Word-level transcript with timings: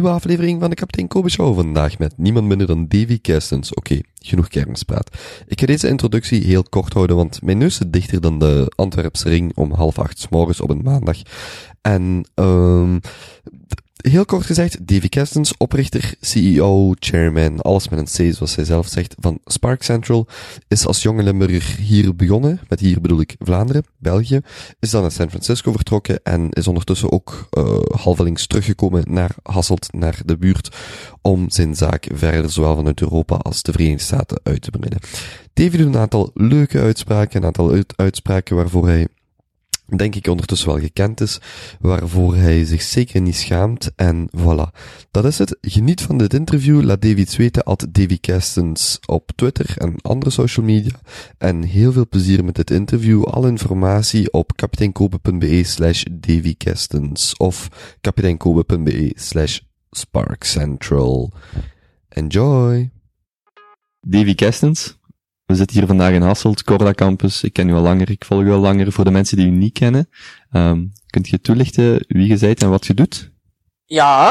Nieuwe 0.00 0.14
aflevering 0.14 0.60
van 0.60 0.70
de 0.70 0.76
Kapitein 0.76 1.08
Kobe 1.08 1.30
Show. 1.30 1.54
Vandaag 1.54 1.98
met 1.98 2.12
niemand 2.16 2.46
minder 2.46 2.66
dan 2.66 2.88
Davy 2.88 3.20
Kerstens. 3.20 3.74
Oké, 3.74 4.00
genoeg 4.18 4.48
kermispraat. 4.48 5.16
Ik 5.46 5.60
ga 5.60 5.66
deze 5.66 5.88
introductie 5.88 6.44
heel 6.44 6.62
kort 6.62 6.92
houden, 6.92 7.16
want 7.16 7.42
mijn 7.42 7.58
neus 7.58 7.74
zit 7.74 7.92
dichter 7.92 8.20
dan 8.20 8.38
de 8.38 8.72
Antwerpse 8.74 9.28
ring 9.28 9.52
om 9.54 9.72
half 9.72 9.98
acht 9.98 10.18
s 10.18 10.28
morgens 10.28 10.60
op 10.60 10.70
een 10.70 10.82
maandag. 10.82 11.16
En, 11.80 12.24
um, 12.34 13.00
heel 14.02 14.24
kort 14.24 14.46
gezegd, 14.46 14.86
Davy 14.86 15.08
Kerstens, 15.08 15.56
oprichter, 15.56 16.14
CEO, 16.20 16.94
chairman, 16.98 17.60
alles 17.60 17.88
met 17.88 17.98
een 17.98 18.30
C 18.30 18.34
zoals 18.34 18.54
hij 18.54 18.64
zelf 18.64 18.86
zegt, 18.86 19.14
van 19.18 19.38
Spark 19.44 19.82
Central, 19.82 20.26
is 20.68 20.86
als 20.86 21.02
jonge 21.02 21.22
Limburger 21.22 21.78
hier 21.78 22.16
begonnen, 22.16 22.60
met 22.68 22.80
hier 22.80 23.00
bedoel 23.00 23.20
ik 23.20 23.36
Vlaanderen, 23.38 23.84
België, 23.98 24.40
is 24.78 24.90
dan 24.90 25.02
naar 25.02 25.10
San 25.10 25.28
Francisco 25.28 25.72
vertrokken 25.72 26.20
en 26.22 26.50
is 26.50 26.68
ondertussen 26.68 27.12
ook 27.12 27.48
uh, 27.58 27.78
halvelings 27.96 28.46
teruggekomen 28.46 29.02
naar 29.06 29.34
Hasselt, 29.42 29.92
naar 29.92 30.20
de 30.24 30.36
buurt, 30.36 30.76
om 31.22 31.50
zijn 31.50 31.74
zaak 31.74 32.06
verder 32.12 32.50
zowel 32.50 32.76
vanuit 32.76 33.00
Europa 33.00 33.34
als 33.34 33.62
de 33.62 33.72
Verenigde 33.72 34.02
Staten 34.04 34.40
uit 34.42 34.62
te 34.62 34.70
breiden. 34.70 35.00
Davy 35.52 35.76
doet 35.76 35.86
een 35.86 36.00
aantal 36.00 36.30
leuke 36.34 36.80
uitspraken, 36.80 37.40
een 37.40 37.46
aantal 37.46 37.82
uitspraken 37.96 38.56
waarvoor 38.56 38.86
hij 38.86 39.08
denk 39.96 40.14
ik 40.14 40.26
ondertussen 40.26 40.68
wel 40.68 40.78
gekend 40.78 41.20
is, 41.20 41.40
waarvoor 41.80 42.36
hij 42.36 42.64
zich 42.64 42.82
zeker 42.82 43.20
niet 43.20 43.36
schaamt. 43.36 43.90
En 43.96 44.28
voilà, 44.36 44.78
dat 45.10 45.24
is 45.24 45.38
het. 45.38 45.58
Geniet 45.60 46.00
van 46.00 46.18
dit 46.18 46.34
interview. 46.34 46.82
Laat 46.82 47.02
Davy 47.02 47.26
weten 47.36 47.62
at 47.62 47.86
Davy 47.90 48.18
Kerstens 48.20 48.98
op 49.06 49.30
Twitter 49.34 49.74
en 49.76 49.94
andere 50.02 50.30
social 50.30 50.66
media. 50.66 51.00
En 51.38 51.62
heel 51.62 51.92
veel 51.92 52.08
plezier 52.08 52.44
met 52.44 52.54
dit 52.54 52.70
interview. 52.70 53.24
Alle 53.24 53.48
informatie 53.48 54.32
op 54.32 54.56
kapiteinkobe.be 54.56 55.62
slash 55.64 56.04
Davy 56.10 56.54
Kerstens 56.56 57.36
of 57.36 57.68
kapiteinkobe.be 58.00 59.12
slash 59.14 59.58
sparkcentral. 59.90 61.32
Enjoy! 62.08 62.90
Davy 64.00 64.34
Kerstens, 64.34 64.98
we 65.50 65.56
zitten 65.56 65.76
hier 65.76 65.86
vandaag 65.86 66.12
in 66.12 66.22
Hasselt, 66.22 66.64
Corda 66.64 66.92
Campus. 66.92 67.42
Ik 67.42 67.52
ken 67.52 67.68
u 67.68 67.74
al 67.74 67.80
langer, 67.80 68.10
ik 68.10 68.24
volg 68.24 68.42
u 68.42 68.50
al 68.50 68.58
langer. 68.58 68.92
Voor 68.92 69.04
de 69.04 69.10
mensen 69.10 69.36
die 69.36 69.46
u 69.46 69.50
niet 69.50 69.72
kennen, 69.72 70.08
um, 70.52 70.92
kunt 71.06 71.28
je 71.28 71.40
toelichten 71.40 72.04
wie 72.08 72.28
je 72.28 72.38
bent 72.38 72.62
en 72.62 72.70
wat 72.70 72.86
je 72.86 72.94
doet? 72.94 73.30
Ja, 73.84 74.30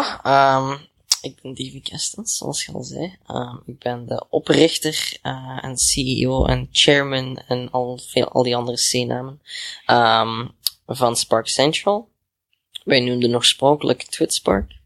um, 0.58 0.78
ik 1.22 1.42
ben 1.42 1.54
Davy 1.54 1.82
Kestens, 1.82 2.38
zoals 2.38 2.66
je 2.66 2.72
al 2.72 2.84
zei. 2.84 3.18
Um, 3.28 3.62
ik 3.66 3.80
ben 3.80 4.08
de 4.08 4.26
oprichter 4.30 5.18
uh, 5.24 5.60
en 5.62 5.78
CEO 5.78 6.46
en 6.46 6.68
chairman 6.72 7.42
en 7.48 7.72
al, 7.72 8.00
veel, 8.08 8.28
al 8.28 8.44
die 8.44 8.56
andere 8.56 8.78
C-namen 8.78 9.42
van 10.88 11.16
Spark 11.16 11.48
Central. 11.48 12.10
Wij 12.84 13.00
noemden 13.00 13.36
oorspronkelijk 13.36 14.04
TwitSpark. 14.04 14.78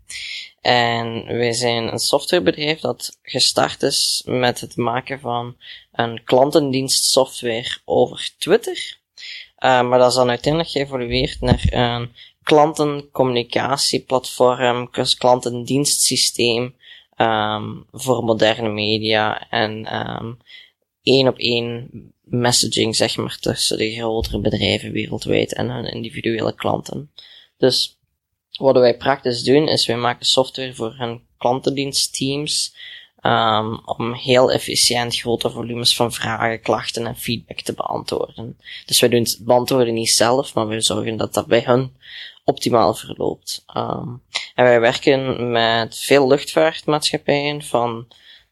En 0.64 1.26
wij 1.26 1.54
zijn 1.54 1.92
een 1.92 2.00
softwarebedrijf 2.00 2.80
dat 2.80 3.20
gestart 3.22 3.82
is 3.82 4.24
met 4.26 4.62
het 4.62 4.76
maken 4.76 5.20
van 5.20 5.58
een 5.92 6.24
klantendienst 6.24 7.06
software 7.06 7.78
over 7.86 8.32
Twitter. 8.38 8.98
Uh, 9.60 9.82
maar 9.82 10.00
dat 10.00 10.10
is 10.10 10.16
dan 10.16 10.30
uiteindelijk 10.30 10.72
geëvolueerd 10.72 11.42
naar 11.42 11.66
een 11.70 12.10
klantencommunicatieplatform, 12.44 14.90
klantendienstsysteem 15.18 16.76
um, 17.18 17.86
voor 17.92 18.24
moderne 18.24 18.70
media 18.70 19.50
en 19.50 19.96
um, 19.96 20.38
één 21.02 21.28
op 21.28 21.38
één 21.38 21.90
messaging, 22.22 22.96
zeg 22.96 23.18
maar, 23.18 23.38
tussen 23.40 23.78
de 23.78 23.94
grotere 23.94 24.40
bedrijven 24.40 24.92
wereldwijd 24.92 25.54
en 25.54 25.70
hun 25.70 25.86
individuele 25.86 26.56
klanten. 26.56 27.12
Dus 27.58 27.98
wat 28.64 28.78
wij 28.78 28.98
praktisch 28.98 29.44
doen, 29.44 29.68
is 29.68 29.86
wij 29.86 29.98
maken 29.98 30.26
software 30.26 30.74
voor 30.74 30.96
hun 30.98 31.22
klantendienstteams, 31.38 32.76
um, 33.22 33.82
om 33.86 34.14
heel 34.14 34.52
efficiënt 34.52 35.16
grote 35.16 35.50
volumes 35.50 35.96
van 35.96 36.12
vragen, 36.14 36.62
klachten 36.62 37.08
en 37.08 37.16
feedback 37.16 37.62
te 37.62 37.74
beantwoorden. 37.74 38.58
Dus 38.86 39.00
wij 39.00 39.10
doen 39.10 39.20
het 39.20 39.40
beantwoorden 39.42 39.94
niet 39.94 40.10
zelf, 40.10 40.54
maar 40.54 40.68
we 40.68 40.82
zorgen 40.82 41.18
dat 41.18 41.34
dat 41.34 41.48
bij 41.48 41.62
hun 41.66 41.94
optimaal 42.44 42.94
verloopt. 42.94 43.66
Um, 43.78 44.22
en 44.56 44.64
wij 44.64 44.80
werken 44.80 45.52
met 45.52 46.00
veel 46.00 46.28
luchtvaartmaatschappijen, 46.28 47.62
van 47.62 48.08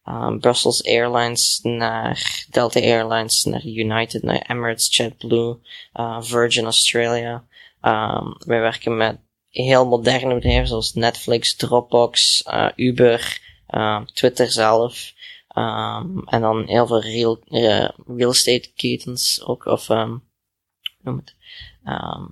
um, 0.05 0.39
Brussels 0.39 0.83
Airlines 0.83 1.59
naar 1.63 2.45
Delta 2.49 2.79
Airlines, 2.79 3.43
naar 3.43 3.65
United, 3.65 4.23
naar 4.23 4.45
Emirates, 4.47 4.95
JetBlue, 4.95 5.57
uh, 5.93 6.17
Virgin 6.21 6.63
Australia. 6.63 7.43
Wij 8.45 8.59
werken 8.59 8.97
met 8.97 9.17
heel 9.51 9.87
moderne 9.87 10.33
bedrijven 10.33 10.67
zoals 10.67 10.93
Netflix, 10.93 11.55
Dropbox, 11.55 12.43
uh, 12.47 12.69
Uber, 12.75 13.41
uh, 13.69 14.05
Twitter 14.05 14.51
zelf. 14.51 15.13
Um, 15.55 16.23
en 16.27 16.41
dan 16.41 16.67
heel 16.67 16.87
veel 16.87 17.01
real, 17.01 17.39
uh, 17.49 17.89
real 18.07 18.31
estate 18.31 18.71
ketens 18.75 19.43
ook, 19.43 19.65
of 19.65 19.89
um, 19.89 20.23
noem 21.01 21.17
het, 21.17 21.35
uh, 21.85 22.27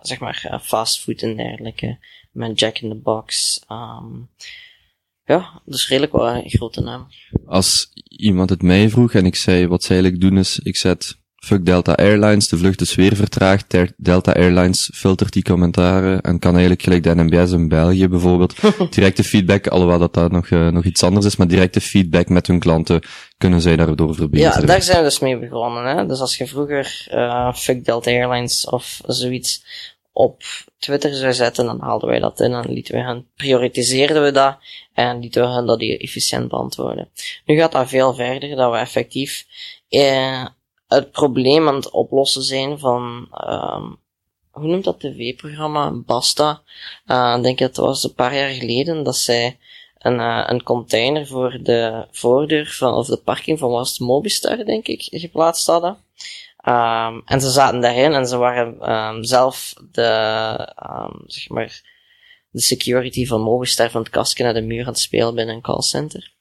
zeg 0.00 0.18
maar 0.18 0.60
fastfood 0.62 1.22
en 1.22 1.36
dergelijke, 1.36 1.98
met 2.32 2.60
Jack 2.60 2.78
in 2.78 2.88
the 2.88 2.94
Box. 2.94 3.60
Ja, 5.24 5.62
dus 5.64 5.88
redelijk 5.88 6.12
wel 6.12 6.28
een 6.28 6.50
grote 6.50 6.80
naam. 6.80 7.08
Als 7.46 7.92
iemand 8.08 8.50
het 8.50 8.62
mij 8.62 8.88
vroeg 8.88 9.12
en 9.12 9.26
ik 9.26 9.36
zei, 9.36 9.66
wat 9.66 9.82
zij 9.82 9.96
eigenlijk 9.96 10.22
doen 10.22 10.38
is, 10.38 10.58
ik 10.58 10.76
zet 10.76 11.18
Fuck 11.38 11.66
Delta 11.66 11.92
Airlines, 11.92 12.48
de 12.48 12.56
vlucht 12.56 12.80
is 12.80 12.94
weer 12.94 13.16
vertraagd. 13.16 13.76
Delta 13.96 14.32
Airlines 14.32 14.90
filtert 14.94 15.32
die 15.32 15.42
commentaren 15.42 16.20
en 16.20 16.38
kan 16.38 16.50
eigenlijk 16.50 16.82
gelijk 16.82 17.02
de 17.02 17.14
NMBS 17.14 17.52
in 17.52 17.68
België 17.68 18.08
bijvoorbeeld 18.08 18.54
directe 18.94 19.24
feedback, 19.24 19.66
alhoewel 19.66 19.98
dat 19.98 20.14
daar 20.14 20.30
nog, 20.30 20.50
uh, 20.50 20.68
nog 20.68 20.84
iets 20.84 21.02
anders 21.02 21.26
is, 21.26 21.36
maar 21.36 21.48
directe 21.48 21.80
feedback 21.80 22.28
met 22.28 22.46
hun 22.46 22.58
klanten 22.58 23.00
kunnen 23.36 23.60
zij 23.60 23.76
daardoor 23.76 24.14
verbeteren. 24.14 24.60
Ja, 24.60 24.66
daar 24.66 24.82
zijn 24.82 24.98
we 24.98 25.04
dus 25.04 25.18
mee 25.18 25.38
begonnen. 25.38 25.96
Hè? 25.96 26.06
Dus 26.06 26.20
als 26.20 26.36
je 26.36 26.46
vroeger 26.46 27.06
uh, 27.12 27.54
Fuck 27.54 27.84
Delta 27.84 28.10
Airlines 28.10 28.66
of 28.66 29.00
zoiets 29.06 29.64
op 30.12 30.42
Twitter 30.78 31.14
zou 31.14 31.32
zetten, 31.32 31.64
dan 31.64 31.80
haalden 31.80 32.08
wij 32.08 32.18
dat 32.18 32.40
in 32.40 32.52
en 32.52 32.72
lieten 32.72 32.94
we 32.94 33.00
hen, 33.00 33.26
prioritiseerden 33.36 34.22
we 34.22 34.30
dat 34.30 34.58
en 34.94 35.20
lieten 35.20 35.42
we 35.42 35.48
hen 35.48 35.66
dat 35.66 35.80
efficiënt 35.80 36.48
beantwoorden. 36.48 37.08
Nu 37.44 37.56
gaat 37.56 37.72
dat 37.72 37.88
veel 37.88 38.14
verder, 38.14 38.56
dat 38.56 38.70
we 38.70 38.78
effectief 38.78 39.46
eh, 39.88 40.46
het 40.88 41.10
probleem 41.10 41.68
aan 41.68 41.74
het 41.74 41.90
oplossen 41.90 42.42
zijn 42.42 42.78
van, 42.78 43.28
um, 43.48 43.98
hoe 44.50 44.66
noemt 44.66 44.84
dat 44.84 45.00
tv-programma? 45.00 45.90
Basta. 45.90 46.62
Uh, 47.06 47.34
ik 47.36 47.42
denk 47.42 47.58
dat 47.58 47.68
het 47.68 47.76
was 47.76 48.04
een 48.04 48.14
paar 48.14 48.34
jaar 48.34 48.50
geleden 48.50 49.02
dat 49.02 49.16
zij 49.16 49.58
een, 49.98 50.18
uh, 50.18 50.44
een 50.46 50.62
container 50.62 51.26
voor 51.26 51.58
de 51.62 52.06
voordeur 52.10 52.66
van, 52.66 52.94
of 52.94 53.06
de 53.06 53.16
parking 53.16 53.58
van 53.58 53.70
was 53.70 53.98
Mobistar, 53.98 54.64
denk 54.64 54.86
ik, 54.86 55.06
geplaatst 55.10 55.66
hadden. 55.66 55.96
Um, 56.68 57.22
en 57.24 57.40
ze 57.40 57.50
zaten 57.50 57.80
daarin 57.80 58.12
en 58.12 58.26
ze 58.26 58.36
waren 58.36 58.92
um, 58.92 59.24
zelf 59.24 59.74
de, 59.92 60.74
zeg 61.26 61.48
maar, 61.48 61.82
de 62.50 62.60
security 62.60 63.26
van 63.26 63.40
Mobistar 63.40 63.90
van 63.90 64.00
het 64.00 64.10
kastje 64.10 64.44
naar 64.44 64.54
de 64.54 64.60
muur 64.60 64.80
aan 64.80 64.86
het 64.86 64.98
spelen 64.98 65.34
binnen 65.34 65.54
een 65.54 65.60
callcenter. 65.60 66.36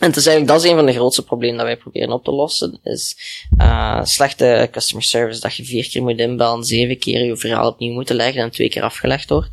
En 0.00 0.06
het 0.06 0.16
is 0.16 0.26
eigenlijk, 0.26 0.56
dat 0.56 0.64
is 0.64 0.70
een 0.70 0.76
van 0.76 0.86
de 0.86 0.92
grootste 0.92 1.24
problemen 1.24 1.56
dat 1.56 1.66
wij 1.66 1.76
proberen 1.76 2.12
op 2.12 2.24
te 2.24 2.30
lossen, 2.30 2.80
is 2.82 3.16
uh, 3.58 4.04
slechte 4.04 4.68
customer 4.70 5.04
service, 5.04 5.40
dat 5.40 5.56
je 5.56 5.64
vier 5.64 5.88
keer 5.88 6.02
moet 6.02 6.18
inbellen, 6.18 6.64
zeven 6.64 6.98
keer 6.98 7.24
je 7.24 7.36
verhaal 7.36 7.68
opnieuw 7.68 7.92
moet 7.92 8.10
leggen 8.10 8.42
en 8.42 8.50
twee 8.50 8.68
keer 8.68 8.82
afgelegd 8.82 9.28
wordt. 9.28 9.50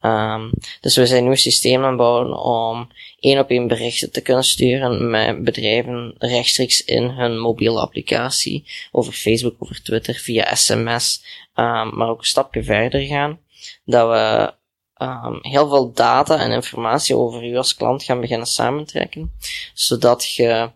Um, 0.00 0.50
dus 0.80 0.96
we 0.96 1.06
zijn 1.06 1.24
nu 1.24 1.30
een 1.30 1.36
systeem 1.36 1.84
aan 1.84 1.96
bouwen 1.96 2.38
om 2.38 2.88
één 3.20 3.38
op 3.38 3.50
één 3.50 3.66
berichten 3.66 4.12
te 4.12 4.20
kunnen 4.20 4.44
sturen 4.44 5.10
met 5.10 5.44
bedrijven 5.44 6.14
rechtstreeks 6.18 6.84
in 6.84 7.02
hun 7.02 7.38
mobiele 7.38 7.80
applicatie, 7.80 8.64
over 8.92 9.12
Facebook, 9.12 9.54
over 9.58 9.82
Twitter, 9.82 10.14
via 10.14 10.54
sms, 10.54 11.24
um, 11.54 11.96
maar 11.96 12.08
ook 12.08 12.18
een 12.18 12.24
stapje 12.24 12.62
verder 12.62 13.00
gaan, 13.00 13.38
dat 13.84 14.08
we 14.08 14.54
um, 15.04 15.38
heel 15.40 15.68
veel 15.68 15.92
data 15.92 16.38
en 16.38 16.50
informatie 16.50 17.16
over 17.16 17.44
u 17.44 17.56
als 17.56 17.74
klant 17.74 18.02
gaan 18.02 18.20
beginnen 18.20 18.46
samentrekken, 18.46 19.32
zodat 19.74 20.32
je 20.32 20.70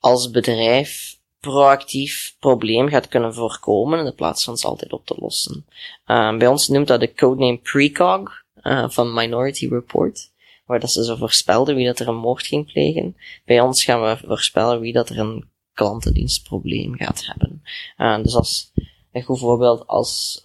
als 0.00 0.30
bedrijf 0.30 1.20
proactief 1.40 2.36
probleem 2.38 2.88
gaat 2.88 3.08
kunnen 3.08 3.34
voorkomen 3.34 4.06
in 4.06 4.14
plaats 4.14 4.44
van 4.44 4.56
ze 4.56 4.66
altijd 4.66 4.92
op 4.92 5.06
te 5.06 5.16
lossen. 5.18 5.66
Um, 6.06 6.38
bij 6.38 6.48
ons 6.48 6.68
noemt 6.68 6.88
dat 6.88 7.00
de 7.00 7.14
codename 7.14 7.58
Precog 7.58 8.42
uh, 8.62 8.88
van 8.88 9.14
Minority 9.14 9.68
Report, 9.68 10.30
waar 10.66 10.80
dat 10.80 10.90
ze 10.90 11.04
zo 11.04 11.16
voorspelden 11.16 11.74
wie 11.74 11.86
dat 11.86 11.98
er 11.98 12.08
een 12.08 12.16
moord 12.16 12.46
ging 12.46 12.72
plegen. 12.72 13.16
Bij 13.44 13.60
ons 13.60 13.84
gaan 13.84 14.02
we 14.02 14.18
voorspellen 14.26 14.80
wie 14.80 14.92
dat 14.92 15.08
er 15.08 15.18
een 15.18 15.50
klantendienstprobleem 15.72 16.96
gaat 16.96 17.26
hebben. 17.26 17.62
Uh, 17.96 18.22
dus 18.22 18.34
als 18.34 18.72
een 19.12 19.22
goed 19.22 19.38
voorbeeld 19.38 19.86
als 19.86 20.40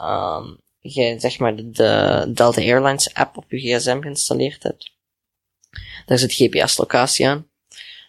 je 0.79 1.15
zeg 1.19 1.39
maar 1.39 1.55
de, 1.55 1.71
de 1.71 2.23
Delta 2.33 2.61
Airlines 2.61 3.13
app 3.13 3.37
op 3.37 3.45
je 3.51 3.57
gsm 3.57 4.01
geïnstalleerd 4.01 4.63
hebt. 4.63 4.91
Daar 6.05 6.17
zit 6.17 6.33
GPS-locatie 6.33 7.27
aan. 7.27 7.47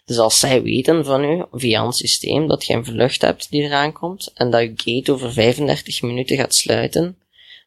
Dus 0.05 0.17
als 0.17 0.39
zij 0.39 0.61
weten 0.61 1.05
van 1.05 1.23
u, 1.23 1.45
via 1.51 1.85
ons 1.85 1.97
systeem, 1.97 2.47
dat 2.47 2.65
je 2.65 2.73
een 2.73 2.85
vlucht 2.85 3.21
hebt 3.21 3.49
die 3.49 3.61
eraan 3.61 3.93
komt, 3.93 4.31
en 4.33 4.49
dat 4.49 4.61
je 4.61 4.73
gate 4.75 5.11
over 5.11 5.33
35 5.33 6.01
minuten 6.01 6.37
gaat 6.37 6.55
sluiten, 6.55 7.17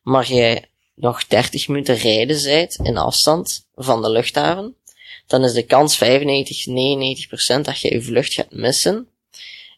maar 0.02 0.26
jij 0.26 0.64
nog 0.94 1.26
30 1.26 1.69
minuten 1.69 1.96
rijden 1.96 2.38
zijt 2.38 2.78
in 2.82 2.96
afstand 2.96 3.66
van 3.75 4.02
de 4.02 4.10
luchthaven, 4.10 4.76
dan 5.26 5.44
is 5.44 5.52
de 5.52 5.62
kans 5.62 5.96
95, 5.96 6.66
99 6.66 7.28
procent 7.28 7.64
dat 7.64 7.81
je 7.81 7.93
je 7.93 8.02
vlucht 8.02 8.32
gaat 8.32 8.52
missen. 8.52 9.08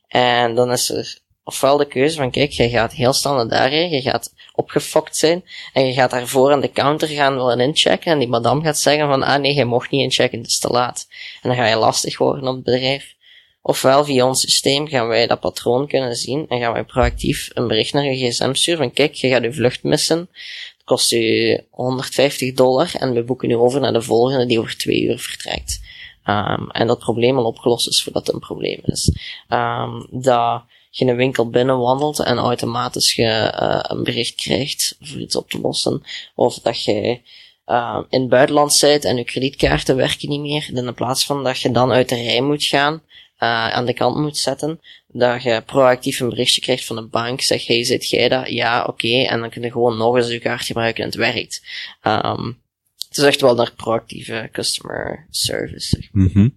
En 0.09 0.55
dan 0.55 0.73
is 0.73 0.91
er 0.91 1.19
ofwel 1.45 1.77
de 1.77 1.87
keuze 1.87 2.17
van, 2.17 2.31
kijk, 2.31 2.51
je 2.51 2.69
gaat 2.69 2.93
heel 2.93 3.13
snel 3.13 3.35
naar 3.35 3.49
daar 3.49 3.69
rijden, 3.69 3.91
je 3.91 4.01
gaat 4.01 4.35
opgefokt 4.55 5.17
zijn, 5.17 5.45
en 5.73 5.87
je 5.87 5.93
gaat 5.93 6.11
daarvoor 6.11 6.53
aan 6.53 6.61
de 6.61 6.73
counter 6.73 7.09
gaan 7.09 7.35
willen 7.35 7.61
inchecken, 7.61 8.13
en 8.13 8.19
die 8.19 8.29
madame 8.29 8.63
gaat 8.63 8.79
zeggen 8.79 9.09
van, 9.09 9.23
ah 9.23 9.41
nee, 9.41 9.55
je 9.55 9.65
mocht 9.65 9.91
niet 9.91 10.03
inchecken, 10.03 10.39
het 10.39 10.47
is 10.47 10.59
te 10.59 10.69
laat. 10.69 11.07
En 11.43 11.49
dan 11.49 11.59
ga 11.59 11.67
je 11.67 11.77
lastig 11.77 12.19
worden 12.19 12.49
op 12.49 12.55
het 12.55 12.65
bedrijf. 12.65 13.15
Ofwel 13.63 14.05
via 14.05 14.27
ons 14.27 14.41
systeem 14.41 14.89
gaan 14.89 15.09
wij 15.09 15.27
dat 15.27 15.41
patroon 15.41 15.89
kunnen 15.89 16.17
zien, 16.17 16.47
en 16.49 16.61
gaan 16.61 16.73
wij 16.73 16.85
proactief 16.85 17.51
een 17.53 17.69
bericht 17.69 17.93
naar 17.93 18.05
je 18.05 18.29
gsm 18.29 18.55
sturen 18.55 18.81
van, 18.81 18.93
kijk, 18.93 19.15
je 19.15 19.29
gaat 19.29 19.43
je 19.43 19.53
vlucht 19.53 19.83
missen, 19.83 20.19
het 20.19 20.85
kost 20.85 21.11
je 21.11 21.65
150 21.71 22.53
dollar, 22.53 22.91
en 22.99 23.13
we 23.13 23.23
boeken 23.23 23.49
nu 23.49 23.57
over 23.57 23.81
naar 23.81 23.93
de 23.93 24.03
volgende 24.03 24.47
die 24.47 24.59
over 24.59 24.77
twee 24.77 25.03
uur 25.03 25.19
vertrekt. 25.19 25.81
Um, 26.27 26.71
en 26.71 26.87
dat 26.87 26.99
probleem 26.99 27.39
al 27.39 27.45
opgelost 27.45 27.89
is 27.89 28.03
voordat 28.03 28.27
het 28.27 28.35
een 28.35 28.41
probleem 28.41 28.81
is. 28.83 29.13
Um, 29.49 30.07
dat 30.11 30.63
je 30.97 31.05
een 31.05 31.17
winkel 31.17 31.51
binnenwandelt 31.51 32.19
en 32.19 32.39
automatisch 32.39 33.15
je 33.15 33.55
uh, 33.63 33.79
een 33.83 34.03
bericht 34.03 34.35
krijgt 34.35 34.97
voor 35.01 35.21
iets 35.21 35.37
op 35.37 35.51
te 35.51 35.61
lossen. 35.61 36.03
Of 36.35 36.59
dat 36.59 36.85
je 36.85 37.21
uh, 37.67 38.01
in 38.09 38.21
het 38.21 38.29
buitenland 38.29 38.73
zit 38.73 39.05
en 39.05 39.17
je 39.17 39.25
kredietkaarten 39.25 39.97
werken 39.97 40.29
niet 40.29 40.41
meer. 40.41 40.69
En 40.75 40.87
in 40.87 40.95
plaats 40.95 41.27
van 41.27 41.45
dat 41.45 41.61
je 41.61 41.71
dan 41.71 41.93
uit 41.93 42.09
de 42.09 42.15
rij 42.15 42.41
moet 42.41 42.65
gaan, 42.65 42.93
uh, 42.95 43.69
aan 43.73 43.87
de 43.87 43.95
kant 43.95 44.17
moet 44.17 44.37
zetten, 44.37 44.81
dat 45.09 45.43
je 45.43 45.63
proactief 45.67 46.21
een 46.21 46.29
berichtje 46.29 46.61
krijgt 46.61 46.85
van 46.85 46.97
de 46.97 47.07
bank, 47.07 47.41
zeg, 47.41 47.67
hey, 47.67 47.85
zit 47.85 48.09
jij 48.09 48.29
dat? 48.29 48.49
Ja, 48.49 48.85
oké, 48.85 49.23
en 49.23 49.41
dan 49.41 49.51
kun 49.51 49.63
je 49.63 49.71
gewoon 49.71 49.97
nog 49.97 50.17
eens 50.17 50.29
je 50.29 50.39
kaart 50.39 50.67
gebruiken 50.67 51.03
en 51.03 51.09
het 51.09 51.19
werkt. 51.19 51.63
Um, 52.03 52.63
het 53.09 53.19
is 53.19 53.25
echt 53.29 53.41
wel 53.41 53.55
naar 53.55 53.73
proactieve 53.77 54.49
customer 54.53 55.27
service. 55.31 55.89
Zeg. 55.89 56.09
-hmm. 56.13 56.55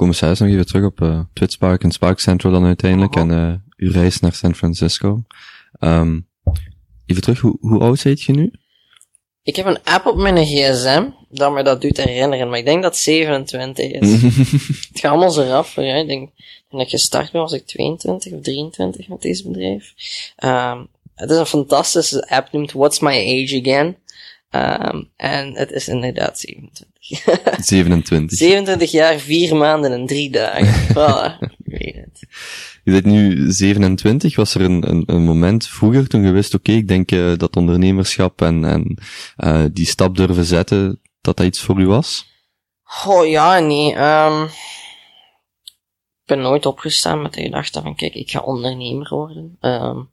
Commissaris, 0.00 0.38
nog 0.38 0.48
even 0.48 0.66
terug 0.66 0.84
op 0.84 1.00
uh, 1.00 1.20
Twitspark 1.32 1.82
en 1.82 1.90
Spark 1.90 2.18
Central 2.18 2.52
dan 2.52 2.64
uiteindelijk 2.64 3.14
oh. 3.16 3.22
en 3.22 3.30
uh, 3.30 3.54
uw 3.76 3.92
reis 3.92 4.20
naar 4.20 4.32
San 4.32 4.54
Francisco. 4.54 5.24
Um, 5.80 6.28
even 7.06 7.22
terug, 7.22 7.40
hoe, 7.40 7.56
hoe 7.60 7.80
oud 7.80 7.98
zit 7.98 8.22
je 8.22 8.32
nu? 8.32 8.52
Ik 9.42 9.56
heb 9.56 9.66
een 9.66 9.82
app 9.84 10.06
op 10.06 10.16
mijn 10.16 10.46
gsm 10.46 11.08
dat 11.28 11.52
me 11.52 11.62
dat 11.62 11.80
doet 11.80 11.96
herinneren, 11.96 12.48
maar 12.48 12.58
ik 12.58 12.64
denk 12.64 12.82
dat 12.82 12.92
het 12.92 13.02
27 13.02 13.90
is. 13.90 14.22
het 14.88 15.00
gaat 15.00 15.10
allemaal 15.10 15.30
zo 15.30 15.42
rap 15.42 15.66
voor 15.66 15.82
Ik 15.82 16.06
denk, 16.06 16.30
toen 16.68 16.80
ik 16.80 16.88
gestart 16.88 17.32
ben 17.32 17.40
was 17.40 17.52
ik 17.52 17.66
22 17.66 18.32
of 18.32 18.40
23 18.42 19.08
met 19.08 19.22
deze 19.22 19.48
bedrijf. 19.48 19.94
Um, 20.44 20.88
het 21.14 21.30
is 21.30 21.36
een 21.36 21.46
fantastische 21.46 22.28
app, 22.28 22.52
noemt 22.52 22.72
What's 22.72 22.98
My 23.00 23.08
Age 23.10 23.60
Again. 23.60 23.96
Um, 24.56 25.10
en 25.16 25.54
het 25.54 25.70
is 25.70 25.88
inderdaad 25.88 26.38
27. 26.38 27.64
27. 27.64 28.38
27 28.38 28.90
jaar, 28.90 29.18
4 29.18 29.56
maanden 29.56 29.92
en 29.92 30.06
3 30.06 30.30
dagen. 30.30 30.88
voilà, 30.88 31.38
ik 31.64 31.78
weet 31.78 31.94
het. 31.94 32.26
Je 32.84 32.92
bent 32.92 33.04
nu 33.04 33.50
27. 33.52 34.36
Was 34.36 34.54
er 34.54 34.60
een, 34.60 34.90
een, 34.90 35.02
een 35.06 35.24
moment 35.24 35.66
vroeger 35.66 36.08
toen 36.08 36.22
je 36.22 36.30
wist, 36.30 36.54
oké, 36.54 36.70
okay, 36.70 36.80
ik 36.80 36.88
denk 36.88 37.10
uh, 37.10 37.36
dat 37.36 37.56
ondernemerschap 37.56 38.42
en, 38.42 38.64
en 38.64 38.98
uh, 39.38 39.64
die 39.72 39.86
stap 39.86 40.16
durven 40.16 40.44
zetten, 40.44 41.00
dat 41.20 41.36
dat 41.36 41.46
iets 41.46 41.60
voor 41.60 41.80
u 41.80 41.86
was? 41.86 42.28
Oh 43.06 43.26
ja, 43.26 43.58
nee. 43.58 43.96
Um, 43.98 44.42
ik 46.20 46.26
ben 46.26 46.40
nooit 46.40 46.66
opgestaan 46.66 47.22
met 47.22 47.32
de 47.32 47.42
gedachte 47.42 47.82
van, 47.82 47.96
kijk, 47.96 48.14
ik 48.14 48.30
ga 48.30 48.40
ondernemer 48.40 49.08
worden. 49.08 49.56
Um, 49.60 50.10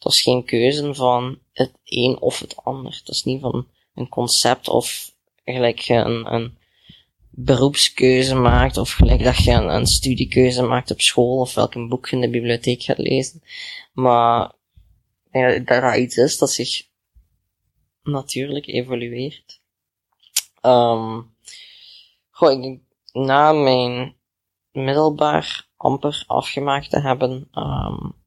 het 0.00 0.08
was 0.08 0.22
geen 0.22 0.44
keuze 0.44 0.94
van 0.94 1.38
het 1.52 1.72
een 1.84 2.20
of 2.20 2.38
het 2.38 2.56
ander. 2.56 2.92
Het 2.92 3.08
is 3.08 3.24
niet 3.24 3.40
van 3.40 3.66
een 3.94 4.08
concept 4.08 4.68
of 4.68 5.14
gelijk 5.44 5.78
je 5.78 5.94
een, 5.94 6.34
een 6.34 6.58
beroepskeuze 7.30 8.34
maakt 8.34 8.76
of 8.76 8.92
gelijk 8.92 9.22
dat 9.22 9.44
je 9.44 9.50
een, 9.50 9.74
een 9.74 9.86
studiekeuze 9.86 10.62
maakt 10.62 10.90
op 10.90 11.00
school 11.00 11.40
of 11.40 11.54
welk 11.54 11.88
boek 11.88 12.08
je 12.08 12.16
in 12.16 12.22
de 12.22 12.30
bibliotheek 12.30 12.82
gaat 12.82 12.98
lezen. 12.98 13.42
Maar 13.92 14.52
ja, 15.30 15.58
dat 15.58 15.96
iets 15.96 16.16
is 16.16 16.38
dat 16.38 16.50
zich 16.50 16.86
natuurlijk 18.02 18.66
evolueert. 18.66 19.60
Um, 20.62 21.34
goh, 22.30 22.64
ik 22.64 22.80
na 23.12 23.52
mijn 23.52 24.16
middelbaar 24.72 25.68
amper 25.76 26.24
afgemaakt 26.26 26.90
te 26.90 27.00
hebben, 27.00 27.48
um, 27.52 28.18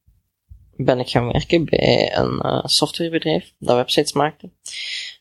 ben 0.76 1.00
ik 1.00 1.10
gaan 1.10 1.32
werken 1.32 1.66
bij 1.66 2.18
een 2.18 2.40
uh, 2.46 2.64
softwarebedrijf 2.64 3.54
dat 3.58 3.76
websites 3.76 4.14
maakte, 4.14 4.50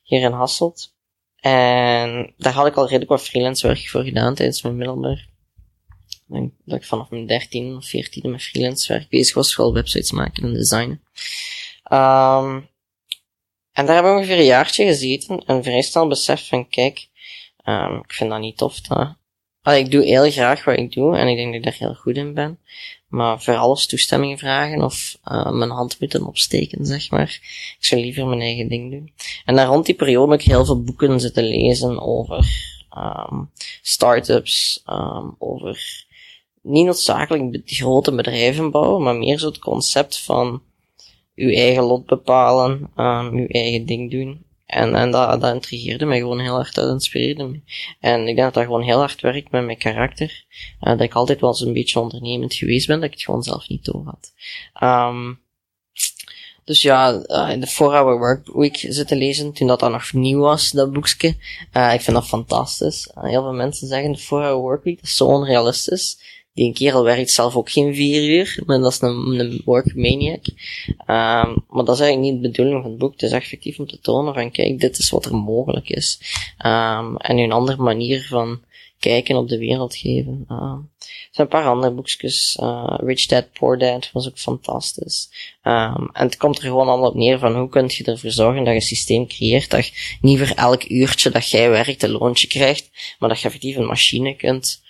hier 0.02 0.20
in 0.20 0.32
Hasselt. 0.32 0.94
En 1.37 2.34
daar 2.37 2.52
had 2.52 2.66
ik 2.66 2.76
al 2.76 2.84
redelijk 2.84 3.10
wat 3.10 3.22
freelance 3.22 3.66
werk 3.66 3.88
voor 3.88 4.02
gedaan 4.02 4.34
tijdens 4.34 4.62
mijn 4.62 4.76
middelbaar. 4.76 5.28
Ik 6.08 6.38
denk 6.38 6.52
dat 6.64 6.78
ik 6.78 6.84
vanaf 6.84 7.10
mijn 7.10 7.26
13 7.26 7.76
of 7.76 7.87
14 7.87 8.31
met 8.31 8.43
freelance 8.43 8.93
werk 8.93 9.08
bezig 9.08 9.34
was, 9.34 9.54
vooral 9.54 9.75
websites 9.75 10.10
maken 10.10 10.43
en 10.43 10.54
designen. 10.54 11.02
Um, 11.93 12.70
en 13.72 13.87
daar 13.87 13.94
hebben 13.94 14.12
we 14.12 14.19
ongeveer 14.19 14.38
een 14.38 14.44
jaartje 14.44 14.84
gezeten 14.84 15.44
en 15.46 15.62
vrij 15.62 15.82
snel 15.82 16.06
besef 16.06 16.49
van, 16.49 16.69
kijk, 16.69 17.08
um, 17.64 17.96
ik 17.96 18.12
vind 18.12 18.31
dat 18.31 18.40
niet 18.40 18.56
tof. 18.56 18.81
Dat... 18.81 19.16
Ik 19.62 19.90
doe 19.90 20.04
heel 20.04 20.31
graag 20.31 20.64
wat 20.64 20.78
ik 20.78 20.93
doe 20.93 21.16
en 21.16 21.28
ik 21.28 21.37
denk 21.37 21.49
dat 21.49 21.56
ik 21.56 21.62
daar 21.62 21.88
heel 21.88 21.94
goed 21.94 22.16
in 22.16 22.34
ben. 22.34 22.58
Maar 23.12 23.43
voor 23.43 23.56
alles 23.56 23.87
toestemming 23.87 24.38
vragen 24.38 24.82
of 24.82 25.19
uh, 25.25 25.50
mijn 25.50 25.70
hand 25.70 26.00
moeten 26.00 26.26
opsteken, 26.26 26.87
zeg 26.87 27.11
maar. 27.11 27.41
Ik 27.79 27.85
zou 27.85 28.00
liever 28.00 28.26
mijn 28.26 28.41
eigen 28.41 28.69
ding 28.69 28.91
doen. 28.91 29.12
En 29.44 29.56
daar 29.56 29.67
rond 29.67 29.87
die 29.87 29.94
periode 29.94 30.35
ik 30.35 30.43
heel 30.43 30.64
veel 30.64 30.82
boeken 30.82 31.20
zitten 31.20 31.44
lezen 31.44 32.00
over 32.00 32.47
um, 32.99 33.50
start-ups, 33.82 34.82
um, 34.91 35.35
over 35.38 36.05
niet 36.62 36.85
noodzakelijk 36.85 37.61
grote 37.64 38.14
bedrijven 38.14 38.70
bouwen, 38.70 39.03
maar 39.03 39.17
meer 39.17 39.38
zo 39.38 39.47
het 39.47 39.59
concept 39.59 40.19
van 40.19 40.62
uw 41.35 41.50
eigen 41.50 41.82
lot 41.82 42.06
bepalen, 42.06 42.91
um, 42.97 43.32
uw 43.32 43.47
eigen 43.47 43.87
ding 43.87 44.11
doen. 44.11 44.44
En, 44.73 44.95
en 44.95 45.11
dat, 45.11 45.41
dat 45.41 45.55
intrigeerde 45.55 46.05
mij 46.05 46.19
gewoon 46.19 46.41
heel 46.41 46.55
hard, 46.55 46.75
dat 46.75 46.91
inspireerde 46.91 47.45
me. 47.45 47.61
En 48.00 48.21
ik 48.21 48.26
denk 48.26 48.38
dat 48.38 48.55
dat 48.55 48.64
gewoon 48.64 48.83
heel 48.83 48.99
hard 48.99 49.21
werkt 49.21 49.50
met 49.50 49.64
mijn 49.64 49.79
karakter. 49.79 50.45
Uh, 50.81 50.91
dat 50.91 51.00
ik 51.00 51.14
altijd 51.14 51.41
wel 51.41 51.50
eens 51.50 51.61
een 51.61 51.73
beetje 51.73 52.00
ondernemend 52.00 52.55
geweest 52.55 52.87
ben, 52.87 52.97
dat 52.97 53.05
ik 53.05 53.14
het 53.14 53.23
gewoon 53.23 53.43
zelf 53.43 53.69
niet 53.69 53.85
door 53.85 54.05
had. 54.05 54.33
Um, 54.83 55.41
dus 56.64 56.83
ja, 56.83 57.23
uh, 57.26 57.50
in 57.50 57.61
de 57.61 57.71
4-Hour 57.71 58.19
Workweek 58.19 58.76
zitten 58.88 59.17
lezen, 59.17 59.52
toen 59.52 59.67
dat 59.67 59.81
dan 59.81 59.93
nog 59.93 60.12
nieuw 60.12 60.41
was, 60.41 60.71
dat 60.71 60.93
boekje. 60.93 61.37
Uh, 61.76 61.95
ik 61.95 62.00
vind 62.00 62.17
dat 62.17 62.26
fantastisch. 62.26 63.11
heel 63.14 63.43
veel 63.43 63.52
mensen 63.52 63.88
zeggen, 63.88 64.12
de 64.12 64.23
4-Hour 64.23 64.61
Workweek, 64.61 65.00
is 65.00 65.17
zo 65.17 65.25
onrealistisch. 65.25 66.19
Die 66.54 66.73
kerel 66.73 67.04
werkt 67.04 67.30
zelf 67.30 67.56
ook 67.56 67.71
geen 67.71 67.94
vier 67.94 68.38
uur, 68.38 68.62
maar 68.66 68.78
dat 68.78 68.92
is 68.92 69.00
een, 69.00 69.40
een 69.40 69.62
work 69.64 69.94
maniac. 69.94 70.47
Um, 70.88 71.64
maar 71.68 71.85
dat 71.85 71.94
is 71.94 72.00
eigenlijk 72.00 72.21
niet 72.21 72.42
de 72.42 72.49
bedoeling 72.49 72.82
van 72.82 72.90
het 72.90 72.99
boek. 72.99 73.12
Het 73.12 73.23
is 73.23 73.32
effectief 73.32 73.78
om 73.78 73.87
te 73.87 74.00
tonen 74.00 74.35
van, 74.35 74.50
kijk, 74.50 74.80
dit 74.80 74.99
is 74.99 75.11
wat 75.11 75.25
er 75.25 75.35
mogelijk 75.35 75.88
is. 75.88 76.21
Um, 76.66 77.16
en 77.16 77.38
een 77.38 77.52
andere 77.52 77.82
manier 77.82 78.26
van 78.28 78.61
kijken 78.99 79.37
op 79.37 79.49
de 79.49 79.59
wereld 79.59 79.97
geven. 79.97 80.44
Uh, 80.49 80.56
er 80.99 81.28
zijn 81.30 81.47
een 81.47 81.49
paar 81.49 81.66
andere 81.66 81.92
boekjes. 81.92 82.56
Uh, 82.61 82.94
Rich 82.97 83.26
Dad, 83.26 83.52
Poor 83.52 83.78
Dad 83.78 84.11
was 84.12 84.28
ook 84.28 84.38
fantastisch. 84.38 85.30
En 85.62 86.11
het 86.12 86.37
komt 86.37 86.56
er 86.56 86.62
gewoon 86.62 86.88
allemaal 86.88 87.11
op 87.11 87.16
neer 87.16 87.38
van 87.38 87.56
hoe 87.56 87.68
kun 87.68 87.85
je 87.88 88.04
ervoor 88.04 88.30
zorgen 88.30 88.64
dat 88.64 88.68
je 88.68 88.75
een 88.75 88.87
systeem 88.87 89.26
creëert 89.26 89.71
dat 89.71 89.87
je 89.87 90.16
niet 90.21 90.38
voor 90.38 90.56
elk 90.56 90.88
uurtje 90.88 91.30
dat 91.30 91.50
jij 91.50 91.71
werkt 91.71 92.02
een 92.02 92.11
loontje 92.11 92.47
krijgt, 92.47 92.90
maar 93.18 93.28
dat 93.28 93.40
je 93.40 93.47
effectief 93.47 93.76
een 93.76 93.87
machine 93.87 94.37
kunt 94.37 94.82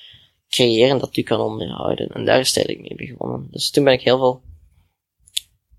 creëren 0.52 0.98
dat 0.98 1.16
u 1.16 1.22
kan 1.22 1.40
onderhouden. 1.40 2.08
En 2.08 2.24
daar 2.24 2.40
is 2.40 2.54
het 2.54 2.56
eigenlijk 2.56 2.98
mee 2.98 3.08
begonnen. 3.08 3.48
Dus 3.50 3.70
toen 3.70 3.84
ben 3.84 3.92
ik 3.92 4.00
heel 4.00 4.18
veel, 4.18 4.42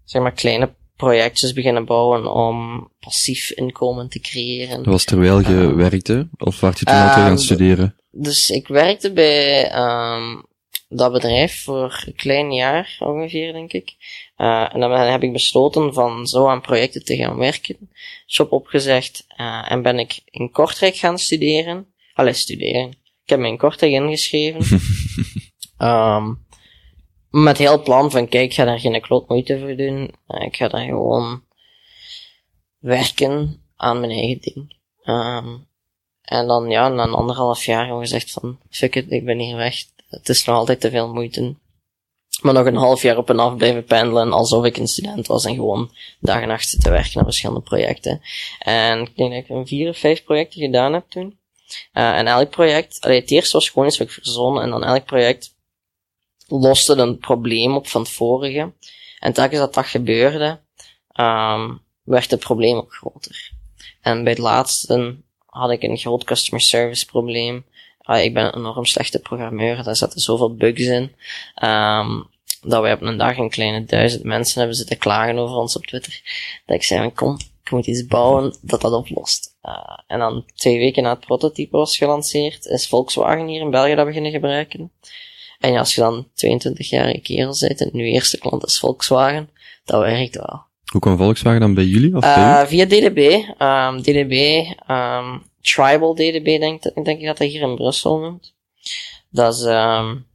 zeg 0.03 0.21
maar, 0.21 0.31
kleine 0.31 0.73
projectjes 0.95 1.53
beginnen 1.53 1.85
bouwen 1.85 2.33
om 2.33 2.89
passief 2.99 3.51
inkomen 3.51 4.09
te 4.09 4.19
creëren. 4.19 4.83
Was 4.83 5.03
terwijl 5.03 5.39
je 5.39 5.47
uh, 5.47 5.73
werkte? 5.73 6.27
Of 6.37 6.59
was 6.59 6.79
je 6.79 6.85
toen 6.85 6.95
uh, 6.95 7.01
al 7.01 7.23
gaan 7.23 7.39
studeren? 7.39 7.95
Dus 8.11 8.49
ik 8.49 8.67
werkte 8.67 9.11
bij 9.11 9.75
um, 9.75 10.45
dat 10.89 11.11
bedrijf 11.11 11.63
voor 11.63 12.03
een 12.05 12.15
klein 12.15 12.53
jaar 12.53 12.95
ongeveer, 12.99 13.53
denk 13.53 13.73
ik. 13.73 13.95
Uh, 14.37 14.73
en 14.73 14.79
dan 14.79 14.91
heb 14.91 15.23
ik 15.23 15.33
besloten 15.33 15.93
van 15.93 16.27
zo 16.27 16.47
aan 16.47 16.61
projecten 16.61 17.05
te 17.05 17.15
gaan 17.15 17.37
werken. 17.37 17.89
Shop 18.27 18.51
opgezegd. 18.51 19.25
Uh, 19.37 19.71
en 19.71 19.81
ben 19.81 19.99
ik 19.99 20.19
in 20.25 20.51
Kortrijk 20.51 20.95
gaan 20.95 21.17
studeren. 21.17 21.93
Allee, 22.13 22.33
studeren. 22.33 23.02
Ik 23.23 23.29
heb 23.29 23.39
mijn 23.39 23.57
korting 23.57 23.93
ingeschreven. 23.93 24.79
um, 25.77 26.45
met 27.43 27.57
heel 27.57 27.81
plan 27.81 28.11
van, 28.11 28.27
kijk, 28.27 28.43
ik 28.43 28.53
ga 28.53 28.65
daar 28.65 28.79
geen 28.79 29.01
kloot 29.01 29.29
moeite 29.29 29.59
voor 29.59 29.75
doen. 29.75 30.15
Ik 30.27 30.55
ga 30.55 30.67
daar 30.67 30.85
gewoon 30.85 31.43
werken 32.79 33.63
aan 33.75 33.99
mijn 33.99 34.11
eigen 34.11 34.41
ding. 34.41 34.75
Um, 35.03 35.67
en 36.21 36.47
dan, 36.47 36.69
ja, 36.69 36.89
na 36.89 37.03
een 37.03 37.13
anderhalf 37.13 37.65
jaar 37.65 37.85
gewoon 37.85 38.01
gezegd 38.01 38.31
van, 38.31 38.59
fuck 38.69 38.95
it, 38.95 39.11
ik 39.11 39.25
ben 39.25 39.39
hier 39.39 39.55
weg. 39.55 39.75
Het 40.07 40.29
is 40.29 40.45
nog 40.45 40.55
altijd 40.55 40.79
te 40.79 40.89
veel 40.89 41.13
moeite. 41.13 41.55
Maar 42.41 42.53
nog 42.53 42.65
een 42.65 42.75
half 42.75 43.01
jaar 43.01 43.17
op 43.17 43.29
en 43.29 43.39
af 43.39 43.55
blijven 43.55 43.83
pendelen, 43.83 44.31
alsof 44.31 44.65
ik 44.65 44.77
een 44.77 44.87
student 44.87 45.27
was 45.27 45.45
en 45.45 45.55
gewoon 45.55 45.91
dag 46.19 46.41
en 46.41 46.47
nacht 46.47 46.69
zitten 46.69 46.91
werken 46.91 47.19
aan 47.19 47.25
verschillende 47.25 47.61
projecten. 47.61 48.21
En 48.59 49.01
ik 49.01 49.15
denk 49.15 49.31
dat 49.31 49.43
ik 49.43 49.49
een 49.49 49.67
vier 49.67 49.89
of 49.89 49.97
vijf 49.97 50.23
projecten 50.23 50.61
gedaan 50.61 50.93
heb 50.93 51.09
toen. 51.09 51.37
Uh, 51.93 52.17
en 52.17 52.27
elk 52.27 52.49
project, 52.49 52.97
allee, 53.01 53.19
het 53.19 53.31
eerste 53.31 53.57
was 53.57 53.69
gewoon 53.69 53.87
iets 53.87 53.97
wat 53.97 54.07
ik 54.07 54.13
verzonnen, 54.13 54.63
en 54.63 54.69
dan 54.69 54.83
elk 54.83 55.05
project 55.05 55.55
loste 56.47 56.95
een 56.95 57.17
probleem 57.17 57.75
op 57.75 57.87
van 57.87 58.01
het 58.01 58.11
vorige. 58.11 58.73
En 59.19 59.33
telkens 59.33 59.59
dat 59.59 59.73
dat 59.73 59.85
gebeurde, 59.85 60.59
um, 61.15 61.81
werd 62.03 62.31
het 62.31 62.39
probleem 62.39 62.77
ook 62.77 62.93
groter. 62.93 63.51
En 64.01 64.23
bij 64.23 64.31
het 64.31 64.41
laatste 64.41 65.17
had 65.45 65.71
ik 65.71 65.83
een 65.83 65.97
groot 65.97 66.23
customer 66.23 66.61
service 66.61 67.05
probleem. 67.05 67.65
Ik 68.05 68.33
ben 68.33 68.45
een 68.45 68.55
enorm 68.55 68.85
slechte 68.85 69.19
programmeur, 69.19 69.83
daar 69.83 69.95
zaten 69.95 70.19
zoveel 70.19 70.55
bugs 70.55 70.81
in. 70.81 71.15
Um, 71.63 72.31
dat 72.61 72.83
we 72.83 72.91
op 72.91 73.01
een 73.01 73.17
dag 73.17 73.37
een 73.37 73.49
kleine 73.49 73.85
duizend 73.85 74.23
mensen 74.23 74.59
hebben 74.59 74.77
zitten 74.77 74.97
klagen 74.97 75.37
over 75.37 75.55
ons 75.55 75.75
op 75.75 75.85
Twitter. 75.85 76.21
Dat 76.65 76.75
ik 76.75 76.83
zei, 76.83 77.11
kom, 77.11 77.37
ik 77.63 77.71
moet 77.71 77.87
iets 77.87 78.05
bouwen 78.05 78.55
dat 78.61 78.81
dat 78.81 78.93
oplost. 78.93 79.52
Uh, 79.63 79.99
en 80.07 80.19
dan 80.19 80.45
twee 80.55 80.77
weken 80.77 81.03
na 81.03 81.09
het 81.09 81.25
prototype 81.25 81.77
was 81.77 81.97
gelanceerd, 81.97 82.65
is 82.65 82.87
Volkswagen 82.87 83.47
hier 83.47 83.61
in 83.61 83.71
België 83.71 83.95
dat 83.95 84.05
beginnen 84.05 84.31
gebruiken. 84.31 84.91
En 85.59 85.71
ja, 85.71 85.79
als 85.79 85.95
je 85.95 86.01
dan 86.01 86.27
22-jarige 86.27 87.21
kerel 87.21 87.55
bent 87.59 87.81
en 87.81 87.99
je 87.99 88.03
eerste 88.03 88.37
klant 88.37 88.65
is 88.65 88.79
Volkswagen, 88.79 89.49
dat 89.85 90.01
werkt 90.01 90.35
wel. 90.35 90.63
Hoe 90.91 91.01
kwam 91.01 91.17
Volkswagen 91.17 91.59
dan 91.59 91.73
bij 91.73 91.83
jullie? 91.83 92.15
Of 92.15 92.23
uh, 92.23 92.61
via 92.61 92.85
DDB. 92.85 93.43
Um, 93.59 94.01
DDB, 94.01 94.65
um, 94.87 95.43
Tribal 95.61 96.13
DDB 96.13 96.59
denk, 96.59 96.83
denk 96.83 97.19
ik 97.19 97.25
dat 97.25 97.37
hij 97.37 97.47
hier 97.47 97.61
in 97.61 97.75
Brussel 97.75 98.19
noemt. 98.19 98.53
Dat 99.29 99.53
is, 99.53 99.61
um, 99.61 100.25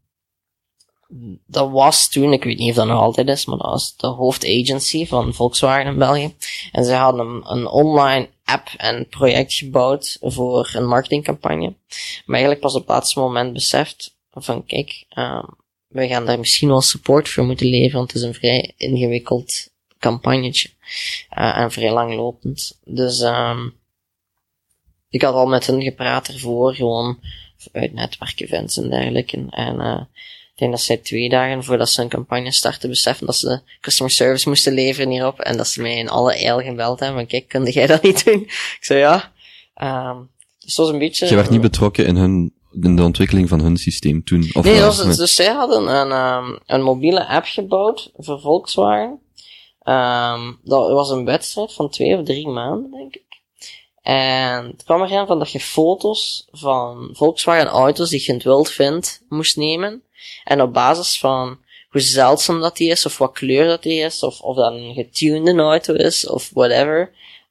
dat 1.47 1.71
was 1.71 2.09
toen, 2.09 2.33
ik 2.33 2.45
weet 2.45 2.59
niet 2.59 2.71
of 2.71 2.77
dat 2.77 2.87
nog 2.87 3.00
altijd 3.00 3.29
is, 3.29 3.47
maar 3.47 3.59
dat 3.59 3.71
was 3.71 3.97
de 3.97 4.07
hoofdagency 4.07 5.07
van 5.07 5.35
Volkswagen 5.35 5.87
in 5.87 5.99
België. 5.99 6.35
En 6.73 6.85
ze 6.85 6.93
hadden 6.93 7.43
een, 7.45 7.67
online 7.67 8.29
app 8.45 8.69
en 8.77 9.09
project 9.09 9.53
gebouwd 9.53 10.17
voor 10.21 10.71
een 10.73 10.87
marketingcampagne. 10.87 11.75
Maar 12.25 12.35
eigenlijk 12.35 12.61
pas 12.61 12.75
op 12.75 12.81
het 12.81 12.88
laatste 12.88 13.19
moment 13.19 13.53
beseft 13.53 14.17
van, 14.31 14.67
kijk, 14.67 15.05
uh, 15.15 15.45
we 15.87 16.09
gaan 16.09 16.27
daar 16.27 16.38
misschien 16.38 16.69
wel 16.69 16.81
support 16.81 17.29
voor 17.29 17.45
moeten 17.45 17.67
leveren, 17.67 17.97
want 17.97 18.12
het 18.12 18.23
is 18.23 18.29
een 18.29 18.35
vrij 18.35 18.73
ingewikkeld 18.77 19.71
campagnetje. 19.99 20.71
Uh, 21.38 21.59
en 21.59 21.73
vrij 21.73 21.93
langlopend. 21.93 22.79
Dus, 22.85 23.21
um, 23.21 23.75
ik 25.11 25.23
had 25.23 25.35
al 25.35 25.47
met 25.47 25.67
hen 25.67 25.83
gepraat 25.83 26.29
ervoor, 26.29 26.75
gewoon 26.75 27.19
uit 27.73 27.93
netwerkevents 27.93 28.77
en 28.77 28.91
dergelijke. 28.91 29.47
En, 29.50 29.75
uh, 29.75 30.00
ik 30.59 30.65
denk 30.65 30.77
dat 30.77 30.87
zij 30.87 30.97
twee 30.97 31.29
dagen 31.29 31.65
voordat 31.65 31.88
ze 31.88 32.03
een 32.03 32.09
campagne 32.09 32.53
starten 32.53 32.88
beseffen 32.88 33.27
dat 33.27 33.37
ze 33.37 33.61
customer 33.81 34.12
service 34.12 34.49
moesten 34.49 34.73
leveren 34.73 35.11
hierop. 35.11 35.41
En 35.41 35.57
dat 35.57 35.69
ze 35.69 35.83
mij 35.83 35.97
in 35.97 36.09
alle 36.09 36.35
eil 36.35 36.61
gebeld 36.61 37.00
hebben 37.00 37.19
van 37.19 37.27
kijk, 37.27 37.49
kun 37.49 37.65
jij 37.65 37.87
dat 37.87 38.03
niet 38.03 38.25
doen? 38.25 38.41
Ik 38.41 38.79
zei 38.81 38.99
ja. 38.99 39.33
Um, 39.83 40.31
dus 40.59 40.75
dat 40.75 40.87
was 40.87 40.95
een 40.95 41.00
beetje... 41.00 41.27
Je 41.27 41.35
werd 41.35 41.50
niet 41.50 41.61
betrokken 41.61 42.07
in 42.07 42.17
hun 42.17 42.55
in 42.81 42.97
de 42.97 43.03
ontwikkeling 43.03 43.49
van 43.49 43.61
hun 43.61 43.77
systeem 43.77 44.25
toen? 44.25 44.50
Of 44.53 44.65
nee, 44.65 44.81
was, 44.81 45.17
dus 45.17 45.35
zij 45.35 45.53
hadden 45.53 45.87
een, 45.87 46.12
um, 46.12 46.59
een 46.67 46.83
mobiele 46.83 47.27
app 47.27 47.45
gebouwd 47.45 48.11
voor 48.17 48.41
Volkswagen. 48.41 49.21
Um, 49.85 50.59
dat 50.65 50.91
was 50.91 51.11
een 51.11 51.25
wedstrijd 51.25 51.73
van 51.73 51.91
twee 51.91 52.17
of 52.17 52.25
drie 52.25 52.49
maanden, 52.49 52.91
denk 52.91 53.15
ik. 53.15 53.27
En 54.03 54.67
het 54.67 54.85
kwam 54.85 55.03
erin 55.03 55.27
van 55.27 55.38
dat 55.38 55.53
je 55.53 55.61
foto's 55.61 56.49
van 56.50 57.11
Volkswagen 57.12 57.67
auto's 57.67 58.11
die 58.11 58.21
je 58.21 58.27
in 58.27 58.35
het 58.35 58.45
wild 58.45 58.71
vindt, 58.71 59.23
moest 59.29 59.57
nemen. 59.57 60.03
En 60.45 60.63
op 60.63 60.73
basis 60.73 61.19
van 61.19 61.59
hoe 61.89 62.01
zeldzaam 62.01 62.61
dat 62.61 62.77
die 62.77 62.91
is, 62.91 63.07
of 63.07 63.19
wat 63.19 63.33
kleur 63.33 63.67
dat 63.67 63.83
die 63.83 64.01
is, 64.01 64.23
of 64.23 64.41
of 64.41 64.57
dat 64.57 64.73
een 64.73 64.95
getunede 64.95 65.63
auto 65.63 65.95
is, 65.95 66.27
of 66.27 66.51
whatever, 66.53 67.01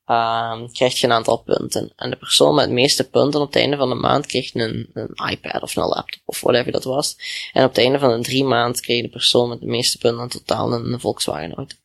um, 0.08 0.72
krijg 0.72 1.00
je 1.00 1.08
een 1.08 1.14
aantal 1.14 1.38
punten. 1.38 1.92
En 1.96 2.10
de 2.10 2.16
persoon 2.16 2.56
met 2.56 2.68
de 2.68 2.74
meeste 2.74 3.10
punten 3.10 3.42
op 3.42 3.48
het 3.48 3.56
einde 3.56 3.78
van 3.78 3.90
de 3.90 3.96
maand 3.96 4.26
kreeg 4.26 4.54
een, 4.54 4.90
een 4.94 5.30
iPad 5.30 5.62
of 5.62 5.76
een 5.76 5.84
laptop 5.84 6.22
of 6.26 6.42
whatever 6.42 6.72
dat 6.72 6.84
was. 6.84 7.16
En 7.54 7.64
op 7.64 7.70
het 7.70 7.78
einde 7.78 8.00
van 8.00 8.18
de 8.18 8.24
drie 8.24 8.44
maanden 8.44 8.82
kreeg 8.82 9.02
de 9.02 9.10
persoon 9.10 9.50
met 9.50 9.60
de 9.60 9.66
meeste 9.66 9.98
punten 9.98 10.22
in 10.24 10.30
totaal 10.30 10.74
een, 10.74 10.94
een 10.94 11.00
Volkswagen 11.00 11.54
auto. 11.54 11.76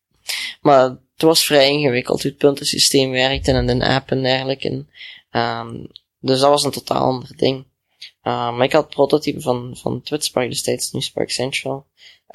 Maar 0.61 0.83
het 0.83 1.23
was 1.23 1.45
vrij 1.45 1.69
ingewikkeld 1.69 2.23
hoe 2.23 2.31
het 2.31 2.41
puntensysteem 2.41 3.11
werkte 3.11 3.53
en 3.53 3.79
de 3.79 3.89
app 3.89 4.11
en 4.11 4.23
dergelijke. 4.23 4.85
Um, 5.31 5.87
dus 6.21 6.41
dat 6.41 6.51
was 6.51 6.65
een 6.65 6.71
totaal 6.71 7.05
ander 7.05 7.37
ding. 7.37 7.67
Uh, 8.23 8.57
maar 8.57 8.65
ik 8.65 8.73
had 8.73 8.85
het 8.85 8.95
prototype 8.95 9.41
van, 9.41 9.77
van 9.77 10.03
Twitspark 10.03 10.49
destijds, 10.49 10.93
nu 10.93 11.01
Spark 11.01 11.31
Central, 11.31 11.87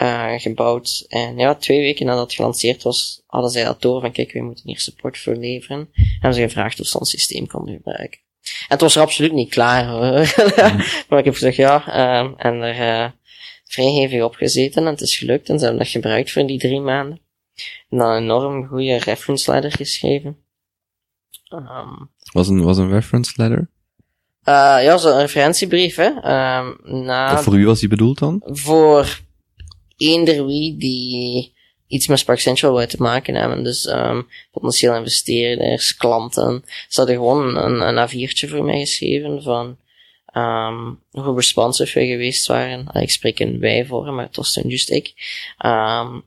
uh, 0.01 0.33
gebouwd. 0.37 1.05
En 1.07 1.37
ja, 1.37 1.55
twee 1.55 1.79
weken 1.79 2.05
nadat 2.05 2.23
het 2.23 2.33
gelanceerd 2.33 2.83
was, 2.83 3.23
hadden 3.27 3.51
zij 3.51 3.63
dat 3.63 3.81
door 3.81 4.01
van 4.01 4.11
kijk, 4.11 4.31
we 4.31 4.41
moeten 4.41 4.63
hier 4.67 4.79
support 4.79 5.17
voor 5.17 5.35
leveren. 5.35 5.89
En 5.93 6.05
hebben 6.11 6.33
ze 6.33 6.41
gevraagd 6.41 6.79
of 6.79 6.87
ze 6.87 6.99
ons 6.99 7.09
systeem 7.09 7.47
konden 7.47 7.75
gebruiken. 7.75 8.19
En 8.41 8.67
het 8.67 8.81
was 8.81 8.95
er 8.95 9.01
absoluut 9.01 9.31
niet 9.31 9.49
klaar 9.49 9.87
hoor. 9.87 10.33
maar 11.09 11.19
ik 11.19 11.25
heb 11.25 11.33
gezegd 11.33 11.55
ja, 11.55 11.87
uh, 11.87 12.33
en 12.37 12.61
er 12.61 13.05
uh, 13.05 13.11
vrij 13.63 13.91
hevig 13.91 14.23
op 14.23 14.35
gezeten 14.35 14.85
en 14.85 14.91
het 14.91 15.01
is 15.01 15.17
gelukt 15.17 15.49
en 15.49 15.59
ze 15.59 15.65
hebben 15.65 15.83
dat 15.83 15.91
gebruikt 15.91 16.31
voor 16.31 16.47
die 16.47 16.59
drie 16.59 16.79
maanden. 16.79 17.21
En 17.89 17.97
dan 17.97 18.09
een 18.09 18.23
enorm 18.23 18.67
goede 18.67 18.97
reference 18.97 19.51
letter 19.51 19.71
geschreven. 19.71 20.37
Um, 21.53 22.09
was 22.31 22.47
een, 22.47 22.63
was 22.63 22.77
een 22.77 22.89
reference 22.89 23.33
letter? 23.35 23.69
Uh, 24.49 24.83
ja, 24.83 24.97
zo'n 24.97 25.17
referentiebrief, 25.17 25.95
hè. 25.95 26.05
Um, 26.05 26.77
na, 27.05 27.41
voor 27.41 27.53
wie 27.53 27.65
was 27.65 27.79
die 27.79 27.89
bedoeld 27.89 28.19
dan? 28.19 28.41
Voor 28.45 29.19
eender 29.97 30.45
wie 30.45 30.77
die 30.77 31.53
iets 31.87 32.07
met 32.07 32.19
Spark 32.19 32.39
Central 32.39 32.75
wil 32.75 32.87
te 32.87 33.01
maken 33.01 33.35
hebben. 33.35 33.63
Dus 33.63 33.85
um, 33.85 34.27
potentieel 34.51 34.95
investeerders, 34.95 35.95
klanten. 35.95 36.63
Ze 36.87 36.99
hadden 36.99 37.15
gewoon 37.15 37.55
een, 37.55 37.97
een 37.97 38.09
A4'tje 38.09 38.49
voor 38.49 38.63
mij 38.63 38.79
geschreven 38.79 39.41
van 39.43 39.77
um, 40.33 40.99
hoe 41.11 41.35
responsive 41.35 41.99
we 41.99 42.05
geweest 42.05 42.47
waren. 42.47 42.87
Ik 42.93 43.09
spreek 43.09 43.39
in 43.39 43.59
wij 43.59 43.85
voor, 43.85 44.13
maar 44.13 44.25
het 44.25 44.35
was 44.35 44.53
toen 44.53 44.67
juist 44.69 44.89
ik. 44.89 45.13
Um, 45.65 46.23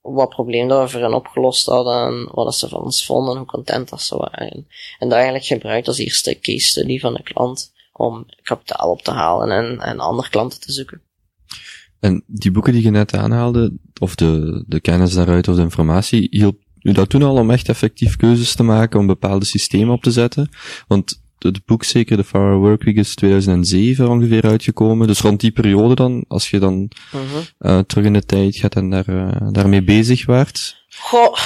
wat 0.00 0.28
probleem 0.28 0.68
dat 0.68 0.82
we 0.82 0.88
voor 0.88 1.00
hen 1.00 1.14
opgelost 1.14 1.66
hadden, 1.66 2.28
wat 2.32 2.54
ze 2.54 2.68
van 2.68 2.80
ons 2.80 3.06
vonden, 3.06 3.36
hoe 3.36 3.46
content 3.46 3.88
dat 3.88 4.02
ze 4.02 4.16
waren. 4.16 4.66
En 4.98 5.08
dat 5.08 5.12
eigenlijk 5.12 5.44
gebruikt 5.44 5.88
als 5.88 5.98
eerste 5.98 6.38
case 6.40 6.66
study 6.66 6.98
van 6.98 7.14
de 7.14 7.22
klant 7.22 7.72
om 7.92 8.26
kapitaal 8.42 8.90
op 8.90 9.02
te 9.02 9.10
halen 9.10 9.50
en, 9.50 9.80
en 9.80 9.98
andere 9.98 10.28
klanten 10.28 10.60
te 10.60 10.72
zoeken. 10.72 11.02
En 12.00 12.24
die 12.26 12.50
boeken 12.50 12.72
die 12.72 12.82
je 12.82 12.90
net 12.90 13.14
aanhaalde, 13.14 13.78
of 14.00 14.14
de, 14.14 14.64
de 14.66 14.80
kennis 14.80 15.14
daaruit 15.14 15.48
of 15.48 15.56
de 15.56 15.62
informatie, 15.62 16.28
hielp 16.30 16.58
u 16.82 16.92
dat 16.92 17.08
toen 17.08 17.22
al 17.22 17.36
om 17.36 17.50
echt 17.50 17.68
effectief 17.68 18.16
keuzes 18.16 18.54
te 18.54 18.62
maken, 18.62 19.00
om 19.00 19.06
bepaalde 19.06 19.44
systemen 19.44 19.94
op 19.94 20.02
te 20.02 20.10
zetten? 20.10 20.48
Want 20.86 21.22
het 21.42 21.64
boek 21.64 21.84
zeker, 21.84 22.16
de 22.16 22.24
Far 22.24 22.56
Workweek, 22.56 22.96
is 22.96 23.14
2007 23.14 24.08
ongeveer 24.08 24.44
uitgekomen. 24.44 25.06
Dus 25.06 25.20
rond 25.20 25.40
die 25.40 25.50
periode 25.50 25.94
dan, 25.94 26.24
als 26.28 26.50
je 26.50 26.58
dan 26.58 26.90
uh 27.14 27.20
-huh. 27.20 27.42
uh, 27.58 27.78
terug 27.78 28.04
in 28.04 28.12
de 28.12 28.24
tijd 28.24 28.56
gaat 28.56 28.74
en 28.74 28.90
daar, 28.90 29.08
uh, 29.08 29.48
daarmee 29.50 29.82
bezig 29.82 30.26
waart? 30.26 30.84
Goh, 30.88 31.36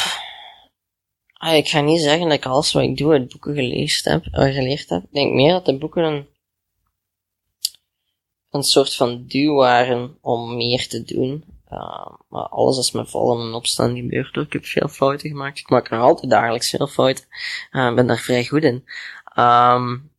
ah, 1.33 1.57
ik 1.57 1.69
ga 1.69 1.81
niet 1.81 2.01
zeggen 2.01 2.29
dat 2.29 2.37
ik 2.37 2.47
alles 2.47 2.73
wat 2.73 2.83
ik 2.83 2.97
doe 2.97 3.13
uit 3.13 3.29
boeken 3.29 3.55
geleerd 3.55 4.05
heb. 4.05 4.25
Uh, 4.27 4.55
geleerd 4.55 4.89
heb. 4.89 5.03
Ik 5.03 5.13
denk 5.13 5.33
meer 5.33 5.53
dat 5.53 5.67
de 5.67 5.79
boeken 5.79 6.05
een, 6.05 6.27
een 8.51 8.63
soort 8.63 8.95
van 8.95 9.25
duw 9.27 9.55
waren 9.55 10.19
om 10.21 10.57
meer 10.57 10.89
te 10.89 11.03
doen. 11.03 11.45
Maar 12.29 12.49
alles 12.49 12.79
is 12.79 12.93
met 12.93 13.11
vallen 13.11 13.47
en 13.47 13.55
opstaan 13.55 13.97
gebeurd. 13.97 14.37
Ik 14.37 14.53
heb 14.53 14.65
veel 14.65 14.89
fouten 14.89 15.29
gemaakt. 15.29 15.59
Ik 15.59 15.71
maak 15.71 15.91
er 15.91 15.99
altijd 15.99 16.31
dagelijks 16.31 16.71
veel 16.71 16.87
fouten. 16.87 17.25
Ik 17.71 17.95
ben 17.95 18.07
daar 18.07 18.19
vrij 18.19 18.45
goed 18.45 18.63
in. 18.63 18.85
Um, 19.37 20.13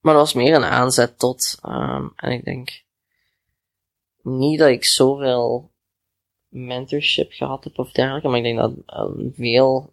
maar 0.00 0.14
dat 0.14 0.22
was 0.22 0.32
meer 0.32 0.54
een 0.54 0.64
aanzet 0.64 1.18
tot, 1.18 1.58
um, 1.66 2.12
en 2.16 2.30
ik 2.30 2.44
denk 2.44 2.82
niet 4.22 4.58
dat 4.58 4.68
ik 4.68 4.84
zoveel 4.84 5.70
mentorship 6.48 7.32
gehad 7.32 7.64
heb 7.64 7.78
of 7.78 7.92
dergelijke, 7.92 8.28
maar 8.28 8.36
ik 8.36 8.42
denk 8.42 8.58
dat 8.58 8.72
um, 8.98 9.32
veel, 9.36 9.92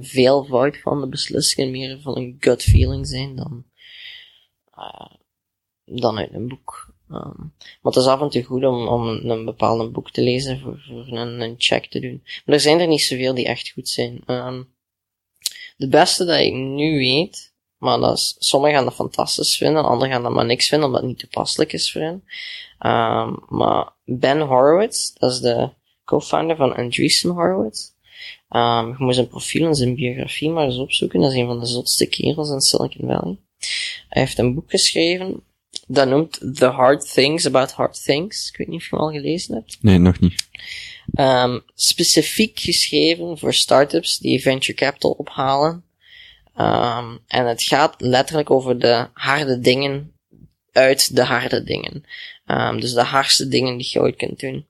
veel 0.00 0.44
fout 0.44 0.80
van 0.80 1.00
de 1.00 1.08
beslissingen 1.08 1.70
meer 1.70 2.00
van 2.00 2.16
een 2.16 2.36
gut 2.40 2.62
feeling 2.62 3.06
zijn 3.06 3.36
dan, 3.36 3.64
uh, 4.78 5.10
dan 5.84 6.18
uit 6.18 6.32
een 6.32 6.48
boek. 6.48 6.94
Um, 7.10 7.54
maar 7.56 7.92
het 7.92 7.96
is 7.96 8.06
af 8.06 8.20
en 8.20 8.28
toe 8.28 8.42
goed 8.42 8.64
om, 8.64 8.88
om 8.88 9.08
een 9.08 9.44
bepaald 9.44 9.92
boek 9.92 10.10
te 10.10 10.22
lezen 10.22 10.60
voor, 10.60 10.84
voor 10.86 11.18
een, 11.18 11.40
een 11.40 11.54
check 11.58 11.86
te 11.86 12.00
doen. 12.00 12.22
Maar 12.24 12.54
er 12.54 12.60
zijn 12.60 12.80
er 12.80 12.86
niet 12.86 13.02
zoveel 13.02 13.34
die 13.34 13.46
echt 13.46 13.70
goed 13.70 13.88
zijn. 13.88 14.22
De 15.80 15.88
beste 15.88 16.24
dat 16.24 16.38
ik 16.38 16.54
nu 16.54 16.98
weet, 16.98 17.52
maar 17.78 17.98
dat 17.98 18.16
is, 18.16 18.36
sommigen 18.38 18.76
gaan 18.76 18.84
dat 18.84 18.94
fantastisch 18.94 19.56
vinden, 19.56 19.84
anderen 19.84 20.12
gaan 20.12 20.22
dat 20.22 20.32
maar 20.32 20.44
niks 20.44 20.68
vinden, 20.68 20.86
omdat 20.86 21.00
het 21.02 21.10
niet 21.10 21.18
toepasselijk 21.18 21.72
is 21.72 21.92
voor 21.92 22.00
hen. 22.00 22.24
Um, 22.86 23.38
maar 23.48 23.92
Ben 24.04 24.40
Horowitz, 24.40 25.12
dat 25.12 25.32
is 25.32 25.40
de 25.40 25.70
co-founder 26.04 26.56
van 26.56 26.76
Andreessen 26.76 27.30
Horowitz. 27.30 27.90
Um, 28.50 28.88
je 28.88 28.94
moet 28.98 29.14
zijn 29.14 29.28
profiel 29.28 29.66
en 29.66 29.74
zijn 29.74 29.94
biografie 29.94 30.50
maar 30.50 30.64
eens 30.64 30.78
opzoeken. 30.78 31.20
Dat 31.20 31.30
is 31.30 31.36
een 31.36 31.46
van 31.46 31.60
de 31.60 31.66
zotste 31.66 32.06
kerels 32.06 32.50
in 32.50 32.60
Silicon 32.60 33.08
Valley. 33.08 33.38
Hij 34.08 34.22
heeft 34.22 34.38
een 34.38 34.54
boek 34.54 34.70
geschreven, 34.70 35.42
dat 35.86 36.08
noemt 36.08 36.54
The 36.54 36.66
Hard 36.66 37.12
Things 37.12 37.46
About 37.46 37.72
Hard 37.72 38.04
Things. 38.04 38.48
Ik 38.48 38.56
weet 38.56 38.68
niet 38.68 38.76
of 38.76 38.90
je 38.90 38.96
hem 38.96 39.04
al 39.04 39.12
gelezen 39.12 39.54
hebt. 39.54 39.78
Nee, 39.80 39.98
nog 39.98 40.20
niet. 40.20 40.48
Um, 41.14 41.62
specifiek 41.74 42.58
geschreven 42.58 43.38
voor 43.38 43.54
startups 43.54 44.18
die 44.18 44.40
venture 44.40 44.78
capital 44.78 45.10
ophalen. 45.10 45.84
Um, 46.56 47.20
en 47.26 47.46
het 47.46 47.62
gaat 47.62 47.94
letterlijk 47.98 48.50
over 48.50 48.78
de 48.78 49.08
harde 49.12 49.60
dingen 49.60 50.12
uit 50.72 51.16
de 51.16 51.24
harde 51.24 51.62
dingen. 51.62 52.04
Um, 52.46 52.80
dus 52.80 52.92
de 52.92 53.02
hardste 53.02 53.48
dingen 53.48 53.76
die 53.76 53.88
je 53.90 54.00
ooit 54.00 54.16
kunt 54.16 54.40
doen. 54.40 54.66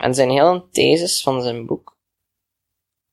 En 0.00 0.14
zijn 0.14 0.30
hele 0.30 0.64
thesis 0.72 1.22
van 1.22 1.42
zijn 1.42 1.66
boek 1.66 1.96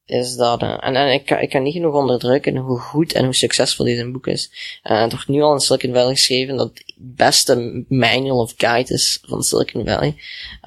is 0.06 0.36
dat, 0.36 0.62
uh, 0.62 0.78
en, 0.80 0.96
en 0.96 1.14
ik, 1.14 1.30
ik 1.30 1.50
kan 1.50 1.64
niet 1.64 1.74
genoeg 1.74 1.94
onderdrukken 1.94 2.58
hoe 2.58 2.80
goed 2.80 3.14
en 3.14 3.24
hoe 3.24 3.34
succesvol 3.34 3.86
deze 3.86 4.12
boek 4.12 4.28
is. 4.28 4.50
Uh, 4.84 5.02
het 5.02 5.12
wordt 5.12 5.28
nu 5.28 5.42
al 5.42 5.54
in 5.54 5.60
Silicon 5.60 5.94
Valley 5.94 6.16
geschreven 6.16 6.58
dat 6.58 6.82
beste 6.98 7.86
manual 7.90 8.40
of 8.40 8.54
guide 8.58 8.94
is 8.94 9.20
van 9.22 9.44
Silicon 9.44 9.86
Valley. 9.86 10.16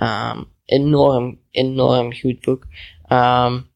Um, 0.02 0.48
enorm, 0.64 1.38
enorm 1.50 2.14
goed 2.14 2.40
boek. 2.40 2.66
Um, 3.08 3.70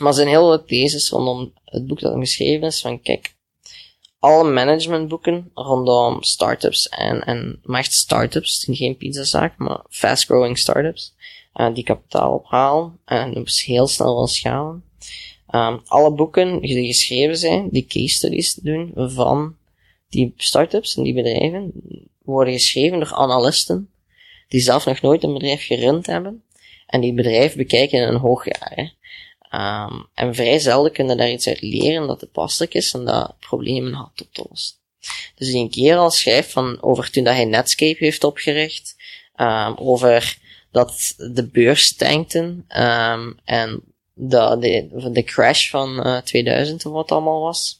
maar 0.00 0.14
zijn 0.14 0.28
hele 0.28 0.64
thesis 0.64 1.10
rondom 1.10 1.52
het 1.64 1.86
boek 1.86 2.00
dat 2.00 2.12
hem 2.12 2.20
geschreven 2.20 2.66
is 2.66 2.80
van 2.80 3.02
kijk, 3.02 3.34
alle 4.18 4.52
managementboeken 4.52 5.50
rondom 5.54 6.22
startups 6.22 6.88
en, 6.88 7.24
en 7.24 7.60
maar 7.62 7.80
echt 7.80 7.92
startups, 7.92 8.66
geen 8.70 8.96
pizzazaak, 8.96 9.58
maar 9.58 9.84
fast 9.88 10.24
growing 10.24 10.58
startups, 10.58 11.14
uh, 11.54 11.74
die 11.74 11.84
kapitaal 11.84 12.34
ophalen 12.34 12.98
en 13.04 13.32
dus 13.32 13.64
heel 13.64 13.86
snel 13.86 14.14
wil 14.14 14.26
schalen. 14.26 14.84
Um, 15.50 15.80
alle 15.86 16.12
boeken 16.12 16.60
die 16.60 16.86
geschreven 16.86 17.36
zijn, 17.36 17.68
die 17.70 17.86
case 17.86 18.14
studies 18.14 18.54
doen 18.54 18.92
van 18.94 19.56
die 20.10 20.34
startups 20.36 20.96
en 20.96 21.02
die 21.02 21.14
bedrijven, 21.14 21.72
worden 22.22 22.54
geschreven 22.54 22.98
door 22.98 23.14
analisten 23.14 23.90
die 24.48 24.60
zelf 24.60 24.84
nog 24.84 25.00
nooit 25.00 25.22
een 25.22 25.32
bedrijf 25.32 25.66
gerund 25.66 26.06
hebben 26.06 26.44
en 26.86 27.00
die 27.00 27.14
bedrijf 27.14 27.54
bekijken 27.54 27.98
in 28.00 28.08
een 28.08 28.20
hoogjaar. 28.20 28.94
Um, 29.54 30.06
en 30.14 30.34
vrij 30.34 30.58
zelden 30.58 30.92
kunnen 30.92 31.16
daar 31.16 31.30
iets 31.30 31.46
uit 31.46 31.60
leren 31.60 32.06
dat 32.06 32.18
toepasselijk 32.18 32.74
is 32.74 32.92
en 32.92 33.04
dat 33.04 33.34
problemen 33.38 33.92
had 33.92 34.22
oplost. 34.22 34.80
Dus 35.34 35.46
die 35.46 35.56
een 35.56 35.70
keer 35.70 35.96
al 35.96 36.10
schrijft 36.10 36.52
van 36.52 36.82
over 36.82 37.10
toen 37.10 37.24
dat 37.24 37.34
hij 37.34 37.44
Netscape 37.44 38.04
heeft 38.04 38.24
opgericht, 38.24 38.96
um, 39.36 39.76
over 39.76 40.38
dat 40.70 41.14
de 41.16 41.46
beurs 41.46 41.96
tankte 41.96 42.38
um, 42.38 43.38
en 43.44 43.82
de, 44.14 44.56
de, 44.60 45.10
de 45.12 45.22
crash 45.22 45.70
van 45.70 46.06
uh, 46.06 46.18
2000 46.18 46.86
of 46.86 46.92
wat 46.92 47.10
allemaal 47.10 47.40
was. 47.40 47.79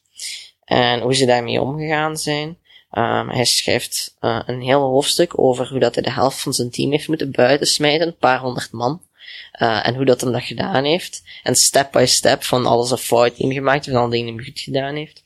En 0.70 1.00
hoe 1.00 1.14
ze 1.14 1.26
daarmee 1.26 1.60
omgegaan 1.60 2.16
zijn. 2.16 2.48
Um, 2.92 3.30
hij 3.30 3.44
schrijft 3.44 4.16
uh, 4.20 4.40
een 4.46 4.60
heel 4.60 4.80
hoofdstuk 4.80 5.38
over 5.38 5.68
hoe 5.68 5.78
dat 5.78 5.94
hij 5.94 6.02
de 6.02 6.10
helft 6.10 6.40
van 6.40 6.52
zijn 6.52 6.70
team 6.70 6.90
heeft 6.90 7.08
moeten 7.08 7.30
buitensmijten, 7.30 8.06
een 8.06 8.16
paar 8.16 8.40
honderd 8.40 8.72
man. 8.72 9.02
Uh, 9.62 9.86
en 9.86 9.94
hoe 9.94 10.04
dat 10.04 10.20
hem 10.20 10.32
dat 10.32 10.42
gedaan 10.42 10.84
heeft. 10.84 11.22
En 11.42 11.54
step 11.54 11.92
by 11.92 12.04
step 12.06 12.42
van 12.42 12.66
alles 12.66 12.90
een 12.90 12.98
fout 12.98 13.36
ingemaakt 13.36 13.86
en 13.86 13.94
alle 13.94 14.10
dingen 14.10 14.44
goed 14.44 14.60
gedaan 14.60 14.94
heeft. 14.94 15.22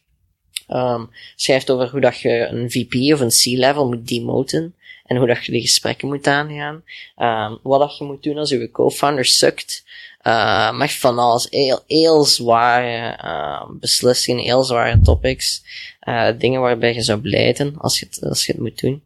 Um, 0.68 1.10
schrijft 1.36 1.70
over 1.70 1.90
hoe 1.90 2.00
dat 2.00 2.20
je 2.20 2.30
een 2.30 2.70
VP 2.70 3.12
of 3.12 3.20
een 3.20 3.28
C-level 3.56 3.88
moet 3.88 4.08
demoten. 4.08 4.74
En 5.06 5.16
hoe 5.16 5.26
dat 5.26 5.44
je 5.44 5.52
de 5.52 5.60
gesprekken 5.60 6.08
moet 6.08 6.26
aangaan. 6.26 6.82
Um, 7.18 7.58
wat 7.62 7.80
dat 7.80 7.98
je 7.98 8.04
moet 8.04 8.22
doen 8.22 8.38
als 8.38 8.50
je 8.50 8.70
co-founder 8.70 9.24
sukt. 9.24 9.84
Uh, 10.26 10.72
maar 10.72 10.88
van 10.88 11.18
alles. 11.18 11.46
Heel, 11.50 11.82
heel 11.86 12.24
zware 12.24 13.18
uh, 13.24 13.70
beslissingen, 13.80 14.44
heel 14.44 14.62
zware 14.62 15.00
topics. 15.00 15.62
Uh, 16.08 16.28
dingen 16.38 16.60
waarbij 16.60 16.94
je 16.94 17.02
zou 17.02 17.20
blijten 17.20 17.74
als 17.78 17.98
je 17.98 18.06
het, 18.06 18.24
als 18.24 18.46
je 18.46 18.52
het 18.52 18.60
moet 18.60 18.80
doen. 18.80 19.02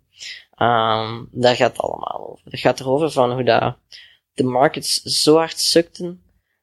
Um, 0.58 1.28
daar 1.32 1.56
gaat 1.56 1.72
het 1.72 1.80
allemaal 1.80 2.28
over. 2.28 2.44
Het 2.50 2.60
gaat 2.60 2.80
erover 2.80 3.10
van 3.10 3.32
hoe 3.32 3.44
dat 3.44 3.76
de 4.34 4.44
markets 4.44 5.02
zo 5.02 5.36
hard 5.36 5.60
sukten 5.60 6.22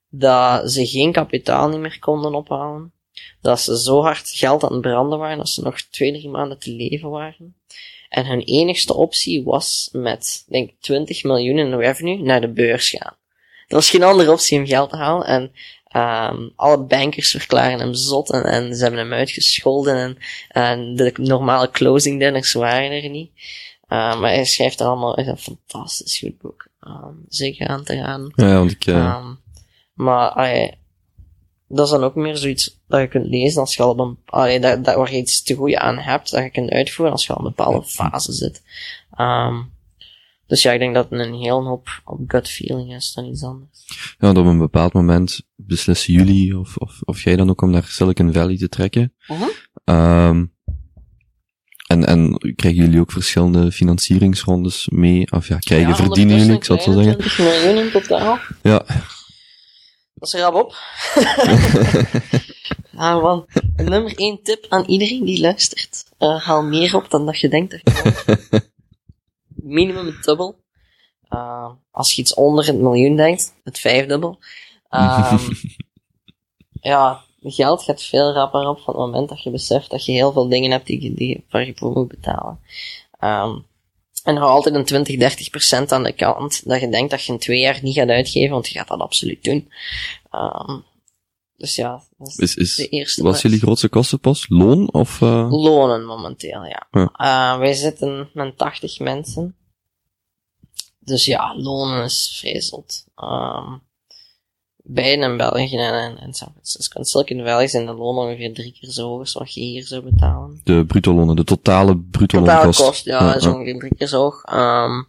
dat 0.09 0.71
ze 0.71 0.87
geen 0.87 1.11
kapitaal 1.11 1.69
niet 1.69 1.79
meer 1.79 1.99
konden 1.99 2.35
ophalen. 2.35 2.93
Dat 3.41 3.59
ze 3.59 3.79
zo 3.79 4.01
hard 4.01 4.29
geld 4.29 4.63
aan 4.63 4.71
het 4.71 4.81
branden 4.81 5.19
waren 5.19 5.37
dat 5.37 5.49
ze 5.49 5.61
nog 5.61 5.81
twee, 5.81 6.11
drie 6.11 6.29
maanden 6.29 6.59
te 6.59 6.71
leven 6.71 7.09
waren. 7.09 7.55
En 8.09 8.25
hun 8.25 8.41
enigste 8.41 8.93
optie 8.93 9.43
was 9.43 9.89
met, 9.91 10.45
denk 10.47 10.71
20 10.79 11.23
miljoen 11.23 11.57
in 11.57 11.73
revenue 11.73 12.21
naar 12.21 12.41
de 12.41 12.51
beurs 12.51 12.89
gaan. 12.89 13.17
Er 13.67 13.75
was 13.75 13.89
geen 13.89 14.04
andere 14.04 14.32
optie 14.32 14.60
om 14.60 14.65
geld 14.65 14.89
te 14.89 14.95
halen. 14.95 15.28
En 15.28 15.51
um, 16.01 16.51
alle 16.56 16.84
bankers 16.84 17.32
verklaren 17.32 17.80
hem 17.80 17.93
zot 17.93 18.32
en, 18.32 18.43
en 18.43 18.75
ze 18.75 18.82
hebben 18.82 18.99
hem 18.99 19.13
uitgescholden. 19.13 19.95
En, 19.95 20.17
en 20.47 20.95
de 20.95 21.13
normale 21.15 21.71
closing 21.71 22.19
dinners 22.19 22.54
waren 22.54 23.04
er 23.04 23.10
niet. 23.10 23.32
Uh, 23.89 24.19
maar 24.19 24.32
hij 24.32 24.45
schrijft 24.45 24.82
allemaal 24.82 25.17
echt 25.17 25.28
een 25.28 25.38
fantastisch 25.38 26.19
goed 26.19 26.38
boek. 26.38 26.67
Um, 26.88 27.25
zeker 27.28 27.67
aan 27.67 27.84
te 27.84 27.95
gaan. 27.97 28.32
Ja, 28.36 28.58
want 28.58 28.71
ik... 28.71 28.86
Uh... 28.86 29.15
Um, 29.19 29.43
maar 29.93 30.30
allee, 30.30 30.78
dat 31.67 31.86
is 31.86 31.91
dan 31.91 32.04
ook 32.04 32.15
meer 32.15 32.38
zoiets 32.38 32.80
dat 32.88 32.99
je 33.01 33.08
kunt 33.08 33.25
lezen 33.25 33.62
als 33.62 33.75
je 33.75 33.84
al 33.84 33.89
op 33.89 33.99
een, 33.99 34.17
allee, 34.25 34.60
dat, 34.60 34.86
dat 34.86 34.95
waar 34.95 35.12
je 35.12 35.17
iets 35.17 35.43
te 35.43 35.56
goed 35.56 35.75
aan 35.75 35.97
hebt, 35.97 36.32
dat 36.32 36.43
je 36.43 36.49
kunt 36.49 36.69
uitvoeren 36.69 37.13
als 37.13 37.25
je 37.25 37.34
al 37.34 37.38
een 37.38 37.54
bepaalde 37.56 37.84
fase 37.84 38.32
zit. 38.34 38.62
Um, 39.19 39.73
dus 40.47 40.62
ja, 40.62 40.71
ik 40.71 40.79
denk 40.79 40.93
dat 40.93 41.10
het 41.10 41.19
een 41.19 41.34
heel 41.34 41.63
hoop 41.63 42.01
op 42.05 42.19
gut 42.27 42.49
feeling 42.49 42.93
is 42.93 43.13
dan 43.13 43.25
iets 43.25 43.43
anders. 43.43 43.84
Ja, 43.88 44.15
want 44.17 44.38
op 44.38 44.45
een 44.45 44.58
bepaald 44.58 44.93
moment 44.93 45.41
beslissen 45.55 46.13
jullie 46.13 46.60
of, 46.60 46.77
of, 46.77 47.01
of 47.01 47.21
jij 47.21 47.36
dan 47.36 47.49
ook 47.49 47.62
om 47.62 47.69
naar 47.69 47.84
Silicon 47.84 48.34
Valley 48.34 48.58
te 48.58 48.69
trekken. 48.69 49.13
Uh 49.27 49.41
-huh. 49.41 50.27
Um, 50.27 50.53
en, 51.88 52.05
en 52.05 52.38
krijgen 52.55 52.84
jullie 52.84 52.99
ook 52.99 53.12
verschillende 53.12 53.71
financieringsrondes 53.71 54.88
mee? 54.89 55.31
Of 55.31 55.47
ja, 55.47 55.58
krijgen, 55.58 55.88
ja, 55.88 55.95
verdienen 55.95 56.38
jullie, 56.38 56.55
ik 56.55 56.63
zal 56.63 56.75
het 56.75 56.86
zo 56.86 56.91
zeggen. 56.91 57.17
20 57.17 57.38
miljoen 57.38 57.86
in 57.86 57.91
totaal. 57.91 58.39
Ja. 58.62 58.86
Dat 60.13 60.27
is 60.27 60.34
er 60.34 60.39
rap 60.39 60.53
op. 60.53 60.75
ah 62.95 63.21
man, 63.21 63.45
nummer 63.75 64.13
1 64.15 64.39
tip 64.43 64.65
aan 64.69 64.84
iedereen 64.86 65.25
die 65.25 65.41
luistert. 65.41 66.05
Uh, 66.19 66.45
haal 66.45 66.63
meer 66.63 66.95
op 66.95 67.10
dan 67.10 67.25
dat 67.25 67.39
je 67.39 67.49
denkt 67.49 67.71
dat 67.71 67.81
je 67.84 68.62
Minimum 69.75 70.05
het 70.05 70.23
dubbel. 70.23 70.63
Uh, 71.29 71.69
als 71.91 72.13
je 72.13 72.21
iets 72.21 72.33
onder 72.33 72.65
het 72.65 72.79
miljoen 72.79 73.15
denkt, 73.15 73.55
het 73.63 73.79
vijfdubbel. 73.79 74.39
Um, 74.89 75.39
ja, 76.91 77.21
geld 77.41 77.83
gaat 77.83 78.03
veel 78.03 78.33
rapper 78.33 78.67
op 78.67 78.79
van 78.79 78.93
het 78.93 79.03
moment 79.03 79.29
dat 79.29 79.43
je 79.43 79.49
beseft 79.49 79.89
dat 79.89 80.05
je 80.05 80.11
heel 80.11 80.31
veel 80.31 80.49
dingen 80.49 80.71
hebt 80.71 80.88
die, 80.88 81.13
die, 81.13 81.45
waar 81.49 81.65
je 81.65 81.73
voor 81.75 81.91
moet 81.91 82.07
betalen. 82.07 82.59
Um, 83.19 83.65
en 84.23 84.35
hou 84.35 84.51
altijd 84.51 84.75
een 84.75 84.85
20, 84.85 85.17
30 85.17 85.49
procent 85.49 85.91
aan 85.91 86.03
de 86.03 86.13
kant, 86.13 86.67
dat 86.69 86.81
je 86.81 86.89
denkt 86.89 87.11
dat 87.11 87.23
je 87.23 87.31
in 87.31 87.39
twee 87.39 87.59
jaar 87.59 87.79
niet 87.81 87.95
gaat 87.95 88.09
uitgeven, 88.09 88.51
want 88.51 88.67
je 88.67 88.77
gaat 88.77 88.88
dat 88.88 88.99
absoluut 88.99 89.43
doen. 89.43 89.71
Um, 90.31 90.83
dus 91.57 91.75
ja, 91.75 92.03
dat 92.17 92.27
is, 92.27 92.38
is, 92.38 92.55
is 92.55 92.75
de 92.75 92.88
eerste. 92.88 93.23
Wat 93.23 93.35
is 93.35 93.41
jullie 93.41 93.59
grootste 93.59 93.88
kostenpost? 93.88 94.49
Loon 94.49 94.93
of? 94.93 95.21
Uh... 95.21 95.51
Lonen 95.51 96.05
momenteel, 96.05 96.63
ja. 96.63 96.88
ja. 96.91 97.09
Uh, 97.53 97.59
wij 97.59 97.73
zitten 97.73 98.29
met 98.33 98.57
80 98.57 98.99
mensen. 98.99 99.55
Dus 101.05 101.25
ja, 101.25 101.55
lonen 101.55 102.03
is 102.03 102.43
zot. 102.57 103.05
Um, 103.15 103.81
beiden 104.83 105.31
in 105.31 105.37
België 105.37 105.77
en, 105.77 106.17
en 106.17 106.33
San 106.33 106.51
Francisco. 106.51 106.99
In 106.99 107.05
Silicon 107.05 107.45
Valley 107.45 107.67
zijn 107.67 107.85
de 107.85 107.93
lonen 107.93 108.23
ongeveer 108.23 108.53
drie 108.53 108.71
keer 108.79 108.89
zo 108.89 109.07
hoog 109.07 109.19
als 109.19 109.33
wat 109.33 109.53
je 109.53 109.61
hier 109.61 109.83
zou 109.83 110.01
betalen. 110.01 110.61
De 110.63 110.85
bruto 110.85 111.13
lonen, 111.13 111.35
de 111.35 111.43
totale 111.43 111.97
bruto 111.97 112.39
Totale 112.39 112.57
loonkost. 112.57 112.81
kost, 112.81 113.05
ja, 113.05 113.19
ja 113.19 113.35
is 113.35 113.45
ongeveer 113.45 113.79
drie 113.79 113.95
keer 113.95 114.07
zo 114.07 114.19
hoog. 114.19 114.43
Um, 114.53 115.07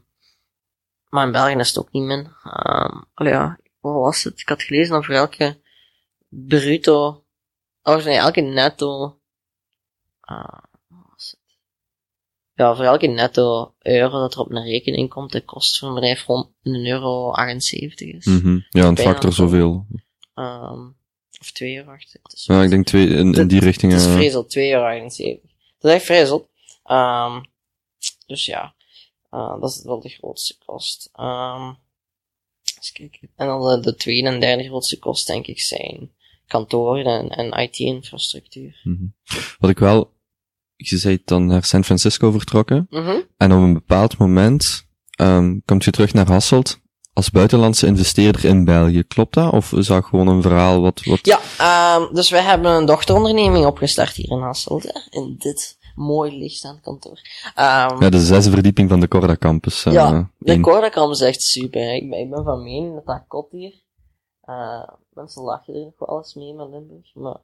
maar 1.09 1.26
in 1.26 1.32
België 1.32 1.54
is 1.54 1.68
het 1.68 1.78
ook 1.78 1.92
niet 1.92 2.02
min. 2.02 2.28
Um, 2.44 3.04
oh 3.14 3.26
ja, 3.26 3.59
wat 3.80 3.94
was 3.94 4.24
het? 4.24 4.40
Ik 4.40 4.48
had 4.48 4.62
gelezen 4.62 4.96
over 4.96 5.14
elke 5.14 5.61
bruto, 6.28 7.24
of 7.82 8.04
nee, 8.04 8.16
elke 8.16 8.40
netto, 8.40 9.18
uh, 10.30 10.59
ja, 12.57 12.75
voor 12.75 12.85
elke 12.85 13.07
netto 13.07 13.75
euro 13.79 14.21
dat 14.21 14.35
er 14.35 14.40
op 14.40 14.51
een 14.51 14.64
rekening 14.64 15.09
komt, 15.09 15.33
de 15.33 15.45
kost 15.45 15.79
van 15.79 15.88
een 15.88 15.95
bedrijf 15.95 16.27
rond 16.27 16.49
een 16.62 16.87
euro 16.87 17.31
78 17.31 18.09
is. 18.09 18.25
Mm 18.25 18.40
-hmm. 18.40 18.66
Ja, 18.71 18.85
een 18.85 18.99
factor 18.99 19.33
zoveel. 19.33 19.87
Um, 20.35 20.97
of 21.40 21.51
2 21.51 21.77
euro 21.77 21.90
78. 21.90 22.45
Ja, 22.45 22.62
ik 22.62 22.71
denk 22.71 22.87
twee, 22.87 23.09
in, 23.09 23.35
in 23.35 23.49
die 23.49 23.61
richting. 23.61 23.92
Het 23.92 24.01
is 24.01 24.07
vrij 24.07 24.31
zot, 24.31 24.51
2 24.51 24.73
euro 24.73 24.85
78. 24.85 25.51
Dat 25.79 25.90
is 25.90 25.97
echt 25.97 26.07
vrij 26.07 26.27
zot. 26.27 26.49
Um, 26.90 27.45
dus 28.27 28.47
ja, 28.47 28.75
uh, 29.31 29.61
dat 29.61 29.71
is 29.71 29.83
wel 29.85 30.01
de 30.01 30.09
grootste 30.09 30.59
kost. 30.64 31.11
Um, 31.16 31.77
eens 32.77 32.92
kijken. 32.92 33.31
En 33.37 33.47
dan 33.47 33.61
de, 33.61 33.81
de 33.81 33.97
tweede 33.97 34.29
en 34.29 34.40
derde 34.40 34.64
grootste 34.64 34.99
kost, 34.99 35.27
denk 35.27 35.47
ik, 35.47 35.61
zijn 35.61 36.11
kantoren 36.47 37.05
en, 37.05 37.29
en 37.29 37.62
IT-infrastructuur. 37.62 38.81
Mm 38.83 38.97
-hmm. 38.97 39.14
Wat 39.59 39.71
ik 39.71 39.79
wel 39.79 40.14
je 40.76 40.96
zei 40.96 41.22
dan 41.24 41.46
naar 41.46 41.64
San 41.64 41.84
Francisco 41.84 42.30
vertrokken. 42.30 42.86
-hmm. 42.90 43.22
En 43.36 43.52
op 43.52 43.58
een 43.58 43.72
bepaald 43.72 44.18
moment 44.18 44.86
um, 45.20 45.62
komt 45.64 45.84
je 45.84 45.90
terug 45.90 46.12
naar 46.12 46.26
Hasselt 46.28 46.80
als 47.12 47.30
buitenlandse 47.30 47.86
investeerder 47.86 48.44
in 48.44 48.64
België. 48.64 49.02
Klopt 49.02 49.34
dat? 49.34 49.52
Of 49.52 49.72
is 49.72 49.86
dat 49.86 50.04
gewoon 50.04 50.28
een 50.28 50.42
verhaal 50.42 50.80
wat... 50.80 51.04
wat... 51.04 51.20
Ja, 51.22 51.96
um, 51.96 52.14
dus 52.14 52.30
wij 52.30 52.42
hebben 52.42 52.70
een 52.72 52.86
dochteronderneming 52.86 53.66
opgestart 53.66 54.12
hier 54.14 54.30
in 54.30 54.40
Hasselt. 54.42 54.82
Hè, 54.82 55.18
in 55.18 55.34
dit 55.38 55.78
mooi 55.94 56.38
lichtstaand 56.38 56.80
kantoor. 56.80 57.20
Ehm, 57.54 58.02
Ja, 58.02 58.10
de 58.10 58.20
zesde 58.20 58.50
verdieping 58.50 58.88
van 58.88 59.00
de 59.00 59.08
Corda 59.08 59.36
Campus. 59.36 59.84
eh, 59.84 59.92
ja, 59.92 60.30
de 60.38 60.52
één. 60.52 60.60
Cordacam 60.62 61.10
is 61.10 61.20
echt 61.20 61.42
super. 61.42 61.94
Ik 61.94 62.10
ben, 62.10 62.18
ik 62.20 62.30
ben 62.30 62.44
van 62.44 62.62
mening 62.62 62.94
dat 62.94 63.06
dat 63.06 63.24
kot 63.28 63.50
hier. 63.50 63.74
eh 64.42 64.88
mensen 65.12 65.42
lachen 65.42 65.74
er 65.74 65.80
nog 65.80 65.92
wel 66.08 66.18
eens 66.18 66.34
mee 66.34 66.54
met 66.54 66.68
Limburg. 66.70 67.14
Maar 67.14 67.36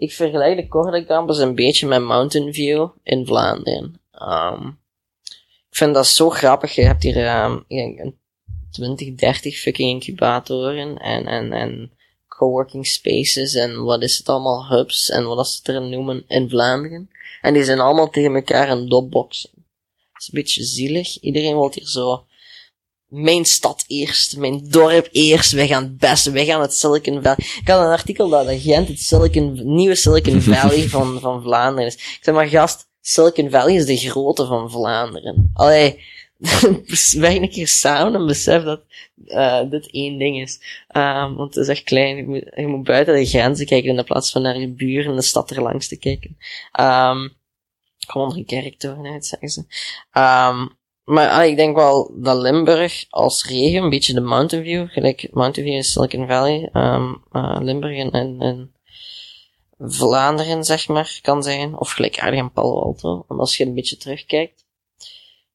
ik 0.00 0.12
vergelijk 0.12 0.56
de 0.56 0.68
Corda 0.68 1.04
Campus 1.04 1.38
een 1.38 1.54
beetje 1.54 1.86
met 1.86 2.02
Mountain 2.02 2.54
View 2.54 2.88
in 3.02 3.26
Vlaanderen. 3.26 4.00
Ehm, 4.12 4.66
ik 5.70 5.76
vind 5.76 5.94
dat 5.94 6.06
zo 6.06 6.30
grappig. 6.30 6.74
Je 6.74 6.82
hebt 6.82 7.02
hier 7.02 7.16
een 7.68 8.18
20, 8.70 9.14
30 9.14 9.58
fucking 9.58 9.90
incubatoren 9.90 10.98
en, 10.98 11.26
en, 11.26 11.52
en 11.52 11.92
coworking 12.28 12.86
spaces 12.86 13.54
en 13.54 13.84
wat 13.84 14.02
is 14.02 14.18
het 14.18 14.28
allemaal, 14.28 14.68
hubs 14.68 15.08
en 15.08 15.24
wat 15.26 15.48
ze 15.48 15.58
het 15.58 15.68
er 15.68 15.82
noemen 15.82 16.24
in 16.28 16.48
Vlaanderen. 16.48 17.10
En 17.40 17.54
die 17.54 17.64
zijn 17.64 17.80
allemaal 17.80 18.10
tegen 18.10 18.34
elkaar 18.34 18.70
een 18.70 18.88
dopboxen. 18.88 19.50
Dat 20.12 20.22
is 20.22 20.28
een 20.28 20.40
beetje 20.40 20.64
zielig. 20.64 21.20
Iedereen 21.20 21.54
wil 21.54 21.70
hier 21.74 21.88
zo 21.88 22.24
mijn 23.10 23.44
stad 23.44 23.84
eerst, 23.86 24.36
mijn 24.36 24.68
dorp 24.68 25.08
eerst, 25.12 25.52
wij 25.52 25.66
gaan 25.66 25.82
het 25.82 25.98
beste, 25.98 26.30
wij 26.30 26.44
gaan 26.44 26.60
het 26.60 26.74
Silicon 26.74 27.22
Valley. 27.22 27.36
Ik 27.60 27.68
had 27.68 27.80
een 27.80 27.92
artikel 27.92 28.28
dat 28.28 28.46
de 28.46 28.60
Gent 28.60 28.88
het 28.88 29.00
Silicon, 29.00 29.74
nieuwe 29.74 29.94
Silicon 29.94 30.40
Valley 30.52 30.88
van, 30.88 31.20
van 31.20 31.42
Vlaanderen 31.42 31.86
is. 31.86 31.94
Ik 31.94 32.18
zeg 32.20 32.34
maar, 32.34 32.48
gast, 32.48 32.88
Silicon 33.00 33.50
Valley 33.50 33.74
is 33.74 33.86
de 33.86 33.96
grote 33.96 34.46
van 34.46 34.70
Vlaanderen. 34.70 35.50
Allee, 35.54 36.00
wij 37.18 37.36
een 37.36 37.50
keer 37.50 37.68
samen 37.68 38.14
en 38.14 38.26
besef 38.26 38.62
dat 38.62 38.80
eh 39.26 39.70
dit 39.70 39.90
één 39.90 40.18
ding 40.18 40.40
is. 40.40 40.60
Ehm, 40.88 41.34
want 41.34 41.54
het 41.54 41.64
is 41.64 41.70
echt 41.70 41.84
klein. 41.84 42.16
Je 42.16 42.26
moet, 42.26 42.52
je 42.56 42.66
moet 42.66 42.84
buiten 42.84 43.14
de 43.14 43.26
grenzen 43.26 43.66
kijken 43.66 43.96
in 43.96 44.04
plaats 44.04 44.30
van 44.30 44.42
naar 44.42 44.58
je 44.58 44.68
buren 44.68 45.10
in 45.10 45.16
de 45.16 45.22
stad 45.22 45.50
erlangs 45.50 45.88
te 45.88 45.98
kijken. 45.98 46.36
Ehm 46.72 47.28
kom 48.06 48.22
onder 48.22 48.38
een 48.38 48.44
kerktoren 48.44 49.12
uit, 49.12 49.26
zeggen 49.26 49.48
ze. 49.48 49.64
Ehm 50.10 50.66
maar 51.10 51.28
ah, 51.28 51.44
ik 51.44 51.56
denk 51.56 51.76
wel 51.76 52.12
dat 52.14 52.36
Limburg 52.36 53.06
als 53.08 53.44
regio, 53.44 53.82
een 53.82 53.90
beetje 53.90 54.14
de 54.14 54.20
Mountain 54.20 54.64
View, 54.64 54.88
gelijk 54.88 55.28
Mountain 55.32 55.68
View 55.68 55.78
is 55.78 55.92
Silicon 55.92 56.26
Valley, 56.26 56.68
ehm 56.72 57.14
eh, 57.32 57.58
Limburg 57.60 57.98
en, 57.98 58.10
en, 58.10 58.40
en 58.40 58.74
Vlaanderen, 59.78 60.64
zeg 60.64 60.88
maar, 60.88 61.18
kan 61.22 61.42
zijn. 61.42 61.78
Of 61.78 61.92
gelijkaardig 61.92 62.38
in 62.38 62.52
Palo 62.52 62.82
Alto. 62.82 63.24
Want 63.28 63.40
als 63.40 63.56
je 63.56 63.66
een 63.66 63.74
beetje 63.74 63.96
terugkijkt, 63.96 64.64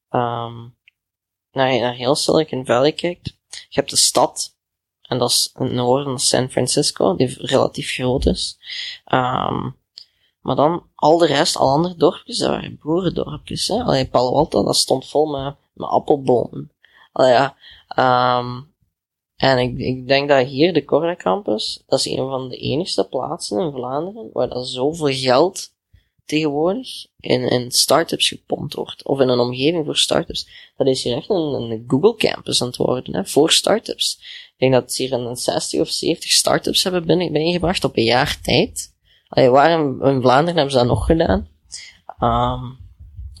ehm 0.08 0.68
naar, 1.52 1.80
naar 1.80 1.94
heel 1.94 2.14
Silicon 2.14 2.66
Valley 2.66 2.92
kijkt, 2.92 3.26
je 3.48 3.80
hebt 3.80 3.90
de 3.90 3.96
stad, 3.96 4.56
en 5.02 5.18
dat 5.18 5.30
is 5.30 5.52
in 5.58 5.64
het 5.64 5.74
noorden 5.74 6.18
San 6.18 6.50
Francisco, 6.50 7.16
die 7.16 7.36
relatief 7.38 7.92
groot 7.92 8.26
is. 8.26 8.58
Ehm 9.04 9.70
maar 10.46 10.56
dan, 10.56 10.82
al 10.94 11.18
de 11.18 11.26
rest, 11.26 11.56
al 11.56 11.68
andere 11.68 11.96
dorpjes, 11.96 12.38
dat 12.38 12.48
waren 12.48 12.78
boerendorpjes, 12.82 13.68
hè. 13.68 13.82
Allee, 13.82 14.08
Palo 14.08 14.32
Alto, 14.32 14.64
dat 14.64 14.76
stond 14.76 15.06
vol 15.06 15.26
met, 15.26 15.54
met 15.72 15.88
appelbomen. 15.88 16.70
Allee, 17.12 17.32
ja, 17.32 17.56
ehm 17.88 18.60
en 19.36 19.58
ik, 19.58 19.78
ik 19.78 20.08
denk 20.08 20.28
dat 20.28 20.46
hier, 20.46 20.72
de 20.72 20.84
Corda 20.84 21.16
Campus, 21.16 21.82
dat 21.86 21.98
is 21.98 22.06
een 22.06 22.28
van 22.28 22.48
de 22.48 22.56
enigste 22.56 23.08
plaatsen 23.08 23.60
in 23.60 23.72
Vlaanderen 23.72 24.30
waar 24.32 24.48
dat 24.48 24.68
zoveel 24.68 25.12
geld 25.12 25.74
tegenwoordig 26.24 27.06
in, 27.20 27.48
in 27.48 27.70
start-ups 27.70 28.28
gepompt 28.28 28.74
wordt. 28.74 29.04
Of 29.04 29.20
in 29.20 29.28
een 29.28 29.38
omgeving 29.38 29.84
voor 29.84 29.96
start-ups. 29.96 30.48
Dat 30.76 30.86
is 30.86 31.02
hier 31.02 31.16
echt 31.16 31.30
een, 31.30 31.84
Google 31.86 32.14
Campus 32.14 32.60
aan 32.60 32.66
het 32.66 32.76
worden, 32.76 33.14
hè, 33.14 33.24
voor 33.24 33.50
start-ups. 33.50 34.18
Ik 34.48 34.54
denk 34.58 34.72
dat 34.72 34.92
ze 34.92 35.02
hier 35.02 35.12
een 35.12 35.36
60 35.36 35.80
of 35.80 35.88
70 35.88 36.30
start-ups 36.30 36.82
hebben 36.82 37.06
binnen, 37.06 37.32
binnengebracht 37.32 37.84
op 37.84 37.96
een 37.96 38.04
jaar 38.04 38.40
tijd. 38.40 38.94
Allee, 39.28 39.50
waar 39.50 39.70
in, 39.70 40.00
in 40.02 40.20
Vlaanderen 40.20 40.54
hebben 40.54 40.70
ze 40.70 40.78
dat 40.78 40.86
nog 40.86 41.06
gedaan? 41.06 41.48
Ehm 42.18 42.84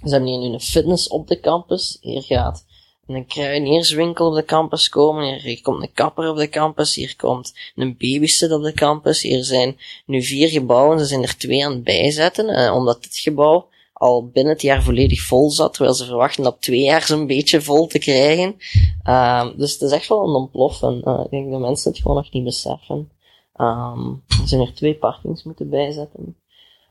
ze 0.06 0.12
hebben 0.12 0.30
hier 0.30 0.38
nu 0.38 0.54
een 0.54 0.60
fitness 0.60 1.08
op 1.08 1.28
de 1.28 1.40
campus. 1.40 1.98
Hier 2.00 2.22
gaat 2.22 2.64
een 3.06 3.26
kruidenierswinkel 3.26 4.28
op 4.28 4.34
de 4.34 4.44
campus 4.44 4.88
komen. 4.88 5.40
Hier, 5.40 5.62
komt 5.62 5.82
een 5.82 5.92
kapper 5.92 6.30
op 6.30 6.36
de 6.36 6.48
campus. 6.48 6.94
Hier 6.94 7.16
komt 7.16 7.54
een 7.76 7.96
babysit 7.98 8.52
op 8.52 8.62
de 8.62 8.72
campus. 8.72 9.22
Hier 9.22 9.44
zijn 9.44 9.76
nu 10.06 10.22
vier 10.22 10.48
gebouwen. 10.48 10.98
Ze 10.98 11.04
zijn 11.04 11.22
er 11.22 11.36
twee 11.36 11.64
aan 11.64 11.72
het 11.72 11.84
bijzetten. 11.84 12.48
Eh, 12.48 12.74
omdat 12.74 13.02
dit 13.02 13.16
gebouw 13.16 13.68
al 13.92 14.26
binnen 14.26 14.52
het 14.52 14.62
jaar 14.62 14.82
volledig 14.82 15.20
vol 15.20 15.50
zat. 15.50 15.74
Terwijl 15.74 15.94
ze 15.94 16.04
verwachten 16.04 16.44
dat 16.44 16.60
twee 16.60 16.82
jaar 16.82 17.02
zo'n 17.02 17.26
beetje 17.26 17.62
vol 17.62 17.86
te 17.86 17.98
krijgen. 17.98 18.56
Ehm 19.02 19.56
dus 19.56 19.72
het 19.72 19.82
is 19.82 19.90
echt 19.90 20.08
wel 20.08 20.28
een 20.28 20.34
ontploffen. 20.34 21.02
Eh, 21.02 21.20
ik 21.24 21.30
denk 21.30 21.50
dat 21.50 21.60
mensen 21.60 21.90
het 21.90 22.00
gewoon 22.00 22.16
nog 22.16 22.32
niet 22.32 22.44
beseffen. 22.44 23.10
Ehm 23.56 24.08
er 24.40 24.48
zijn 24.48 24.60
er 24.60 24.74
twee 24.74 24.94
parkings 24.94 25.42
moeten 25.44 25.68
bijzetten. 25.70 26.36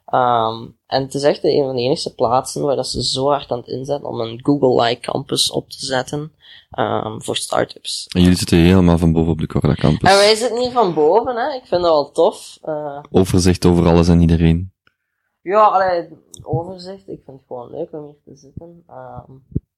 Ehm 0.05 0.65
en 0.87 1.01
het 1.01 1.13
is 1.13 1.23
echt 1.23 1.43
een 1.43 1.63
van 1.65 1.75
de 1.75 1.81
enige 1.81 2.13
plaatsen 2.13 2.61
waar 2.63 2.75
dat 2.75 2.87
ze 2.87 3.03
zo 3.03 3.27
hard 3.29 3.51
aan 3.51 3.57
het 3.57 3.67
inzetten 3.67 4.09
om 4.09 4.19
een 4.19 4.39
Google-like 4.43 5.11
campus 5.11 5.51
op 5.51 5.69
te 5.69 5.85
zetten 5.85 6.31
ehm 6.71 7.19
voor 7.19 7.35
start-ups. 7.35 8.07
En 8.07 8.21
jullie 8.21 8.37
zitten 8.37 8.57
helemaal 8.57 8.97
van 8.97 9.11
boven 9.13 9.31
op 9.31 9.39
de 9.39 9.47
Corda 9.47 9.73
Campus. 9.73 10.09
En 10.09 10.15
wij 10.15 10.35
zitten 10.35 10.61
hier 10.61 10.71
van 10.71 10.93
boven, 10.93 11.35
hè. 11.35 11.53
Ik 11.53 11.65
vind 11.65 11.81
dat 11.81 11.91
wel 11.91 12.11
tof. 12.11 12.57
Eh 12.61 12.99
Overzicht 13.11 13.65
over 13.65 13.87
alles 13.87 14.07
en 14.07 14.21
iedereen. 14.21 14.71
ja, 15.41 15.61
allee, 15.67 16.07
overzicht. 16.41 17.07
Ik 17.07 17.21
vind 17.25 17.37
het 17.37 17.45
gewoon 17.47 17.71
leuk 17.71 17.91
om 17.91 18.03
hier 18.03 18.15
te 18.25 18.35
zitten. 18.41 18.83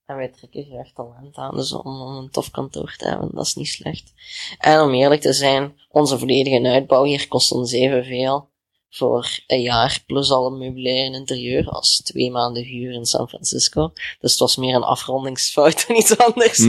En 0.08 0.16
wij 0.16 0.28
trekken 0.28 0.66
graag 0.66 0.92
talent 0.94 1.36
aan, 1.36 1.56
dus 1.56 1.74
om, 1.74 2.02
om 2.02 2.16
een 2.16 2.30
tof 2.30 2.52
kantoor 2.52 2.96
te 2.98 3.08
hebben, 3.08 3.30
dat 3.34 3.46
is 3.46 3.56
niet 3.56 3.68
slecht. 3.68 4.14
En 4.58 4.82
om 4.82 4.94
eerlijk 4.94 5.22
te 5.22 5.34
zijn, 5.34 5.80
onze 5.90 6.20
volledige 6.20 6.70
uitbouw 6.70 7.04
hier 7.04 7.28
kost 7.28 7.52
ons 7.52 7.72
evenveel 7.72 8.50
voor 8.90 9.40
een 9.48 9.62
jaar, 9.62 10.04
plus 10.06 10.32
alle 10.32 10.58
meubilair 10.58 11.06
en 11.06 11.14
interieur, 11.14 11.70
als 11.70 12.02
twee 12.02 12.32
maanden 12.32 12.64
huur 12.64 12.94
in 12.94 13.06
San 13.06 13.28
Francisco. 13.28 13.92
Dus 14.20 14.32
het 14.32 14.40
was 14.40 14.56
meer 14.56 14.76
een 14.76 14.84
afrondingsfout 14.84 15.84
dan 15.88 15.98
iets 15.98 16.18
anders. 16.18 16.58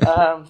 Ehm 0.00 0.42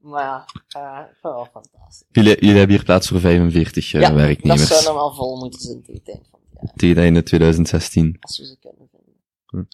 maar 0.00 0.22
ja, 0.22 0.44
eh, 0.68 0.98
het 1.08 1.18
wel 1.22 1.48
fantastisch. 1.52 2.04
jullie, 2.10 2.34
jullie 2.40 2.56
hebben 2.58 2.76
hier 2.76 2.84
plaats 2.84 3.08
voor 3.08 3.20
45 3.20 3.92
eh, 3.94 4.00
Ja, 4.00 4.08
dat 4.08 4.16
werknemers. 4.16 4.68
zou 4.68 4.84
normaal 4.84 5.14
vol 5.14 5.36
moeten 5.36 5.60
zijn 5.60 5.82
tegen 5.82 6.00
het 6.04 6.08
eind 6.08 6.26
van 6.30 6.40
het 6.42 6.50
jaar, 6.60 6.72
Tegen 6.76 6.94
het 6.94 7.04
einde 7.04 7.22
2016. 7.22 8.16
als 8.20 8.38
we 8.38 8.44
ze 8.46 8.56
kunnen 8.60 8.88
vinden. 8.90 9.68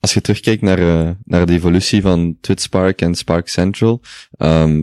Als 0.00 0.14
je 0.14 0.20
terugkijkt 0.20 0.62
naar, 0.62 0.78
eh, 0.78 1.10
naar 1.24 1.46
de 1.46 1.52
evolutie 1.52 2.02
van 2.02 2.36
TwitSpark 2.40 3.00
en 3.00 3.14
Spark 3.14 3.48
Central, 3.48 4.00
ehm, 4.36 4.82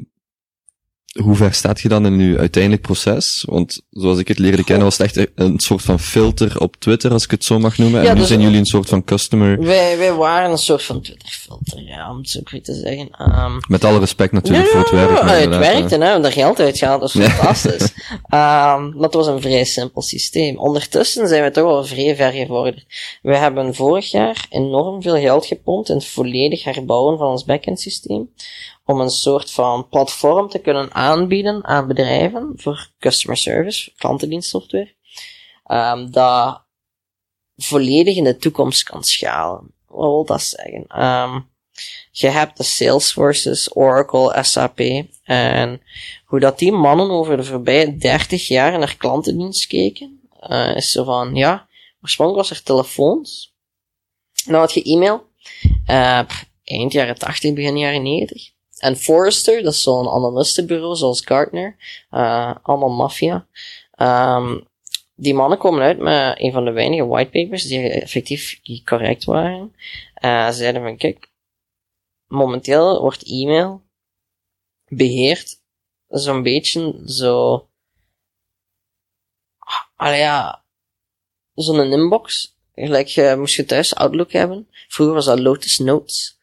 hoe 1.24 1.36
ver 1.36 1.54
staat 1.54 1.80
je 1.82 1.88
dan 1.90 2.06
in 2.06 2.20
je 2.20 2.38
uiteindelijk 2.38 2.82
proces? 2.82 3.44
Want 3.48 3.82
zoals 3.90 4.20
ik 4.20 4.28
het 4.28 4.40
leerde 4.40 4.64
kennen, 4.64 4.84
was 4.84 4.98
het 4.98 5.16
echt 5.16 5.28
een 5.36 5.60
soort 5.60 5.82
van 5.82 6.00
filter 6.00 6.60
op 6.60 6.76
Twitter, 6.76 7.12
als 7.12 7.24
ik 7.24 7.32
het 7.32 7.44
zo 7.44 7.60
mag 7.60 7.78
noemen. 7.78 8.02
Ja, 8.02 8.08
en 8.08 8.14
nu 8.14 8.20
dus- 8.20 8.28
zijn 8.30 8.42
jullie 8.42 8.58
een 8.58 8.66
soort 8.66 8.90
van 8.90 9.04
customer, 9.04 9.60
Wij, 9.64 9.98
wij 9.98 10.14
waren 10.14 10.52
een 10.52 10.58
soort 10.58 10.84
van 10.84 11.02
Twitter-filter, 11.02 11.82
ja, 11.82 12.12
om 12.12 12.18
het 12.18 12.30
zo 12.30 12.40
goed 12.44 12.64
te 12.64 12.74
zeggen. 12.74 13.10
Ehm 13.12 13.52
met 13.68 13.84
alle 13.84 14.00
respect 14.00 14.32
natuurlijk 14.32 14.68
voor 14.68 14.80
het 14.80 14.92
werk. 14.92 15.10
maar 15.24 15.40
het 15.40 15.50
werkte, 15.58 15.94
hè. 15.94 15.98
We 16.00 16.06
hebben 16.06 16.26
er 16.26 16.32
geld 16.32 16.60
uitgehaald, 16.60 17.00
dat 17.02 17.10
is 17.10 17.22
Ja. 17.22 17.30
fantastisch. 17.30 17.94
Ehm 18.28 18.90
maar 18.90 19.04
het 19.04 19.14
was 19.14 19.28
een 19.28 19.42
vrij 19.42 19.64
simpel 19.64 20.02
systeem. 20.02 20.58
Ondertussen 20.58 21.28
zijn 21.28 21.44
we 21.44 21.52
toch 21.52 21.64
wel 21.64 21.86
vrij 21.86 22.16
ver 22.16 22.32
gevorderd. 22.32 22.86
We 23.22 23.36
hebben 23.38 23.76
vorig 23.76 24.12
jaar 24.12 24.46
enorm 24.50 25.02
veel 25.02 25.20
geld 25.20 25.46
gepompt 25.46 25.90
in 25.90 25.96
het 25.96 26.08
volledig 26.08 26.64
herbouwen 26.64 27.18
van 27.18 27.28
ons 27.28 27.46
backend 27.46 27.80
systeem. 27.80 28.30
Om 28.88 29.00
een 29.00 29.10
soort 29.10 29.52
van 29.52 29.90
platform 29.90 30.50
te 30.50 30.60
kunnen 30.60 30.94
aanbieden 30.94 31.64
aan 31.64 31.88
bedrijven 31.88 32.52
voor 32.56 32.90
customer 33.00 33.38
service, 33.38 33.92
klantendienstsoftware. 33.98 34.96
Ehm 35.66 36.12
dat 36.12 36.66
volledig 37.56 38.16
in 38.16 38.24
de 38.24 38.38
toekomst 38.38 38.84
kan 38.84 39.04
schalen. 39.04 39.74
Wat 39.88 40.10
wil 40.10 40.26
dat 40.26 40.42
zeggen? 40.42 40.86
Ehm 40.88 41.40
je 42.12 42.28
hebt 42.28 42.58
de 42.58 42.64
Salesforces, 42.64 43.76
Oracle, 43.76 44.44
SAP. 44.44 44.80
En 45.24 45.82
hoe 46.26 46.40
dat 46.40 46.60
die 46.60 46.72
mannen 46.72 47.10
over 47.10 47.38
de 47.38 47.44
voorbije 47.44 47.98
30 47.98 48.48
jaar 48.48 48.80
naar 48.80 48.96
klantendienst 48.98 49.68
keken, 49.68 50.22
eh, 50.40 50.76
is 50.76 50.92
zo 50.92 51.04
van, 51.04 51.36
ja, 51.36 51.68
oorspronkelijk 52.02 52.48
was 52.48 52.58
er 52.58 52.64
telefoons. 52.66 53.56
Dan 54.46 54.60
had 54.60 54.74
je 54.74 54.84
e-mail. 54.84 55.26
eh, 55.86 56.22
eind 56.64 56.92
jaren 56.92 57.18
80, 57.18 57.54
begin 57.54 57.78
jaren 57.78 58.02
90. 58.02 58.56
En 58.78 58.96
Forrester, 58.96 59.64
dat 59.64 59.74
is 59.74 59.82
zo'n 59.82 60.10
analistenbureau 60.10 60.96
zoals 60.96 61.26
Gartner. 61.26 61.76
eh, 62.10 62.56
allemaal 62.62 62.90
maffia. 62.90 63.48
Ehm, 63.92 64.60
die 65.16 65.34
mannen 65.34 65.58
komen 65.58 65.82
uit 65.82 66.00
met 66.00 66.40
een 66.40 66.52
van 66.52 66.66
de 66.66 66.72
weinige 66.72 67.08
whitepapers 67.08 67.64
die 67.64 67.90
effectief 67.90 68.60
correct 68.84 69.24
waren. 69.24 69.76
Eh, 70.14 70.48
ze 70.48 70.54
zeiden 70.54 70.82
van, 70.82 70.98
kijk, 70.98 71.32
momenteel 72.28 73.02
wordt 73.02 73.24
e-mail 73.24 73.82
beheerd 74.88 75.62
zo'n 76.08 76.44
beetje 76.44 77.02
zo... 77.06 77.68
Allee 79.96 80.20
ja, 80.20 80.64
zo'n 81.54 81.92
inbox. 81.92 82.56
Gelijk, 82.76 83.08
je 83.08 83.36
moest 83.38 83.56
je 83.56 83.66
thuis 83.66 83.96
Outlook 83.96 84.32
hebben. 84.32 84.68
Vroeger 84.88 85.16
was 85.16 85.26
dat 85.26 85.40
Lotus 85.40 85.78
Notes. 85.78 86.37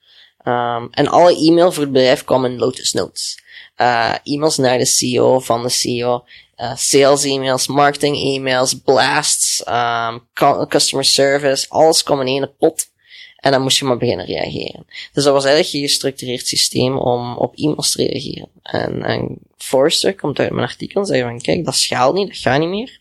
Um, 0.44 0.88
en 0.90 1.08
alle 1.08 1.36
e-mail 1.36 1.72
voor 1.72 1.82
het 1.82 1.92
bedrijf 1.92 2.24
kwam 2.24 2.44
in 2.44 2.58
Lotus 2.58 2.92
Notes. 2.92 3.42
Uh, 3.76 4.14
e-mails 4.22 4.56
naar 4.56 4.78
de 4.78 4.86
CEO, 4.86 5.40
van 5.40 5.62
de 5.62 5.68
CEO, 5.68 6.24
uh, 6.56 6.76
sales 6.76 7.24
e-mails, 7.24 7.66
marketing 7.66 8.16
e-mails, 8.16 8.74
blasts, 8.74 9.64
um, 9.68 10.22
customer 10.68 11.04
service, 11.04 11.66
alles 11.68 12.02
kwam 12.02 12.20
in 12.20 12.26
één 12.26 12.50
pot. 12.58 12.92
En 13.36 13.52
dan 13.52 13.62
moest 13.62 13.78
je 13.78 13.84
maar 13.84 13.96
beginnen 13.96 14.26
reageren. 14.26 14.86
Dus 15.12 15.24
dat 15.24 15.32
was 15.32 15.44
eigenlijk 15.44 15.74
een 15.74 15.88
gestructureerd 15.88 16.46
systeem 16.46 16.98
om 16.98 17.36
op 17.36 17.56
e-mails 17.56 17.90
te 17.90 18.02
reageren. 18.02 18.48
En, 18.62 19.02
en 19.02 19.38
Forrester 19.58 20.14
komt 20.14 20.38
uit 20.38 20.50
mijn 20.50 20.68
artikel 20.68 21.00
en 21.00 21.06
zegt 21.06 21.22
van, 21.22 21.40
kijk, 21.40 21.64
dat 21.64 21.74
schaalt 21.74 22.14
niet, 22.14 22.28
dat 22.28 22.36
gaat 22.36 22.58
niet 22.58 22.68
meer. 22.68 23.00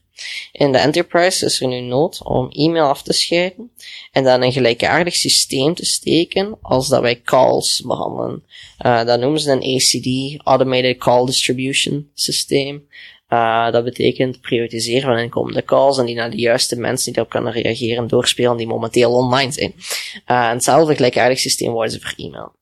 In 0.51 0.71
de 0.71 0.77
enterprise 0.77 1.45
is 1.45 1.61
er 1.61 1.67
nu 1.67 1.79
nood 1.79 2.23
om 2.23 2.49
e-mail 2.51 2.85
af 2.85 3.01
te 3.01 3.13
scheiden 3.13 3.71
en 4.11 4.23
dan 4.23 4.41
een 4.41 4.51
gelijkaardig 4.51 5.15
systeem 5.15 5.73
te 5.73 5.85
steken 5.85 6.57
als 6.61 6.87
dat 6.87 7.01
wij 7.01 7.21
calls 7.21 7.81
behandelen. 7.85 8.43
Uh, 8.85 9.05
dat 9.05 9.19
noemen 9.19 9.39
ze 9.39 9.51
een 9.51 9.75
ACD, 9.75 10.41
Automated 10.47 10.97
Call 10.97 11.25
Distribution 11.25 12.09
Systeem. 12.13 12.87
Uh, 13.29 13.71
dat 13.71 13.83
betekent 13.83 14.41
prioritiseren 14.41 15.01
van 15.01 15.17
inkomende 15.17 15.63
calls 15.63 15.97
en 15.97 16.05
die 16.05 16.15
naar 16.15 16.31
de 16.31 16.37
juiste 16.37 16.75
mensen 16.75 17.05
die 17.05 17.13
daarop 17.13 17.33
kunnen 17.33 17.53
reageren 17.53 18.07
doorspelen 18.07 18.57
die 18.57 18.67
momenteel 18.67 19.11
online 19.13 19.51
zijn. 19.51 19.73
Uh, 19.75 20.45
en 20.45 20.53
hetzelfde 20.53 20.95
gelijkaardig 20.95 21.39
systeem 21.39 21.71
worden 21.71 21.91
ze 21.91 21.99
voor 21.99 22.13
e-mail. 22.17 22.53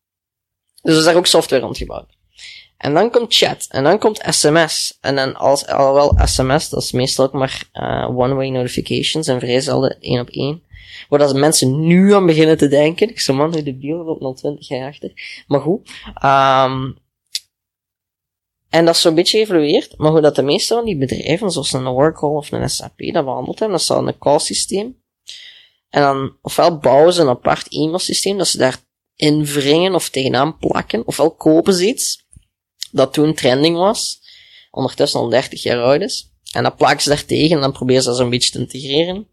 Dus 0.82 0.96
er 0.96 1.10
is 1.10 1.16
ook 1.16 1.28
software 1.28 1.62
rondgebouwd. 1.62 2.20
En 2.82 2.94
dan 2.94 3.12
komt 3.12 3.36
chat. 3.36 3.65
En 3.70 3.84
dan 3.84 4.00
komt 4.00 4.22
sms. 4.30 4.98
En 5.02 5.15
dan 5.15 5.36
als, 5.36 5.67
alhoewel 5.67 6.17
sms, 6.26 6.70
dat 6.70 6.84
is 6.84 6.91
meestal 6.91 7.26
ook 7.26 7.34
maar 7.34 7.70
uh, 7.74 8.17
one-way 8.17 8.50
notifications 8.50 9.28
en 9.28 9.39
vrij 9.39 9.62
zelden 9.62 10.00
één 10.00 10.20
op 10.20 10.30
één. 10.30 10.63
Waar 11.10 11.20
dat 11.20 11.36
mensen 11.36 11.80
nu 11.80 12.13
aan 12.13 12.26
beginnen 12.26 12.58
te 12.58 12.67
denken. 12.67 13.10
Ik 13.10 13.20
zeg 13.20 13.36
man, 13.36 13.54
hoe 13.54 13.63
de 13.63 13.76
biel 13.76 14.06
op 14.06 14.22
nog 14.22 14.38
20 14.38 14.67
jaar 14.67 14.88
achter. 14.88 15.44
Maar 15.48 15.60
goed. 15.60 15.89
Um, 16.24 16.98
en 18.70 18.86
dat 18.86 18.96
is 18.96 19.02
zo'n 19.02 19.15
beetje 19.15 19.38
geëvolueerd. 19.38 19.98
Maar 19.98 20.12
hoe 20.12 20.22
dat 20.22 20.36
de 20.36 20.41
meeste 20.41 20.74
van 20.74 20.86
die 20.86 20.98
bedrijven, 20.98 21.52
zoals 21.52 21.74
een 21.74 21.88
Oracle 21.88 22.30
of 22.30 22.52
een 22.52 22.70
SAP, 22.70 22.98
dat 22.98 23.26
behandeld 23.26 23.60
hebben, 23.60 23.78
dat 23.78 23.80
is 23.80 23.96
dan 23.96 24.08
een 24.08 24.17
call 24.17 24.39
systeem. 24.39 25.02
En 25.89 26.02
dan, 26.02 26.38
ofwel 26.41 26.78
bouwen 26.78 27.13
ze 27.13 27.22
een 27.22 27.30
apart 27.30 27.67
e-mail 27.67 28.00
systeem, 28.00 28.38
dat 28.38 28.48
ze 28.48 28.58
daar 28.58 28.78
invringen 29.15 29.96
of 29.96 30.10
tegenaan 30.10 30.58
plakken, 30.58 31.08
ofwel 31.08 31.32
kopen 31.32 31.74
ze 31.74 31.88
iets 31.88 32.30
dat 32.91 33.13
toen 33.13 33.34
trending 33.34 33.77
was, 33.77 34.19
ondertussen 34.71 35.19
al 35.19 35.30
30 35.30 35.63
jaar 35.63 35.82
oud 35.82 36.01
is. 36.01 36.30
En 36.51 36.63
dan 36.63 36.75
plakken 36.75 37.01
ze 37.01 37.10
daar 37.10 37.25
tegen 37.25 37.56
en 37.56 37.62
dan 37.62 37.71
proberen 37.71 38.01
ze 38.01 38.08
dat 38.08 38.17
zo'n 38.17 38.30
beetje 38.30 38.51
te 38.51 38.60
integreren. 38.60 39.27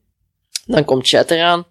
Dan 0.66 0.84
komt 0.84 1.08
chat 1.08 1.30
eraan, 1.30 1.66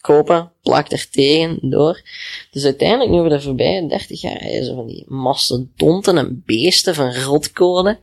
kopen, 0.00 0.52
plakt 0.62 0.92
er 0.92 1.10
tegen, 1.10 1.58
door. 1.60 2.02
Dus 2.50 2.64
uiteindelijk, 2.64 3.10
nu 3.10 3.20
we 3.20 3.30
er 3.30 3.42
voorbij 3.42 3.86
30 3.88 4.20
jaar, 4.20 4.42
is 4.42 4.68
van 4.68 4.86
die 4.86 5.04
mastodonten 5.08 6.18
en 6.18 6.42
beesten 6.46 6.94
van 6.94 7.14
rotcode. 7.14 7.98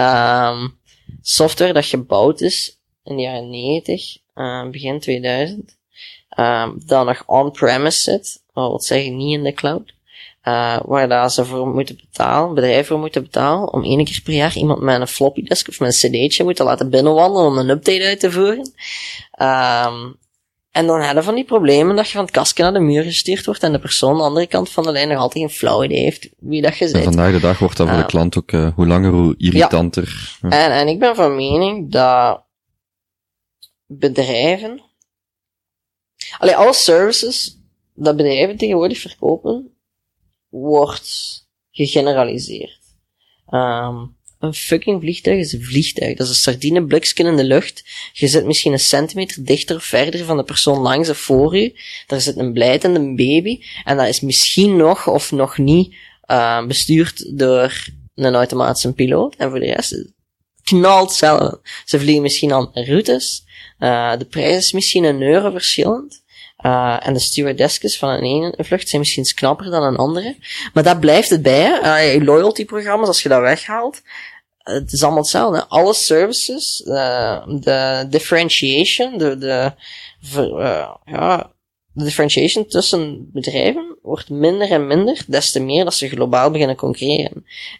Um, 0.00 0.78
software 1.20 1.72
dat 1.72 1.84
gebouwd 1.84 2.40
is 2.40 2.78
in 3.04 3.16
de 3.16 3.22
jaren 3.22 3.50
90, 3.50 4.16
uh, 4.34 4.70
begin 4.70 5.00
2000. 5.00 5.76
Um, 6.38 6.82
dat 6.86 7.06
nog 7.06 7.22
on-premise 7.26 8.00
zit, 8.00 8.42
wat 8.52 8.68
wil 8.68 8.80
zeggen 8.80 9.16
niet 9.16 9.38
in 9.38 9.44
de 9.44 9.52
cloud. 9.52 9.94
Uh, 10.44 10.78
waar 10.84 11.30
ze 11.30 11.44
voor 11.44 11.68
moeten 11.68 11.96
betalen, 11.96 12.54
bedrijven 12.54 12.86
voor 12.86 12.98
moeten 12.98 13.22
betalen, 13.22 13.72
om 13.72 13.84
één 13.84 14.04
keer 14.04 14.20
per 14.24 14.34
jaar 14.34 14.56
iemand 14.56 14.80
met 14.80 15.00
een 15.00 15.06
floppy 15.06 15.42
disk 15.42 15.68
of 15.68 15.80
met 15.80 16.02
een 16.02 16.10
cd'tje 16.10 16.44
moeten 16.44 16.64
laten 16.64 16.90
binnenwandelen 16.90 17.46
om 17.46 17.58
een 17.58 17.68
update 17.68 18.04
uit 18.04 18.20
te 18.20 18.32
voeren. 18.32 18.72
Um, 19.40 20.16
en 20.70 20.86
dan 20.86 21.00
hebben 21.00 21.24
van 21.24 21.34
die 21.34 21.44
problemen 21.44 21.96
dat 21.96 22.06
je 22.06 22.12
van 22.12 22.24
het 22.24 22.30
kastje 22.30 22.62
naar 22.62 22.72
de 22.72 22.78
muur 22.78 23.02
gestuurd 23.02 23.46
wordt 23.46 23.62
en 23.62 23.72
de 23.72 23.78
persoon 23.78 24.10
aan 24.10 24.16
de 24.16 24.22
andere 24.22 24.46
kant 24.46 24.70
van 24.70 24.84
de 24.84 24.92
lijn 24.92 25.08
nog 25.08 25.18
altijd 25.18 25.44
geen 25.44 25.56
flauw 25.56 25.84
idee 25.84 26.02
heeft 26.02 26.28
wie 26.38 26.62
dat 26.62 26.76
je 26.76 26.88
zit. 26.88 27.04
vandaag 27.04 27.32
de 27.32 27.40
dag 27.40 27.58
wordt 27.58 27.76
dat 27.76 27.88
voor 27.88 27.96
de 27.96 28.06
klant 28.06 28.36
ook 28.36 28.52
uh, 28.52 28.68
hoe 28.74 28.86
langer 28.86 29.10
hoe 29.10 29.34
irritanter. 29.36 30.36
Ja. 30.42 30.48
En, 30.48 30.72
en 30.72 30.88
ik 30.88 30.98
ben 30.98 31.14
van 31.14 31.36
mening 31.36 31.92
dat 31.92 32.44
bedrijven, 33.86 34.82
alleen 36.38 36.54
alle 36.54 36.74
services 36.74 37.58
dat 37.94 38.16
bedrijven 38.16 38.56
tegenwoordig 38.56 38.98
verkopen, 38.98 39.77
wordt 40.48 41.46
gegeneraliseerd. 41.70 42.80
Um, 43.50 44.16
een 44.38 44.54
fucking 44.54 45.00
vliegtuig 45.00 45.38
is 45.38 45.52
een 45.52 45.62
vliegtuig. 45.62 46.16
Dat 46.16 46.26
is 46.26 46.32
een 46.32 46.40
sardineblikje 46.40 47.24
in 47.24 47.36
de 47.36 47.44
lucht. 47.44 47.84
Je 48.12 48.26
zit 48.26 48.44
misschien 48.44 48.72
een 48.72 48.78
centimeter 48.78 49.44
dichter 49.44 49.76
of 49.76 49.84
verder 49.84 50.24
van 50.24 50.36
de 50.36 50.44
persoon 50.44 50.78
langs 50.78 51.10
voor 51.10 51.56
je. 51.56 51.80
Daar 52.06 52.20
zit 52.20 52.36
een 52.36 52.52
blijtende 52.52 53.14
baby. 53.14 53.60
En 53.84 53.96
dat 53.96 54.06
is 54.06 54.20
misschien 54.20 54.76
nog 54.76 55.08
of 55.08 55.32
nog 55.32 55.58
niet 55.58 55.94
uh, 56.30 56.66
bestuurd 56.66 57.38
door 57.38 57.86
een 58.14 58.34
automatische 58.34 58.92
piloot. 58.92 59.34
En 59.36 59.50
voor 59.50 59.60
de 59.60 59.66
rest 59.66 60.04
knalt 60.62 61.12
zelf. 61.12 61.58
Ze 61.84 61.98
vliegen 61.98 62.22
misschien 62.22 62.52
aan 62.52 62.70
routes. 62.72 63.44
Uh, 63.78 64.16
de 64.16 64.24
prijs 64.24 64.56
is 64.56 64.72
misschien 64.72 65.04
een 65.04 65.22
euro 65.22 65.50
verschillend. 65.50 66.22
Uh, 66.64 67.06
en 67.06 67.12
de 67.12 67.18
stewardesses 67.20 67.98
van 67.98 68.08
een 68.08 68.22
ene 68.22 68.54
vlucht 68.56 68.88
zijn 68.88 69.00
misschien 69.00 69.34
knapper 69.34 69.70
dan 69.70 69.82
een 69.82 69.96
andere. 69.96 70.36
Maar 70.72 70.82
dat 70.82 71.00
blijft 71.00 71.30
het 71.30 71.42
bij. 71.42 72.14
Uh, 72.16 72.24
loyalty 72.24 72.64
programma's, 72.64 73.08
als 73.08 73.22
je 73.22 73.28
dat 73.28 73.40
weghaalt, 73.40 74.02
het 74.58 74.92
is 74.92 75.02
allemaal 75.02 75.22
hetzelfde. 75.22 75.66
Alle 75.66 75.94
services, 75.94 76.82
uh, 76.86 77.46
de 77.46 78.06
differentiation, 78.10 79.18
de, 79.18 79.38
de, 79.38 79.72
uh, 80.36 80.88
ja, 81.04 81.52
de 81.98 82.04
differentiation 82.04 82.66
tussen 82.66 83.30
bedrijven 83.32 83.96
wordt 84.02 84.30
minder 84.30 84.70
en 84.70 84.86
minder, 84.86 85.24
des 85.26 85.52
te 85.52 85.60
meer 85.60 85.84
dat 85.84 85.94
ze 85.94 86.08
globaal 86.08 86.50
beginnen 86.50 86.76
concurreren. 86.76 87.32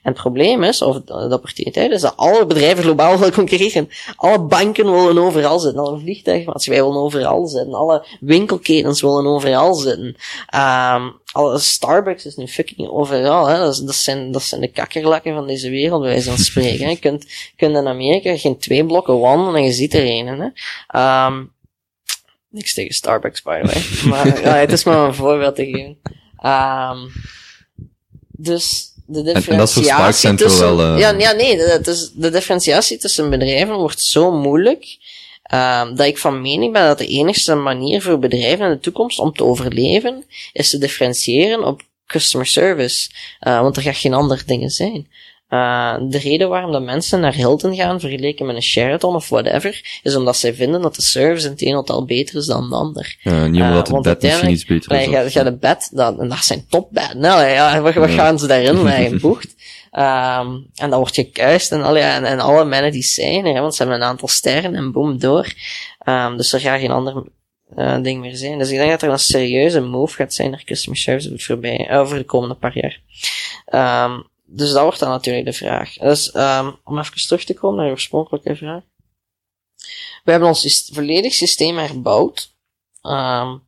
En 0.02 0.12
het 0.12 0.14
probleem 0.14 0.62
is, 0.62 0.82
of 0.82 1.00
de 1.04 1.34
opportuniteit 1.34 1.90
is, 1.90 2.00
dat 2.00 2.16
alle 2.16 2.46
bedrijven 2.46 2.84
globaal 2.84 3.16
willen 3.18 3.34
concurreren. 3.34 3.88
Alle 4.16 4.38
banken 4.38 4.92
willen 4.92 5.18
overal 5.18 5.58
zitten, 5.58 5.80
alle 5.80 5.98
vliegtuigmaatschappijen 5.98 6.88
willen 6.88 7.02
overal 7.02 7.46
zitten, 7.46 7.74
alle 7.74 8.06
winkelketens 8.20 9.00
willen 9.00 9.26
overal 9.26 9.74
zitten. 9.74 10.16
Um, 10.54 11.12
alle 11.32 11.58
Starbucks 11.58 12.26
is 12.26 12.36
nu 12.36 12.46
fucking 12.46 12.88
overal, 12.88 13.46
hè. 13.46 13.58
Dat, 13.58 13.94
zijn, 13.94 14.32
dat 14.32 14.42
zijn 14.42 14.60
de 14.60 14.68
kakkerlakken 14.68 15.34
van 15.34 15.46
deze 15.46 15.70
wereld, 15.70 16.00
bij 16.00 16.10
wijze 16.10 16.44
spreken. 16.44 16.90
Je 16.90 16.98
kunt, 16.98 17.26
kunt 17.56 17.76
in 17.76 17.86
Amerika 17.86 18.36
geen 18.36 18.58
twee 18.58 18.84
blokken 18.84 19.18
wandelen 19.18 19.54
en 19.54 19.64
je 19.64 19.72
ziet 19.72 19.94
er 19.94 20.06
een, 20.06 20.26
hè. 20.26 21.26
Um, 21.26 21.56
Niks 22.50 22.74
tegen 22.74 22.94
Starbucks, 22.94 23.42
by 23.42 23.60
the 23.62 23.66
way. 23.66 23.82
maar 24.10 24.42
ja, 24.42 24.54
het 24.54 24.72
is 24.72 24.84
maar 24.84 24.98
een 24.98 25.14
voorbeeld 25.14 25.54
te 25.54 25.64
geven. 25.64 25.98
Um, 26.44 27.12
dus 28.28 28.92
de 29.06 29.22
differentiatie 29.22 30.34
tussen... 30.34 30.76
Wel, 30.76 30.94
uh... 30.94 31.00
ja, 31.00 31.10
ja, 31.10 31.32
nee, 31.32 31.56
de, 31.56 31.78
dus 31.82 32.10
de 32.14 32.30
differentiatie 32.30 32.98
tussen 32.98 33.30
bedrijven 33.30 33.74
wordt 33.74 34.02
zo 34.02 34.32
moeilijk, 34.32 34.98
um, 35.54 35.96
dat 35.96 36.06
ik 36.06 36.18
van 36.18 36.40
mening 36.40 36.72
ben 36.72 36.86
dat 36.86 36.98
de 36.98 37.06
enigste 37.06 37.54
manier 37.54 38.02
voor 38.02 38.18
bedrijven 38.18 38.66
in 38.66 38.72
de 38.72 38.80
toekomst 38.80 39.18
om 39.18 39.32
te 39.32 39.44
overleven, 39.44 40.24
is 40.52 40.70
te 40.70 40.78
differentiëren 40.78 41.64
op 41.64 41.82
customer 42.06 42.46
service. 42.46 43.10
Uh, 43.40 43.60
want 43.60 43.76
er 43.76 43.82
gaat 43.82 43.96
geen 43.96 44.14
andere 44.14 44.44
dingen 44.46 44.70
zijn. 44.70 45.08
Uh, 45.48 45.96
de 46.00 46.18
reden 46.18 46.48
waarom 46.48 46.72
dat 46.72 46.82
mensen 46.82 47.20
naar 47.20 47.34
Hilton 47.34 47.74
gaan, 47.74 48.00
vergeleken 48.00 48.46
met 48.46 48.56
een 48.56 48.62
Sheraton 48.62 49.14
of 49.14 49.28
whatever, 49.28 50.00
is 50.02 50.16
omdat 50.16 50.36
zij 50.36 50.54
vinden 50.54 50.80
dat 50.80 50.94
de 50.94 51.02
service 51.02 51.46
in 51.46 51.52
het 51.52 51.62
een 51.62 51.74
hotel 51.74 52.04
beter 52.04 52.36
is 52.36 52.46
dan 52.46 52.68
de 52.68 52.74
ander. 52.74 53.16
Ja, 53.22 53.46
niet 53.46 53.62
omdat 53.62 53.88
uh, 53.88 53.94
het 53.94 54.04
bed 54.04 54.22
misschien 54.22 54.50
iets 54.50 54.64
beter 54.64 54.92
is. 54.92 55.06
Ja, 55.06 55.20
je 55.20 55.44
de 55.44 55.56
bed, 55.56 55.90
dat, 55.92 56.18
en 56.18 56.28
dat 56.28 56.38
zijn 56.38 56.66
topbedden. 56.68 57.18
Nou, 57.18 57.46
ja, 57.46 57.80
wat, 57.80 57.94
wat 57.94 58.10
gaan 58.10 58.38
ze 58.38 58.46
daarin 58.46 58.82
leggen? 58.82 59.20
Boegt. 59.28 59.54
Um, 59.92 60.70
en 60.74 60.90
dan 60.90 60.98
word 60.98 61.14
je 61.14 61.30
kuist 61.30 61.72
en, 61.72 61.82
alle, 61.82 61.98
en, 61.98 62.24
en 62.24 62.40
alle 62.40 62.60
amenities 62.60 63.14
zijn 63.14 63.46
er, 63.46 63.60
want 63.60 63.74
ze 63.74 63.82
hebben 63.82 64.00
een 64.00 64.08
aantal 64.08 64.28
sterren 64.28 64.74
en 64.74 64.92
boom 64.92 65.18
door. 65.18 65.52
Um, 66.08 66.36
dus 66.36 66.52
er 66.52 66.60
gaat 66.60 66.80
geen 66.80 66.90
ander 66.90 67.24
uh, 67.76 68.02
ding 68.02 68.20
meer 68.20 68.36
zijn. 68.36 68.58
Dus 68.58 68.70
ik 68.70 68.78
denk 68.78 68.90
dat 68.90 69.02
er 69.02 69.10
een 69.10 69.18
serieuze 69.18 69.80
move 69.80 70.14
gaat 70.14 70.34
zijn 70.34 70.50
naar 70.50 70.64
customer 70.64 70.98
service 70.98 71.38
voorbij, 71.38 71.88
over 71.90 72.18
de 72.18 72.24
komende 72.24 72.54
paar 72.54 72.78
jaar. 72.78 73.00
Um, 74.04 74.26
dus 74.50 74.72
dat 74.72 74.82
wordt 74.82 74.98
dan 74.98 75.08
natuurlijk 75.08 75.46
de 75.46 75.52
vraag. 75.52 75.92
Dus 75.92 76.34
um, 76.34 76.76
om 76.84 76.98
even 76.98 77.26
terug 77.26 77.44
te 77.44 77.54
komen 77.54 77.76
naar 77.76 77.86
je 77.86 77.92
oorspronkelijke 77.92 78.56
vraag. 78.56 78.82
We 80.24 80.30
hebben 80.30 80.48
ons 80.48 80.90
volledig 80.92 81.34
systeem 81.34 81.76
herbouwd 81.76 82.54
um, 83.02 83.62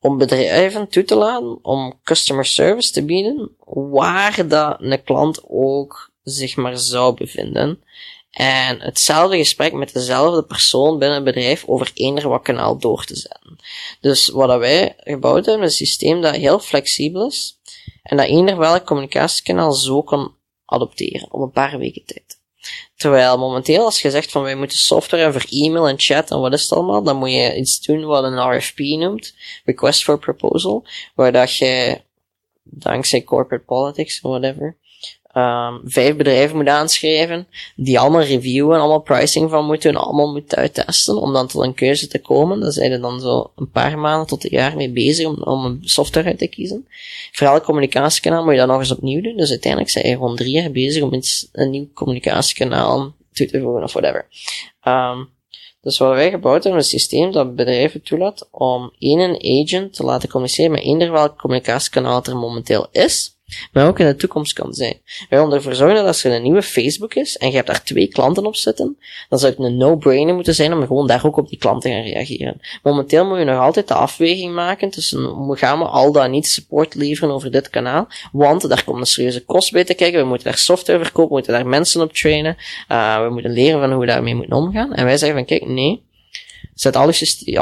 om 0.00 0.18
bedrijven 0.18 0.88
toe 0.88 1.04
te 1.04 1.14
laten 1.14 1.64
om 1.64 2.00
customer 2.02 2.46
service 2.46 2.92
te 2.92 3.04
bieden 3.04 3.56
waar 3.64 4.48
dat 4.48 4.76
een 4.80 5.02
klant 5.02 5.40
ook 5.48 6.10
zich 6.22 6.56
maar 6.56 6.78
zou 6.78 7.14
bevinden. 7.14 7.82
En 8.30 8.80
hetzelfde 8.80 9.36
gesprek 9.36 9.72
met 9.72 9.92
dezelfde 9.92 10.42
persoon 10.42 10.98
binnen 10.98 11.24
het 11.24 11.34
bedrijf 11.34 11.64
over 11.66 11.90
eender 11.94 12.28
wat 12.28 12.42
kanaal 12.42 12.78
door 12.78 13.04
te 13.04 13.16
zetten. 13.16 13.58
Dus 14.00 14.28
wat 14.28 14.58
wij 14.58 14.94
gebouwd 14.96 15.46
hebben, 15.46 15.66
is 15.66 15.80
een 15.80 15.86
systeem 15.86 16.20
dat 16.20 16.34
heel 16.34 16.58
flexibel 16.58 17.26
is 17.26 17.58
en 18.04 18.16
dat 18.16 18.26
eender 18.26 18.56
welk 18.56 18.84
communicatiekanaal 18.84 19.72
zo 19.72 20.02
kan 20.02 20.34
adopteren 20.64 21.32
op 21.32 21.40
een 21.40 21.50
paar 21.50 21.78
weken 21.78 22.04
tijd. 22.04 22.42
Terwijl 22.96 23.38
momenteel, 23.38 23.84
als 23.84 24.02
je 24.02 24.10
zegt 24.10 24.30
van 24.30 24.42
wij 24.42 24.54
moeten 24.54 24.78
software 24.78 25.32
voor 25.32 25.46
e-mail 25.48 25.88
en 25.88 25.98
chat 25.98 26.30
en 26.30 26.40
wat 26.40 26.52
is 26.52 26.62
het 26.62 26.72
allemaal, 26.72 27.02
dan 27.02 27.16
moet 27.16 27.32
je 27.32 27.56
iets 27.56 27.80
doen 27.80 28.04
wat 28.04 28.24
een 28.24 28.56
RFP 28.56 28.78
noemt, 28.78 29.34
Request 29.64 30.04
for 30.04 30.18
Proposal, 30.18 30.86
waar 31.14 31.32
dat 31.32 31.56
je 31.56 32.00
dankzij 32.62 33.22
corporate 33.22 33.64
politics, 33.64 34.20
whatever, 34.20 34.76
um, 35.34 35.80
vijf 35.84 36.16
bedrijven 36.16 36.56
moet 36.56 36.68
aanschrijven, 36.68 37.46
die 37.76 37.98
allemaal 38.00 38.22
reviewen, 38.22 38.78
allemaal 38.78 39.00
pricing 39.00 39.50
van 39.50 39.64
moeten 39.64 39.92
doen, 39.92 40.02
allemaal 40.02 40.32
moet 40.32 40.56
uittesten, 40.56 41.20
om 41.20 41.32
dan 41.32 41.46
tot 41.46 41.62
een 41.62 41.74
keuze 41.74 42.06
te 42.06 42.20
komen. 42.20 42.60
Daar 42.60 42.72
zijn 42.72 42.92
er 42.92 43.00
dan 43.00 43.20
zo 43.20 43.50
een 43.56 43.70
paar 43.70 43.98
maanden 43.98 44.26
tot 44.26 44.44
een 44.44 44.50
jaar 44.52 44.76
mee 44.76 44.90
bezig 44.90 45.26
om, 45.26 45.42
om 45.42 45.64
een 45.64 45.80
software 45.82 46.28
uit 46.28 46.38
te 46.38 46.46
kiezen. 46.46 46.86
Voor 47.32 47.46
elk 47.46 47.64
communicatiekanaal 47.64 48.44
moet 48.44 48.52
je 48.52 48.58
dat 48.58 48.68
nog 48.68 48.78
eens 48.78 48.92
opnieuw 48.92 49.22
doen, 49.22 49.36
dus 49.36 49.50
uiteindelijk 49.50 49.92
zijn 49.92 50.06
je 50.06 50.12
gewoon 50.12 50.36
drie 50.36 50.52
jaar 50.52 50.70
bezig 50.70 51.02
om 51.02 51.20
een 51.52 51.70
nieuw 51.70 51.88
communicatiekanaal 51.94 53.14
toe 53.32 53.46
te 53.46 53.60
voegen 53.60 53.82
of 53.82 53.92
whatever. 53.92 54.26
Um, 54.84 55.32
dus 55.84 55.98
wat 55.98 56.14
wij 56.14 56.30
gebouwd 56.30 56.62
hebben, 56.62 56.80
is 56.80 56.92
een 56.92 56.98
systeem 56.98 57.32
dat 57.32 57.56
bedrijven 57.56 58.02
toelaat 58.02 58.48
om 58.50 58.92
één 58.98 59.38
agent 59.64 59.94
te 59.94 60.04
laten 60.04 60.28
communiceren 60.28 60.70
met 60.70 60.82
eender 60.82 61.12
welk 61.12 61.38
communicatiekanaal 61.38 62.24
er 62.24 62.36
momenteel 62.36 62.86
is, 62.90 63.33
maar 63.72 63.86
ook 63.86 63.98
in 63.98 64.06
de 64.06 64.16
toekomst 64.16 64.52
kan 64.52 64.72
zijn. 64.72 65.00
Wij 65.28 65.38
willen 65.38 65.54
ervoor 65.54 65.74
zorgen 65.74 65.96
dat 65.96 66.06
als 66.06 66.24
er 66.24 66.32
een 66.32 66.42
nieuwe 66.42 66.62
Facebook 66.62 67.14
is 67.14 67.36
en 67.36 67.48
je 67.48 67.54
hebt 67.54 67.66
daar 67.66 67.82
twee 67.82 68.08
klanten 68.08 68.46
op 68.46 68.56
zitten, 68.56 68.96
dan 69.28 69.38
zou 69.38 69.52
het 69.52 69.64
een 69.64 69.76
no-brainer 69.76 70.34
moeten 70.34 70.54
zijn 70.54 70.72
om 70.72 70.86
gewoon 70.86 71.06
daar 71.06 71.26
ook 71.26 71.36
op 71.36 71.48
die 71.48 71.58
klanten 71.58 71.90
te 71.90 71.96
gaan 71.96 72.06
reageren. 72.06 72.60
Momenteel 72.82 73.26
moet 73.26 73.38
je 73.38 73.44
nog 73.44 73.58
altijd 73.58 73.88
de 73.88 73.94
afweging 73.94 74.54
maken 74.54 74.90
tussen, 74.90 75.56
gaan 75.56 75.78
we 75.78 75.84
al 75.84 76.12
dan 76.12 76.30
niet 76.30 76.46
support 76.46 76.94
leveren 76.94 77.34
over 77.34 77.50
dit 77.50 77.70
kanaal, 77.70 78.06
want 78.32 78.68
daar 78.68 78.84
komt 78.84 79.00
een 79.00 79.06
serieuze 79.06 79.44
kost 79.44 79.72
bij 79.72 79.84
te 79.84 79.94
kijken, 79.94 80.20
we 80.20 80.26
moeten 80.26 80.46
daar 80.46 80.58
software 80.58 80.98
verkopen, 80.98 81.28
we 81.28 81.34
moeten 81.34 81.52
daar 81.52 81.66
mensen 81.66 82.00
op 82.00 82.12
trainen, 82.12 82.56
uh, 82.88 83.22
we 83.22 83.30
moeten 83.30 83.52
leren 83.52 83.80
van 83.80 83.90
hoe 83.90 84.00
we 84.00 84.06
daarmee 84.06 84.34
moeten 84.34 84.56
omgaan. 84.56 84.92
En 84.92 85.04
wij 85.04 85.16
zeggen 85.16 85.36
van, 85.36 85.46
kijk, 85.46 85.66
nee, 85.66 86.02
Zet 86.74 86.96
al 86.96 87.10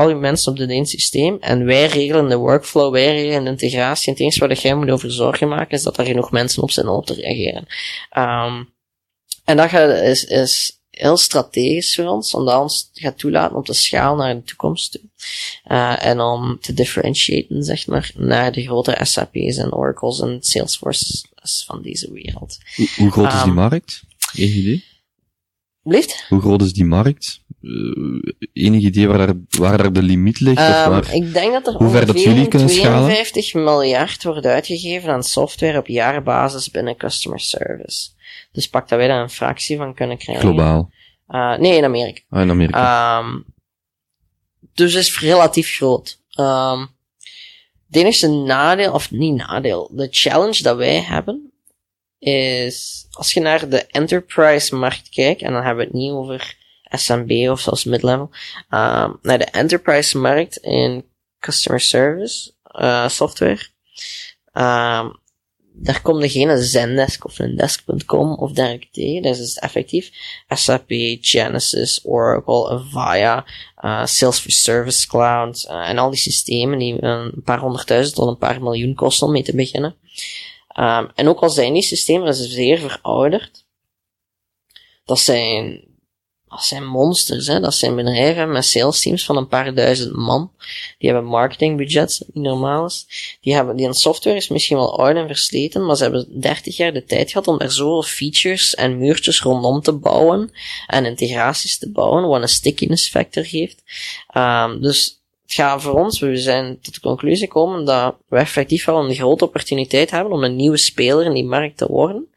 je 0.09 0.15
mensen 0.15 0.53
op 0.53 0.59
het 0.59 0.71
één 0.71 0.87
systeem 0.87 1.37
en 1.41 1.65
wij 1.65 1.87
regelen 1.87 2.29
de 2.29 2.37
workflow, 2.37 2.93
wij 2.93 3.13
regelen 3.13 3.45
de 3.45 3.51
integratie. 3.51 4.07
En 4.07 4.13
het 4.13 4.23
enige 4.23 4.47
wat 4.47 4.61
jij 4.61 4.75
moet 4.75 4.91
over 4.91 5.13
zorgen 5.13 5.49
maken 5.49 5.77
is 5.77 5.83
dat 5.83 5.99
er 5.99 6.05
genoeg 6.05 6.31
mensen 6.31 6.63
op 6.63 6.71
zijn 6.71 6.89
op 6.89 7.07
te 7.07 7.15
reageren. 7.15 7.67
Um, 8.17 8.69
en 9.45 9.57
dat 9.57 9.69
gaat, 9.69 10.03
is, 10.03 10.25
is 10.25 10.81
heel 10.91 11.17
strategisch 11.17 11.95
voor 11.95 12.05
ons, 12.05 12.35
omdat 12.35 12.61
ons 12.61 12.91
gaat 12.93 13.19
toelaten 13.19 13.57
om 13.57 13.65
te 13.65 13.73
schalen 13.73 14.19
naar 14.19 14.35
de 14.35 14.43
toekomst 14.43 14.93
toe. 14.93 15.01
Uh, 15.69 16.05
en 16.05 16.21
om 16.21 16.59
te 16.61 16.73
differentiëren, 16.73 17.63
zeg 17.63 17.87
maar, 17.87 18.11
naar 18.17 18.53
de 18.53 18.63
grote 18.63 18.99
SAP's 19.03 19.57
en 19.57 19.75
Oracles 19.75 20.21
en 20.21 20.39
Salesforces 20.41 21.25
van 21.67 21.83
deze 21.83 22.13
wereld. 22.13 22.59
Hoe, 22.77 22.89
hoe 22.97 23.11
groot 23.11 23.27
is 23.27 23.33
die 23.33 23.43
ehm, 23.43 23.55
markt? 23.55 24.03
Eén 24.35 24.57
idee? 24.57 24.85
Blijft? 25.83 26.27
Hoe 26.29 26.41
groot 26.41 26.63
is 26.63 26.73
die 26.73 26.85
markt? 26.85 27.43
uh, 27.63 28.23
enig 28.53 28.83
idee 28.83 29.09
waar 29.09 29.19
daar, 29.19 29.35
waar 29.49 29.79
daar 29.79 29.93
de 29.93 30.03
limiet 30.03 30.41
ligt? 30.41 30.59
Um, 30.59 30.65
of 30.65 30.73
ehm, 30.73 30.91
waar, 30.91 31.15
ik 31.15 31.33
denk 31.33 31.53
dat 31.53 31.67
er 31.67 31.75
hoe 31.75 31.91
ver 31.91 32.07
dat 32.07 32.23
jullie 32.23 32.49
kunnen 32.49 32.69
52 32.69 33.45
schalen? 33.45 33.65
miljard 33.65 34.25
wordt 34.25 34.47
uitgegeven 34.47 35.11
aan 35.11 35.23
software 35.23 35.79
op 35.79 35.87
jaarbasis 35.87 36.71
binnen 36.71 36.97
customer 36.97 37.41
service. 37.41 38.09
Dus 38.53 38.69
pak 38.69 38.89
dat 38.89 38.99
wij 38.99 39.09
dan 39.09 39.19
een 39.19 39.31
fractie 39.31 39.77
van 39.77 39.95
kunnen 39.95 40.19
krijgen. 40.19 40.45
Globaal? 40.45 40.91
Uh, 41.29 41.59
nee, 41.59 41.77
in 41.77 41.85
Amerika. 41.85 42.21
Ah, 42.29 42.43
in 42.43 42.51
Amerika. 42.51 43.19
Um, 43.19 43.45
dus 44.75 44.95
is 44.95 45.21
relatief 45.21 45.77
groot. 45.77 46.21
Um, 46.41 46.81
het 47.87 47.97
enige 47.97 48.29
nadeel, 48.29 48.93
of 48.93 49.11
niet 49.11 49.37
nadeel, 49.37 49.91
de 49.93 50.09
challenge 50.11 50.63
dat 50.63 50.77
wij 50.77 51.01
hebben, 51.01 51.52
is, 52.23 53.07
als 53.11 53.33
je 53.33 53.41
naar 53.41 53.69
de 53.69 53.87
enterprise 53.87 54.75
markt 54.75 55.09
kijkt, 55.09 55.43
en 55.43 55.53
dan 55.53 55.63
hebben 55.63 55.85
we 55.85 55.91
het 55.91 56.01
niet 56.01 56.13
over 56.13 56.57
SMB 56.85 57.49
of 57.51 57.61
zelfs 57.61 57.85
mid-level, 57.85 58.31
um, 58.71 59.19
naar 59.23 59.39
de 59.39 59.45
enterprise 59.45 60.19
markt 60.19 60.57
in 60.57 61.05
customer 61.39 61.81
service 61.81 62.53
uh, 62.81 63.09
software. 63.09 63.67
Um, 64.53 65.21
daar 65.75 66.03
komt 66.03 66.23
er 66.23 66.31
geen 66.31 66.59
Zendesk 66.59 67.25
of 67.25 67.39
een 67.39 67.57
desk.com 67.57 68.35
of 68.35 68.53
dergelijke 68.53 68.89
tegen. 68.91 69.23
Dat 69.23 69.39
is 69.39 69.57
effectief 69.57 70.11
SAP, 70.49 70.91
Genesis, 71.21 72.01
Oracle, 72.05 72.69
Avaya, 72.69 73.45
uh, 73.85 74.05
Salesforce 74.05 74.59
Service 74.59 75.09
Cloud 75.09 75.67
uh, 75.71 75.89
en 75.89 75.99
al 75.99 76.11
die 76.11 76.19
systemen 76.19 76.79
die 76.79 77.03
een 77.03 77.43
paar 77.45 77.59
honderdduizend 77.59 78.15
tot 78.15 78.29
een 78.29 78.39
paar 78.39 78.63
miljoen 78.63 78.95
kosten 78.95 79.27
om 79.27 79.33
mee 79.33 79.43
te 79.43 79.55
beginnen. 79.55 79.97
Um, 80.81 81.11
en 81.15 81.29
ook 81.29 81.41
al 81.41 81.51
zijn 81.51 81.73
die 81.73 81.83
systemen 81.83 82.35
zeer 82.35 82.79
verouderd, 82.79 83.65
dat 85.05 85.19
zijn 85.19 85.91
dat 86.53 86.65
zijn 86.65 86.87
monsters, 86.87 87.47
hè. 87.47 87.61
Dat 87.61 87.75
zijn 87.75 87.97
bedrijven 87.97 88.53
met 88.53 88.65
sales 88.65 89.01
teams 89.01 89.25
van 89.25 89.37
een 89.37 89.49
paar 89.49 89.75
duizend 89.75 90.17
man. 90.17 90.53
Die 90.99 91.11
hebben 91.11 91.31
marketingbudgets, 91.31 92.19
dat 92.19 92.29
niet 92.33 92.45
normaal 92.45 92.87
is. 92.87 93.07
Die 93.41 93.55
hebben, 93.55 93.77
die 93.77 93.93
software 93.93 94.37
is 94.37 94.49
misschien 94.49 94.77
wel 94.77 94.99
oud 94.99 95.17
en 95.17 95.27
versleten, 95.27 95.87
maar 95.87 95.97
ze 95.97 96.03
hebben 96.03 96.41
30 96.41 96.77
jaar 96.77 96.93
de 96.93 97.05
tijd 97.05 97.31
gehad 97.31 97.49
om 97.49 97.59
daar 97.59 97.71
zoveel 97.71 98.03
features 98.03 98.75
en 98.75 98.99
muurtjes 98.99 99.41
rondom 99.41 99.81
te 99.81 99.93
bouwen 99.93 100.51
en 100.87 101.05
integraties 101.05 101.79
te 101.79 101.91
bouwen, 101.91 102.29
wat 102.29 102.43
een 102.43 102.49
stickiness 102.49 103.09
factor 103.09 103.45
geeft. 103.45 103.83
Um, 104.37 104.81
dus 104.81 105.22
gaat 105.55 105.83
voor 105.83 105.93
ons, 105.93 106.21
we 106.21 106.37
zijn 106.37 106.81
tot 106.81 106.95
de 106.95 107.01
conclusie 107.01 107.47
gekomen 107.47 107.85
dat 107.85 108.17
we 108.29 108.37
effectief 108.37 108.85
wel 108.85 109.05
een 109.05 109.15
grote 109.15 109.45
opportuniteit 109.45 110.11
hebben 110.11 110.33
om 110.33 110.45
een 110.45 110.57
nieuwe 110.57 110.79
speler 110.79 111.25
in 111.25 111.33
die 111.33 111.45
markt 111.45 111.77
te 111.77 111.87
worden. 111.87 112.29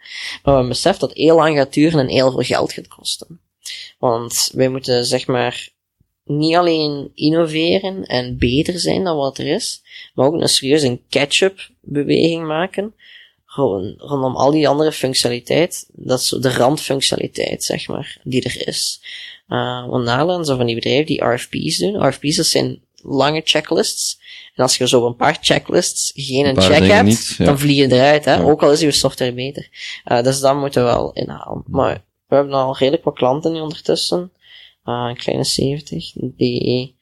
Maar 0.43 0.61
we 0.61 0.67
beseffen 0.67 1.07
dat 1.07 1.17
heel 1.17 1.35
lang 1.35 1.57
gaat 1.57 1.73
duren 1.73 1.99
en 1.99 2.09
heel 2.09 2.31
veel 2.31 2.41
geld 2.41 2.73
gaat 2.73 2.87
kosten. 2.87 3.39
Want 3.99 4.51
wij 4.53 4.69
moeten, 4.69 5.05
zeg 5.05 5.27
maar, 5.27 5.69
niet 6.23 6.55
alleen 6.55 7.11
innoveren 7.15 8.05
en 8.05 8.37
beter 8.37 8.79
zijn 8.79 9.03
dan 9.03 9.17
wat 9.17 9.37
er 9.37 9.47
is, 9.47 9.81
maar 10.13 10.25
ook 10.25 10.41
een 10.41 10.49
serieuze 10.49 10.99
catch-up 11.09 11.69
beweging 11.81 12.47
maken 12.47 12.93
rondom 13.55 14.35
al 14.35 14.51
die 14.51 14.67
andere 14.67 14.91
functionaliteit. 14.91 15.89
Dat 15.93 16.19
is 16.19 16.29
de 16.29 16.51
randfunctionaliteit, 16.51 17.63
zeg 17.63 17.87
maar, 17.87 18.17
die 18.23 18.43
er 18.43 18.67
is. 18.67 19.01
Uh, 19.49 19.87
want 19.87 20.05
Nederland 20.05 20.47
van 20.47 20.65
die 20.65 20.75
bedrijven 20.75 21.05
die 21.05 21.25
RFP's 21.25 21.77
doen. 21.77 22.07
RFP's, 22.07 22.35
dat 22.35 22.45
zijn 22.45 22.81
lange 23.07 23.41
checklists. 23.43 24.19
En 24.55 24.63
als 24.63 24.77
je 24.77 24.87
zo 24.87 25.05
een 25.05 25.15
paar 25.15 25.37
checklists 25.41 26.11
geen 26.15 26.45
een 26.45 26.61
check 26.61 26.83
hebt, 26.83 27.45
dan 27.45 27.59
vlieg 27.59 27.77
je 27.77 27.91
eruit, 27.91 28.25
hè. 28.25 28.43
Ook 28.43 28.63
al 28.63 28.71
is 28.71 28.79
je 28.79 28.91
software 28.91 29.33
beter. 29.33 29.69
Uh, 30.05 30.23
dus 30.23 30.39
dat 30.39 30.55
moeten 30.55 30.85
we 30.85 30.91
wel 30.91 31.13
inhalen. 31.13 31.63
Maar 31.67 32.03
we 32.27 32.35
hebben 32.35 32.53
al 32.53 32.77
redelijk 32.77 33.03
wat 33.03 33.15
klanten 33.15 33.53
nu 33.53 33.59
ondertussen. 33.59 34.31
Uh, 34.85 35.05
een 35.09 35.17
kleine 35.17 35.43
70, 35.43 36.11
die 36.13 36.95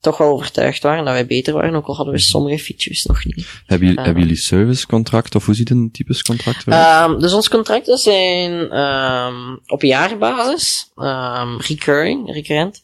toch 0.00 0.18
wel 0.18 0.28
overtuigd 0.28 0.82
waren 0.82 1.04
dat 1.04 1.14
wij 1.14 1.26
beter 1.26 1.54
waren, 1.54 1.74
ook 1.74 1.86
al 1.86 1.96
hadden 1.96 2.14
we 2.14 2.20
sommige 2.20 2.58
features 2.58 3.04
nog 3.04 3.24
niet. 3.24 3.46
Hebben 3.66 3.86
jullie, 3.86 4.00
uh, 4.00 4.04
hebben 4.04 4.22
jullie 4.22 4.38
servicecontract 4.38 5.34
of 5.34 5.46
hoe 5.46 5.54
ziet 5.54 5.70
een 5.70 5.90
typisch 5.92 6.22
contract 6.22 6.66
eruit? 6.66 7.10
Um, 7.10 7.20
dus 7.20 7.32
onze 7.32 7.50
contracten 7.50 7.98
zijn 7.98 8.78
um, 8.78 9.60
op 9.66 9.82
jaarbasis, 9.82 10.90
um, 10.96 11.60
recurring, 11.60 12.32
recurrent. 12.32 12.82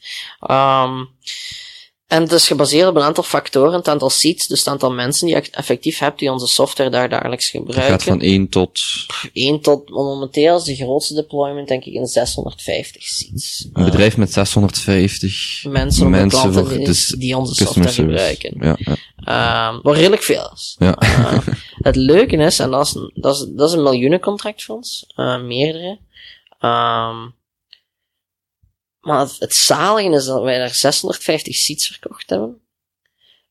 En 2.07 2.23
het 2.23 2.33
is 2.33 2.47
gebaseerd 2.47 2.89
op 2.89 2.97
een 2.97 3.03
aantal 3.03 3.23
factoren, 3.23 3.73
het 3.73 3.89
aantal 3.89 4.11
seats, 4.11 4.47
dus 4.47 4.59
het 4.59 4.69
aantal 4.69 4.93
mensen 4.93 5.27
die 5.27 5.37
je 5.37 5.51
effectief 5.51 5.99
hebt 5.99 6.19
die 6.19 6.33
onze 6.33 6.47
software 6.47 6.91
daar 6.91 7.09
dagelijks 7.09 7.51
gebruiken. 7.51 7.93
Het 7.93 8.03
gaat 8.03 8.03
van 8.03 8.21
1 8.21 8.49
tot... 8.49 8.81
1 9.33 9.61
tot, 9.61 9.89
momenteel 9.89 10.57
is 10.57 10.63
de 10.63 10.75
grootste 10.75 11.15
deployment 11.15 11.69
denk 11.69 11.85
ik 11.85 11.93
in 11.93 12.07
650 12.07 13.03
seats. 13.03 13.69
Een 13.73 13.85
bedrijf 13.85 14.17
met 14.17 14.33
650 14.33 15.65
mensen, 15.69 16.11
mensen 16.11 16.69
die, 16.69 16.85
dus 16.85 17.07
die 17.07 17.37
onze 17.37 17.55
software 17.55 17.89
service. 17.89 18.03
gebruiken. 18.03 18.57
Ja, 18.61 18.97
ja. 19.17 19.69
Um, 19.69 19.81
wat 19.83 19.97
redelijk 19.97 20.23
veel 20.23 20.51
is. 20.55 20.77
Ja. 20.79 21.03
Uh, 21.03 21.39
het 21.79 21.97
leuke 21.97 22.37
is, 22.37 22.59
en 22.59 22.71
dat 22.71 22.87
is, 22.87 22.93
dat 23.15 23.35
is, 23.35 23.47
dat 23.49 23.69
is 23.69 23.75
een 23.75 23.83
miljoenencontract 23.83 24.65
voor 24.65 24.77
ons, 24.77 25.07
uh, 25.17 25.43
meerdere. 25.43 25.99
Um, 26.61 27.35
maar 29.05 29.21
het, 29.21 29.37
het 29.39 29.55
zalige 29.55 30.17
is 30.17 30.25
dat 30.25 30.43
wij 30.43 30.59
daar 30.59 30.75
650 30.75 31.55
seats 31.55 31.87
verkocht 31.87 32.31
hebben. 32.31 32.63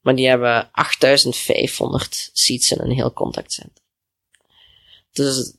Maar 0.01 0.15
die 0.15 0.27
hebben 0.27 0.69
8500 0.71 2.29
seats 2.33 2.71
in 2.71 2.79
een 2.79 2.91
heel 2.91 3.13
contactcenter. 3.13 3.83
Dus 5.11 5.53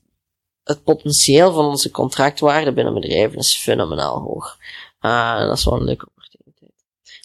het 0.65 0.85
potentieel 0.85 1.53
van 1.53 1.65
onze 1.65 1.91
contractwaarde 1.91 2.73
binnen 2.73 2.95
bedrijven 2.95 3.39
is 3.39 3.57
fenomenaal 3.57 4.21
hoog. 4.21 4.59
Uh, 5.01 5.39
dat 5.39 5.59
is 5.59 5.65
wel 5.65 5.75
een 5.75 5.85
leuke 5.85 6.09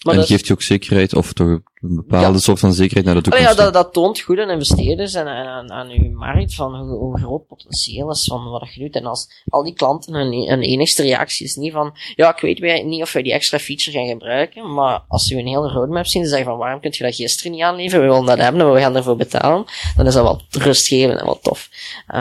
maar 0.04 0.14
en 0.14 0.20
dat 0.20 0.28
geeft 0.28 0.46
je 0.46 0.52
ook 0.52 0.62
zekerheid, 0.62 1.14
of 1.14 1.32
toch 1.32 1.48
een 1.48 1.62
bepaalde 1.94 2.40
soort 2.40 2.58
van 2.58 2.72
zekerheid 2.72 3.06
naar 3.06 3.14
de 3.14 3.20
toekomst? 3.20 3.48
Oh 3.48 3.56
ja, 3.56 3.62
dat, 3.62 3.72
dat 3.72 3.92
toont 3.92 4.20
goed 4.20 4.38
aan 4.38 4.50
investeerders 4.50 5.14
en, 5.14 5.26
aan, 5.28 5.72
aan 5.72 5.90
uw 5.90 6.10
markt 6.10 6.54
van 6.54 6.74
hoe, 6.76 6.98
hoe, 6.98 7.18
groot 7.18 7.46
potentieel 7.46 8.10
is 8.10 8.24
van 8.24 8.50
wat 8.50 8.74
je 8.74 8.80
doet. 8.80 8.94
En 8.94 9.06
als 9.06 9.44
al 9.48 9.62
die 9.62 9.74
klanten 9.74 10.14
hun, 10.14 10.32
hun 10.48 10.62
enigste 10.62 11.02
reactie 11.02 11.46
is 11.46 11.56
niet 11.56 11.72
van, 11.72 11.96
ja, 12.16 12.36
ik 12.36 12.60
weet 12.60 12.84
niet 12.84 13.02
of 13.02 13.12
wij 13.12 13.22
die 13.22 13.32
extra 13.32 13.58
feature 13.58 13.98
gaan 13.98 14.06
gebruiken, 14.06 14.74
maar 14.74 15.02
als 15.08 15.26
ze 15.26 15.36
een 15.36 15.46
hele 15.46 15.68
roadmap 15.68 16.06
zien, 16.06 16.22
dan 16.22 16.30
zeggen 16.30 16.48
van, 16.48 16.58
waarom 16.58 16.80
kun 16.80 16.94
je 16.94 17.04
dat 17.04 17.14
gisteren 17.14 17.52
niet 17.52 17.62
aanleveren? 17.62 18.00
We 18.00 18.10
willen 18.10 18.26
dat 18.26 18.38
hebben 18.38 18.60
en 18.60 18.72
we 18.72 18.80
gaan 18.80 18.96
ervoor 18.96 19.16
betalen. 19.16 19.64
Dan 19.96 20.06
is 20.06 20.14
dat 20.14 20.22
wel 20.22 20.40
rustgevend 20.50 21.20
en 21.20 21.26
wat 21.26 21.42
tof. 21.42 21.68
Uh, 22.08 22.14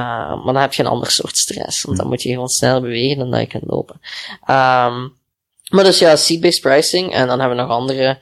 maar 0.44 0.54
dan 0.54 0.62
heb 0.62 0.74
je 0.74 0.84
een 0.84 0.90
ander 0.90 1.12
soort 1.12 1.38
stress, 1.38 1.84
want 1.84 1.98
dan 1.98 2.08
moet 2.08 2.24
je 2.24 2.30
gewoon 2.30 2.50
sneller 2.50 2.82
bewegen 2.82 3.18
dan 3.18 3.32
dat 3.32 3.40
je 3.40 3.48
kunt 3.48 3.64
lopen. 3.68 4.00
Um, 4.50 5.18
maar 5.70 5.84
dus 5.84 6.00
ja, 6.00 6.16
seat-based 6.16 6.62
pricing. 6.62 7.14
En 7.14 7.28
dan 7.28 7.40
hebben 7.40 7.58
we 7.58 7.64
nog 7.64 7.72
andere 7.72 8.18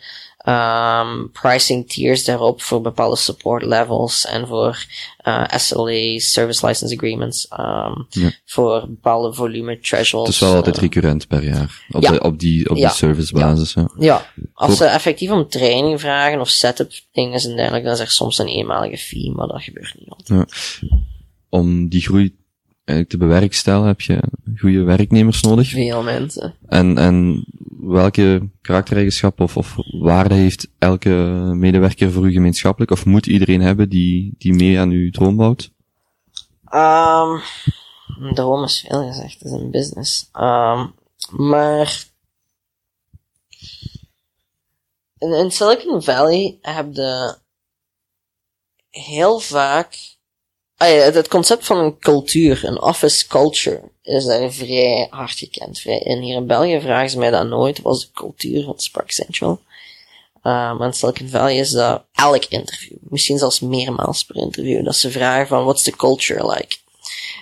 um, 0.48 1.32
pricing 1.32 1.89
tiers 1.89 2.24
daarop 2.26 2.62
voor 2.62 2.82
bepaalde 2.82 3.16
support 3.16 3.64
levels 3.66 4.26
en 4.26 4.48
voor 4.48 4.86
uh, 5.28 5.43
SLA's, 5.56 6.32
service 6.32 6.66
license 6.68 6.95
agreements, 6.95 7.48
um, 7.60 8.06
Ja. 8.10 8.32
voor 8.45 8.86
bepaalde 8.88 9.34
volume 9.34 9.80
thresholds. 9.80 10.28
Het 10.28 10.36
is 10.36 10.41
wel 10.48 10.56
altijd 10.56 10.76
uh, 10.76 10.82
recurrent 10.82 11.28
per 11.28 11.43
jaar. 11.43 11.86
Op, 11.91 12.02
Ja. 12.04 12.12
de, 12.12 12.22
op 12.24 12.39
die, 12.39 12.70
op 12.70 12.78
Ja. 12.78 12.88
die 12.88 12.95
servicebasis, 12.98 13.74
ja. 13.74 13.89
Ja, 13.98 14.26
als 14.54 14.68
Voor- 14.68 14.78
ze 14.88 14.91
effectief 14.93 15.30
om 15.32 15.50
training 15.50 16.00
vragen 16.00 16.39
of 16.39 16.50
setup 16.50 16.91
dingen 17.12 17.41
en 17.41 17.56
dergelijke, 17.56 17.86
dan 17.86 17.95
is 17.95 18.00
er 18.02 18.12
soms 18.12 18.38
een 18.38 18.48
eenmalige 18.48 18.98
fee, 18.98 19.32
maar 19.32 19.48
dat 19.48 19.62
gebeurt 19.64 19.95
niet 20.00 20.10
altijd. 20.10 20.80
Om 21.50 21.88
die 21.89 22.02
groei 22.02 22.36
eigenlijk 22.88 23.10
te 23.10 23.18
bewerkstelligen 23.18 23.88
heb 23.88 24.02
je 24.02 24.20
goede 24.60 24.84
werknemers 24.84 25.42
nodig. 25.42 25.70
Veel 25.70 26.04
mensen. 26.04 26.56
En, 26.68 26.98
en 26.98 27.46
welke 27.80 28.50
karaktereigenschap 28.62 29.40
of, 29.40 29.58
of 29.58 29.76
waarde 30.00 30.34
heeft 30.34 30.68
elke 30.78 31.10
medewerker 31.54 32.12
voor 32.12 32.28
u 32.28 32.32
gemeenschappelijk? 32.32 32.92
Of 32.92 33.06
moet 33.06 33.26
iedereen 33.26 33.62
hebben 33.62 33.90
die, 33.90 34.34
die 34.38 34.54
mee 34.54 34.80
aan 34.80 34.90
uw 34.90 35.10
droom 35.10 35.36
bouwt? 35.36 35.72
Um, 36.74 37.42
een 38.20 38.34
droom 38.34 38.64
is 38.64 38.86
veel 38.88 39.08
gezegd, 39.08 39.40
het 39.40 39.44
is 39.44 39.52
een 39.52 39.72
business. 39.72 40.30
Um, 40.34 40.94
maar 41.30 42.06
in, 45.18 45.32
in 45.32 45.52
Silicon 45.52 46.04
Valley 46.04 46.58
heb 46.62 46.94
je 46.94 47.38
heel 48.90 49.40
vaak 49.40 50.16
ah 50.78 51.13
het, 51.13 51.28
concept 51.28 51.65
van 51.65 51.78
een 51.78 51.99
cultuur, 51.99 52.65
een 52.65 52.82
office 52.82 53.28
culture, 53.28 53.82
is 54.01 54.25
daar 54.25 54.51
vrij 54.51 55.07
hard 55.09 55.38
gekend. 55.38 55.80
Vrij. 55.80 56.01
En 56.01 56.19
hier 56.19 56.36
in 56.36 56.47
België 56.47 56.82
vragen 56.82 57.09
ze 57.09 57.17
mij 57.17 57.32
dat 57.32 57.47
nooit, 57.47 57.82
wat 57.82 57.95
is 57.95 58.01
de 58.01 58.11
cultuur 58.13 58.63
van 58.63 58.80
Spark 58.80 59.11
Central? 59.11 59.59
Um, 60.43 60.82
en 60.82 60.93
Silicon 60.93 61.30
Valley 61.30 61.57
is 61.57 61.71
dat 61.71 62.03
elk 62.13 62.45
interview, 62.45 62.97
misschien 63.01 63.38
zelfs 63.38 63.59
meermaals 63.59 64.25
per 64.25 64.36
interview, 64.36 64.86
dat 64.86 64.95
ze 64.95 65.11
vragen 65.11 65.47
van, 65.47 65.63
what's 65.63 65.84
the 65.84 65.91
culture 65.91 66.51
like? 66.51 66.78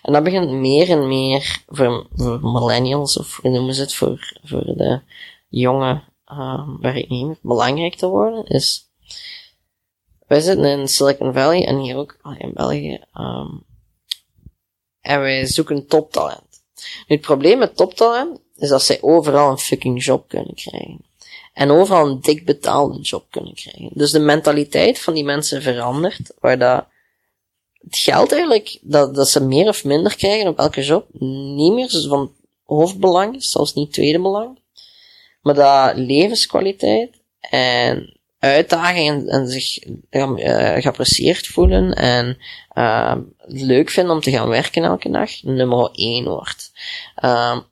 En 0.02 0.14
dat 0.14 0.24
begint 0.24 0.52
meer 0.52 0.90
en 0.90 1.08
meer 1.08 1.64
voor, 1.68 2.08
millennials, 2.42 3.18
of 3.18 3.40
hoe 3.42 3.52
noemen 3.52 3.74
ze 3.74 3.82
het, 3.82 3.94
voor, 3.94 4.38
voor 4.44 4.64
de 4.64 5.02
jonge 5.50 6.02
um, 6.32 6.78
werknemers, 6.82 7.40
belangrijk 7.42 7.96
te 7.96 8.08
worden, 8.08 8.46
is 8.46 8.90
wij 10.28 10.40
zitten 10.40 10.66
in 10.66 10.88
Silicon 10.88 11.34
Valley 11.34 11.66
en 11.66 11.78
hier 11.78 11.98
ook 11.98 12.18
in 12.38 12.52
België. 12.54 13.00
Um, 13.18 13.64
en 15.02 15.20
wij 15.20 15.46
zoeken 15.46 15.88
toptalent. 15.88 16.64
Nu, 17.08 17.16
het 17.16 17.22
probleem 17.22 17.58
met 17.58 17.76
toptalent 17.76 18.40
is 18.56 18.70
dat 18.70 18.84
zij 18.84 18.98
overal 19.02 19.52
een 19.52 19.58
fucking 19.58 20.04
job 20.04 20.28
kunnen 20.28 20.56
krijgen. 20.56 21.06
En 21.54 21.72
overal 21.72 22.08
een 22.08 22.22
dik 22.22 22.46
betaalde 22.46 23.00
job 23.00 23.26
kunnen 23.30 23.54
krijgen. 23.54 23.90
Dus 23.94 24.12
de 24.12 24.20
mentaliteit 24.20 25.00
van 25.00 25.14
die 25.14 25.24
mensen 25.24 25.62
verandert, 25.62 26.34
waar 26.40 26.58
dat 26.58 26.86
het 27.78 27.98
geld 27.98 28.32
eigenlijk, 28.32 28.80
dat, 28.82 29.16
dat 29.16 29.30
ze 29.30 29.44
meer 29.44 29.68
of 29.68 29.84
minder 29.84 30.16
krijgen 30.16 30.48
op 30.48 30.60
elke 30.60 30.82
job, 30.82 31.08
niet 31.20 31.74
meer 31.74 31.90
van 32.08 32.34
hoofdbelang 32.64 33.44
zelfs 33.44 33.74
niet 33.74 33.94
tweede 33.94 34.22
belang. 34.22 34.60
Maar 35.42 35.54
dat 35.54 35.98
levenskwaliteit 35.98 37.22
en 37.40 38.20
uitdagingen 38.46 39.28
en 39.28 39.48
zich 39.48 39.84
uh, 40.10 40.76
geapprecieerd 40.76 41.48
voelen 41.48 41.94
en 41.94 42.38
uh, 42.74 43.16
leuk 43.46 43.90
vinden 43.90 44.14
om 44.14 44.22
te 44.22 44.32
gaan 44.32 44.48
werken 44.48 44.84
elke 44.84 45.10
dag, 45.10 45.44
nummer 45.44 45.90
één 45.92 46.26
wordt. 46.26 46.72
Um, 47.24 47.64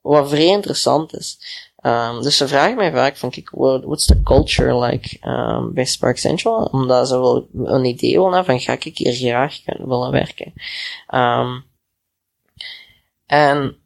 wat 0.00 0.28
vrij 0.28 0.46
interessant 0.46 1.14
is. 1.14 1.38
Um, 1.82 2.22
dus 2.22 2.36
ze 2.36 2.48
vragen 2.48 2.76
mij 2.76 2.92
vaak 2.92 3.16
van, 3.16 3.30
kijk, 3.30 3.50
what's 3.50 4.06
the 4.06 4.22
culture 4.22 4.78
like 4.78 5.28
um, 5.28 5.74
bij 5.74 5.84
Spark 5.84 6.18
Central? 6.18 6.64
Omdat 6.64 7.08
ze 7.08 7.18
wel 7.18 7.48
een 7.64 7.84
idee 7.84 8.20
willen 8.20 8.44
van, 8.44 8.60
ga 8.60 8.72
ik 8.72 8.98
hier 8.98 9.12
graag 9.12 9.62
kunnen 9.62 9.88
willen 9.88 10.10
werken? 10.10 10.52
En 13.26 13.76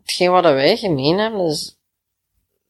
hetgeen 0.00 0.30
wat 0.30 0.44
wij 0.44 0.76
gemeen 0.76 1.18
hebben 1.18 1.46
is, 1.46 1.80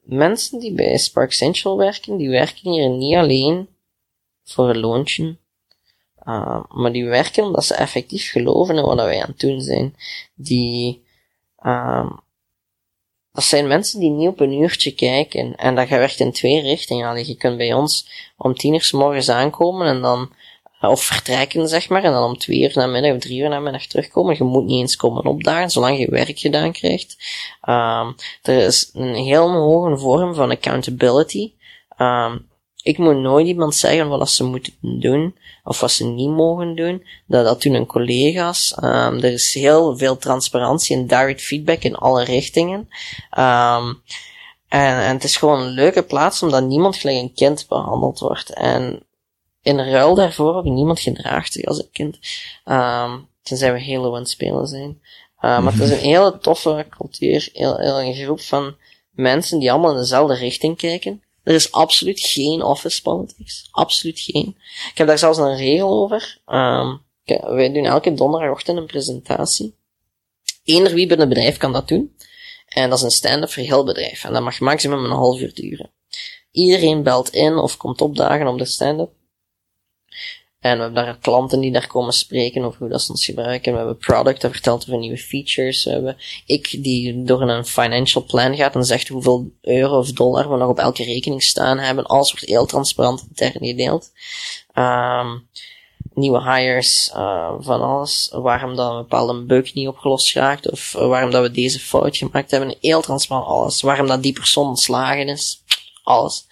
mensen 0.03 0.59
die 0.59 0.73
bij 0.73 0.99
Spark 0.99 1.33
Central 1.33 1.77
werken, 1.77 2.17
die 2.17 2.31
werken 2.31 2.71
hier 2.71 2.89
niet 2.89 3.17
alleen 3.17 3.69
voor 4.45 4.69
een 4.69 4.81
loontje, 4.81 5.37
uh, 6.25 6.65
maar 6.69 6.93
die 6.93 7.05
werken 7.05 7.45
omdat 7.45 7.65
ze 7.65 7.75
effectief 7.75 8.31
geloven 8.31 8.77
in 8.77 8.85
wat 8.85 8.97
wij 8.97 9.23
aan 9.23 9.31
het 9.31 9.41
doen 9.41 9.61
zijn. 9.61 9.97
Die, 10.35 11.05
um, 11.65 12.21
dat 13.33 13.45
zijn 13.45 13.67
mensen 13.67 14.01
die 14.01 14.11
niet 14.11 14.29
op 14.29 14.41
een 14.41 14.61
uurtje 14.61 14.95
kijken 14.95 15.57
en 15.57 15.75
dat 15.75 15.89
werkt 15.89 16.21
in 16.21 16.33
twee 16.33 16.61
richtingen. 16.61 17.09
Allee, 17.09 17.27
je 17.27 17.37
kunt 17.37 17.57
bij 17.57 17.73
ons 17.73 18.09
om 18.37 18.55
tien 18.55 18.75
uur 18.75 18.83
s 18.83 18.93
morgens 18.93 19.29
aankomen 19.29 19.87
en 19.87 20.01
dan 20.01 20.33
of 20.91 21.03
vertrekken, 21.03 21.69
zeg 21.69 21.89
maar, 21.89 22.05
en 22.05 22.13
dan 22.13 22.25
om 22.25 22.39
twee 22.39 22.61
uur 22.61 22.73
namiddag 22.75 23.13
of 23.13 23.21
drie 23.21 23.41
uur 23.41 23.49
namiddag 23.49 23.87
terugkomen. 23.87 24.37
Je 24.39 24.45
moet 24.45 24.65
niet 24.65 24.81
eens 24.81 24.97
komen 24.97 25.25
opdagen, 25.25 25.71
zolang 25.71 25.99
je 25.99 26.11
werk 26.11 26.39
gedaan 26.39 26.73
krijgt. 26.73 27.17
Um, 27.69 28.15
er 28.43 28.67
is 28.67 28.91
een 28.93 29.15
heel 29.15 29.51
hoge 29.51 29.99
vorm 29.99 30.35
van 30.35 30.51
accountability. 30.51 31.53
Um, 31.99 32.51
ik 32.83 32.99
moet 32.99 33.17
nooit 33.17 33.47
iemand 33.47 33.75
zeggen 33.75 34.09
wat 34.09 34.31
ze 34.31 34.45
moeten 34.45 34.73
doen, 34.81 35.37
of 35.65 35.81
wat 35.81 35.91
ze 35.91 36.05
niet 36.05 36.31
mogen 36.31 36.75
doen. 36.75 37.07
Dat, 37.27 37.45
dat 37.45 37.63
doen 37.63 37.75
hun 37.75 37.87
collega's. 37.87 38.77
Um, 38.83 39.17
er 39.17 39.33
is 39.33 39.55
heel 39.55 39.99
veel 39.99 40.17
transparantie 40.17 40.97
en 40.97 41.07
direct 41.07 41.41
feedback 41.41 41.83
in 41.83 41.95
alle 41.95 42.25
richtingen. 42.25 42.89
En, 43.31 44.03
en 44.69 45.15
het 45.15 45.25
is 45.25 45.37
gewoon 45.37 45.61
een 45.61 45.71
leuke 45.71 46.03
plaats, 46.03 46.43
omdat 46.43 46.65
niemand 46.65 46.97
gelijk 46.97 47.19
een 47.19 47.35
kind 47.35 47.67
behandeld 47.69 48.19
wordt. 48.19 48.53
En 48.53 49.03
in 49.63 49.81
ruil 49.81 50.15
daarvoor 50.15 50.55
ook 50.55 50.65
niemand 50.65 51.01
gedraagt 51.01 51.53
zich 51.53 51.65
als 51.65 51.79
een 51.79 51.91
kind. 51.93 52.19
Um, 52.65 53.29
tenzij 53.43 53.73
we 53.73 53.85
Halo 53.85 54.15
aan 54.15 54.21
het 54.21 54.31
spelen 54.31 54.67
zijn. 54.67 55.01
Uh, 55.37 55.63
maar 55.63 55.73
het 55.73 55.83
is 55.83 55.91
een 55.91 56.11
hele 56.15 56.39
toffe 56.39 56.87
cultuur, 56.91 57.49
heel, 57.53 57.77
heel 57.77 58.01
een 58.01 58.15
groep 58.15 58.41
van 58.41 58.77
mensen 59.11 59.59
die 59.59 59.73
allemaal 59.73 59.91
in 59.91 59.97
dezelfde 59.97 60.35
richting 60.35 60.77
kijken. 60.77 61.23
Er 61.43 61.55
is 61.55 61.73
absoluut 61.73 62.21
geen 62.21 62.63
office 62.63 63.03
politics. 63.03 63.69
Absoluut 63.71 64.21
geen. 64.21 64.57
Ik 64.91 64.99
heb 64.99 65.07
daar 65.07 65.19
zelfs 65.19 65.39
een 65.39 65.57
regel 65.57 66.03
over. 66.03 66.39
Um, 66.47 67.01
wij 67.25 67.73
doen 67.73 67.85
elke 67.85 68.15
donderdagochtend 68.15 68.79
een 68.79 68.87
presentatie. 68.87 69.75
Eender 70.65 70.95
wie 70.95 71.07
binnen 71.07 71.27
het 71.27 71.35
bedrijf 71.35 71.57
kan 71.57 71.73
dat 71.73 71.89
doen. 71.89 72.17
En 72.67 72.91
dat 72.91 72.99
is 72.99 73.05
een 73.05 73.11
stand-up 73.11 73.51
voor 73.51 73.63
heel 73.63 73.85
bedrijf. 73.85 74.25
En 74.25 74.33
dat 74.33 74.43
mag 74.43 74.61
maximum 74.61 75.05
een 75.05 75.11
half 75.11 75.41
uur 75.41 75.55
duren. 75.55 75.91
Iedereen 76.51 77.03
belt 77.03 77.29
in 77.29 77.57
of 77.57 77.77
komt 77.77 78.01
opdagen 78.01 78.47
op 78.47 78.59
de 78.59 78.65
stand-up. 78.65 79.11
En 80.63 80.77
we 80.77 80.83
hebben 80.83 81.05
daar 81.05 81.19
klanten 81.19 81.61
die 81.61 81.73
daar 81.73 81.87
komen 81.87 82.13
spreken 82.13 82.65
over 82.65 82.79
hoe 82.79 82.89
dat 82.89 83.03
ze 83.03 83.11
ons 83.11 83.25
gebruiken. 83.25 83.73
We 83.73 83.79
hebben 83.79 83.97
product 83.97 84.41
dat 84.41 84.51
vertelt 84.51 84.83
over 84.83 84.99
nieuwe 84.99 85.19
features. 85.19 85.85
We 85.85 85.91
hebben 85.91 86.17
ik 86.47 86.83
die 86.83 87.23
door 87.23 87.43
een 87.43 87.65
financial 87.65 88.25
plan 88.25 88.57
gaat 88.57 88.75
en 88.75 88.85
zegt 88.85 89.09
hoeveel 89.09 89.51
euro 89.61 89.99
of 89.99 90.13
dollar 90.13 90.51
we 90.51 90.57
nog 90.57 90.69
op 90.69 90.79
elke 90.79 91.05
rekening 91.05 91.43
staan 91.43 91.79
hebben. 91.79 92.07
Alles 92.07 92.33
wordt 92.33 92.47
heel 92.47 92.67
transparant 92.67 93.27
intern 93.29 93.67
gedeeld. 93.67 94.13
Um, 94.75 95.49
nieuwe 96.15 96.43
hires, 96.43 97.13
uh, 97.15 97.55
van 97.59 97.81
alles. 97.81 98.29
Waarom 98.33 98.77
dat 98.77 98.91
een 98.91 98.99
bepaalde 98.99 99.45
bug 99.45 99.75
niet 99.75 99.89
opgelost 99.89 100.35
raakt. 100.35 100.71
Of 100.71 100.93
waarom 100.93 101.31
dat 101.31 101.43
we 101.43 101.51
deze 101.51 101.81
fout 101.81 102.17
gemaakt 102.17 102.51
hebben. 102.51 102.77
Heel 102.81 103.03
transparant 103.03 103.47
alles. 103.47 103.83
Waarom 103.83 104.07
dat 104.07 104.23
die 104.23 104.33
persoon 104.33 104.67
ontslagen 104.67 105.29
is. 105.29 105.63
Alles. 106.03 106.47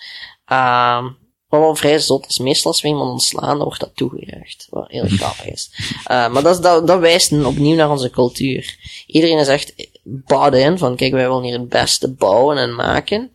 Um, 0.52 1.18
wat 1.50 1.60
wel 1.60 1.74
vrij 1.74 1.98
zot 1.98 2.26
is. 2.28 2.38
Meestal 2.38 2.70
als 2.70 2.80
we 2.80 2.88
iemand 2.88 3.10
ontslaan, 3.10 3.56
dan 3.56 3.66
wordt 3.66 3.80
dat 3.80 3.96
toegejuicht. 3.96 4.66
Wat 4.70 4.88
heel 4.88 5.08
grappig 5.08 5.46
is. 5.46 5.70
Uh, 5.78 6.04
maar 6.04 6.42
dat, 6.42 6.54
is, 6.54 6.60
dat, 6.60 6.86
dat 6.86 7.00
wijst 7.00 7.32
opnieuw 7.32 7.76
naar 7.76 7.90
onze 7.90 8.10
cultuur. 8.10 8.76
Iedereen 9.06 9.38
is 9.38 9.48
echt 9.48 9.88
bouwd 10.02 10.54
in 10.54 10.78
van, 10.78 10.96
kijk, 10.96 11.12
wij 11.12 11.26
willen 11.26 11.42
hier 11.42 11.58
het 11.58 11.68
beste 11.68 12.12
bouwen 12.12 12.56
en 12.56 12.74
maken. 12.74 13.30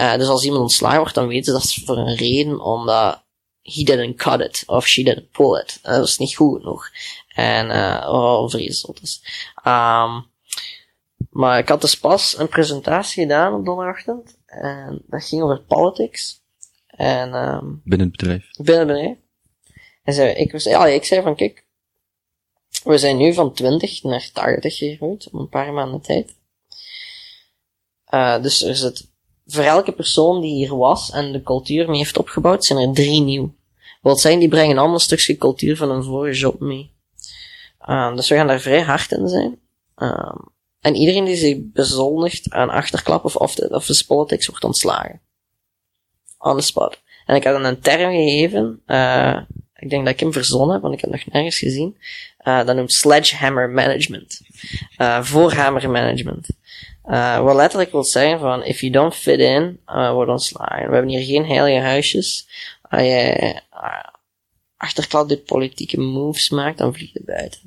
Uh, 0.00 0.16
dus 0.16 0.28
als 0.28 0.44
iemand 0.44 0.62
ontslagen 0.62 0.98
wordt, 0.98 1.14
dan 1.14 1.26
weten 1.26 1.44
ze 1.44 1.52
dat 1.52 1.62
is 1.62 1.82
voor 1.84 1.96
een 1.96 2.16
reden, 2.16 2.60
omdat 2.60 3.24
he 3.62 3.82
didn't 3.82 4.16
cut 4.16 4.40
it, 4.40 4.62
of 4.66 4.86
she 4.86 5.02
didn't 5.02 5.30
pull 5.30 5.60
it. 5.60 5.78
Uh, 5.84 5.92
dat 5.92 6.06
is 6.06 6.18
niet 6.18 6.36
goed 6.36 6.60
genoeg. 6.60 6.88
En, 7.34 7.66
uh, 7.66 8.06
oh, 8.08 8.50
vrij 8.50 8.72
zot 8.72 9.02
is. 9.02 9.20
Um, 9.64 10.26
maar 11.30 11.58
ik 11.58 11.68
had 11.68 11.80
dus 11.80 11.98
pas 11.98 12.38
een 12.38 12.48
presentatie 12.48 13.22
gedaan 13.22 13.54
op 13.54 13.64
donderdagochtend. 13.64 14.36
En 14.46 15.02
dat 15.06 15.24
ging 15.24 15.42
over 15.42 15.60
politics. 15.60 16.40
En, 16.96 17.34
um, 17.34 17.80
binnen 17.84 18.08
het 18.08 18.16
bedrijf. 18.16 18.50
Binnen 18.56 18.78
het 18.78 18.96
bedrijf. 18.96 19.16
En 20.02 20.14
zei, 20.14 20.34
ik, 20.34 20.52
was, 20.52 20.64
ja, 20.64 20.86
ik 20.86 21.04
zei 21.04 21.22
van, 21.22 21.36
kijk, 21.36 21.64
we 22.84 22.98
zijn 22.98 23.16
nu 23.16 23.34
van 23.34 23.52
20 23.52 24.02
naar 24.02 24.30
80 24.32 24.76
gegroeid, 24.76 25.26
op 25.26 25.40
een 25.40 25.48
paar 25.48 25.72
maanden 25.72 26.00
tijd. 26.00 26.34
Uh, 28.14 28.42
dus 28.42 28.62
er 28.62 28.76
zit, 28.76 29.10
voor 29.46 29.62
elke 29.62 29.92
persoon 29.92 30.40
die 30.40 30.54
hier 30.54 30.76
was 30.76 31.10
en 31.10 31.32
de 31.32 31.42
cultuur 31.42 31.88
mee 31.88 31.98
heeft 31.98 32.18
opgebouwd, 32.18 32.64
zijn 32.64 32.88
er 32.88 32.94
drie 32.94 33.20
nieuw. 33.20 33.54
Wat 34.00 34.20
zijn, 34.20 34.38
die 34.38 34.48
brengen 34.48 34.76
allemaal 34.76 34.94
een 34.94 35.00
stukje 35.00 35.36
cultuur 35.36 35.76
van 35.76 35.90
hun 35.90 36.04
vorige 36.04 36.38
job 36.38 36.60
mee. 36.60 36.94
Uh, 37.88 38.16
dus 38.16 38.28
we 38.28 38.34
gaan 38.34 38.46
daar 38.46 38.60
vrij 38.60 38.82
hard 38.82 39.12
in 39.12 39.28
zijn. 39.28 39.58
Uh, 39.96 40.34
en 40.80 40.94
iedereen 40.94 41.24
die 41.24 41.36
zich 41.36 41.56
bezondigt 41.60 42.50
aan 42.50 42.70
achterklap 42.70 43.24
of, 43.24 43.36
of, 43.36 43.54
de, 43.54 43.68
of 43.68 43.86
de 43.86 44.04
politics 44.06 44.46
wordt 44.46 44.64
ontslagen. 44.64 45.20
On 46.46 46.56
the 46.56 46.62
spot. 46.62 47.00
En 47.26 47.36
ik 47.36 47.44
had 47.44 47.64
een 47.64 47.80
term 47.80 48.10
gegeven, 48.10 48.82
uh, 48.86 49.40
ik 49.74 49.90
denk 49.90 50.04
dat 50.04 50.14
ik 50.14 50.20
hem 50.20 50.32
verzonnen 50.32 50.72
heb, 50.72 50.82
want 50.82 50.94
ik 50.94 51.00
heb 51.00 51.12
het 51.12 51.24
nog 51.24 51.34
nergens 51.34 51.58
gezien. 51.58 51.96
Uh, 52.44 52.64
dat 52.64 52.76
noemt 52.76 52.92
sledgehammer 52.92 53.70
management. 53.70 54.40
Uh, 54.98 55.22
voorhammer 55.22 55.90
management. 55.90 56.48
Uh, 57.06 57.40
wat 57.40 57.54
letterlijk 57.54 57.92
wil 57.92 58.04
zeggen 58.04 58.38
van, 58.38 58.64
if 58.64 58.80
you 58.80 58.92
don't 58.92 59.14
fit 59.14 59.38
in, 59.38 59.80
word 59.86 60.28
ontslagen. 60.28 60.88
We 60.88 60.92
hebben 60.92 61.08
hier 61.08 61.24
geen 61.24 61.46
heilige 61.46 61.84
huisjes. 61.84 62.48
Als 62.82 63.02
je 63.02 63.60
achterklap 64.76 65.28
dit 65.28 65.44
politieke 65.44 66.00
moves 66.00 66.50
maakt, 66.50 66.78
dan 66.78 66.94
vlieg 66.94 67.12
je 67.12 67.22
buiten. 67.24 67.60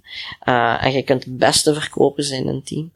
En 0.83 0.91
je 0.91 1.03
kunt 1.03 1.23
het 1.23 1.37
beste 1.37 1.73
verkopen 1.73 2.23
zijn 2.23 2.41
in 2.41 2.47
een 2.47 2.63
team. 2.63 2.93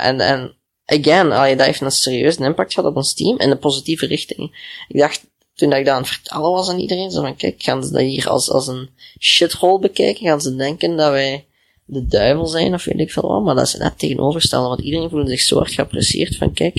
En, 0.00 0.20
en 0.20 0.54
again, 0.86 1.32
allee, 1.32 1.56
dat 1.56 1.66
heeft 1.66 1.80
een 1.80 1.90
serieuze 1.90 2.44
impact 2.44 2.74
gehad 2.74 2.90
op 2.90 2.96
ons 2.96 3.14
team 3.14 3.38
in 3.38 3.50
de 3.50 3.56
positieve 3.56 4.06
richting. 4.06 4.74
Ik 4.88 4.98
dacht, 4.98 5.26
toen 5.54 5.72
ik 5.72 5.84
dat 5.84 5.94
aan 5.94 6.00
het 6.00 6.10
vertellen 6.10 6.50
was 6.50 6.68
aan 6.68 6.78
iedereen, 6.78 7.10
zo 7.10 7.20
van, 7.20 7.36
kijk, 7.36 7.62
gaan 7.62 7.84
ze 7.84 7.90
dat 7.90 8.00
hier 8.00 8.28
als, 8.28 8.50
als 8.50 8.66
een 8.66 8.88
shithole 9.18 9.78
bekijken? 9.78 10.26
Gaan 10.26 10.40
ze 10.40 10.56
denken 10.56 10.96
dat 10.96 11.10
wij 11.10 11.44
de 11.84 12.06
duivel 12.06 12.46
zijn 12.46 12.74
of 12.74 12.84
weet 12.84 13.00
ik 13.00 13.12
veel 13.12 13.28
wat? 13.28 13.42
Maar 13.42 13.54
dat 13.54 13.66
is 13.66 13.74
net 13.74 13.98
tegenovergestelde, 13.98 14.68
want 14.68 14.80
iedereen 14.80 15.10
voelt 15.10 15.28
zich 15.28 15.40
zo 15.40 15.56
hard 15.56 15.72
geapprecieerd 15.72 16.36
van, 16.36 16.52
kijk, 16.52 16.76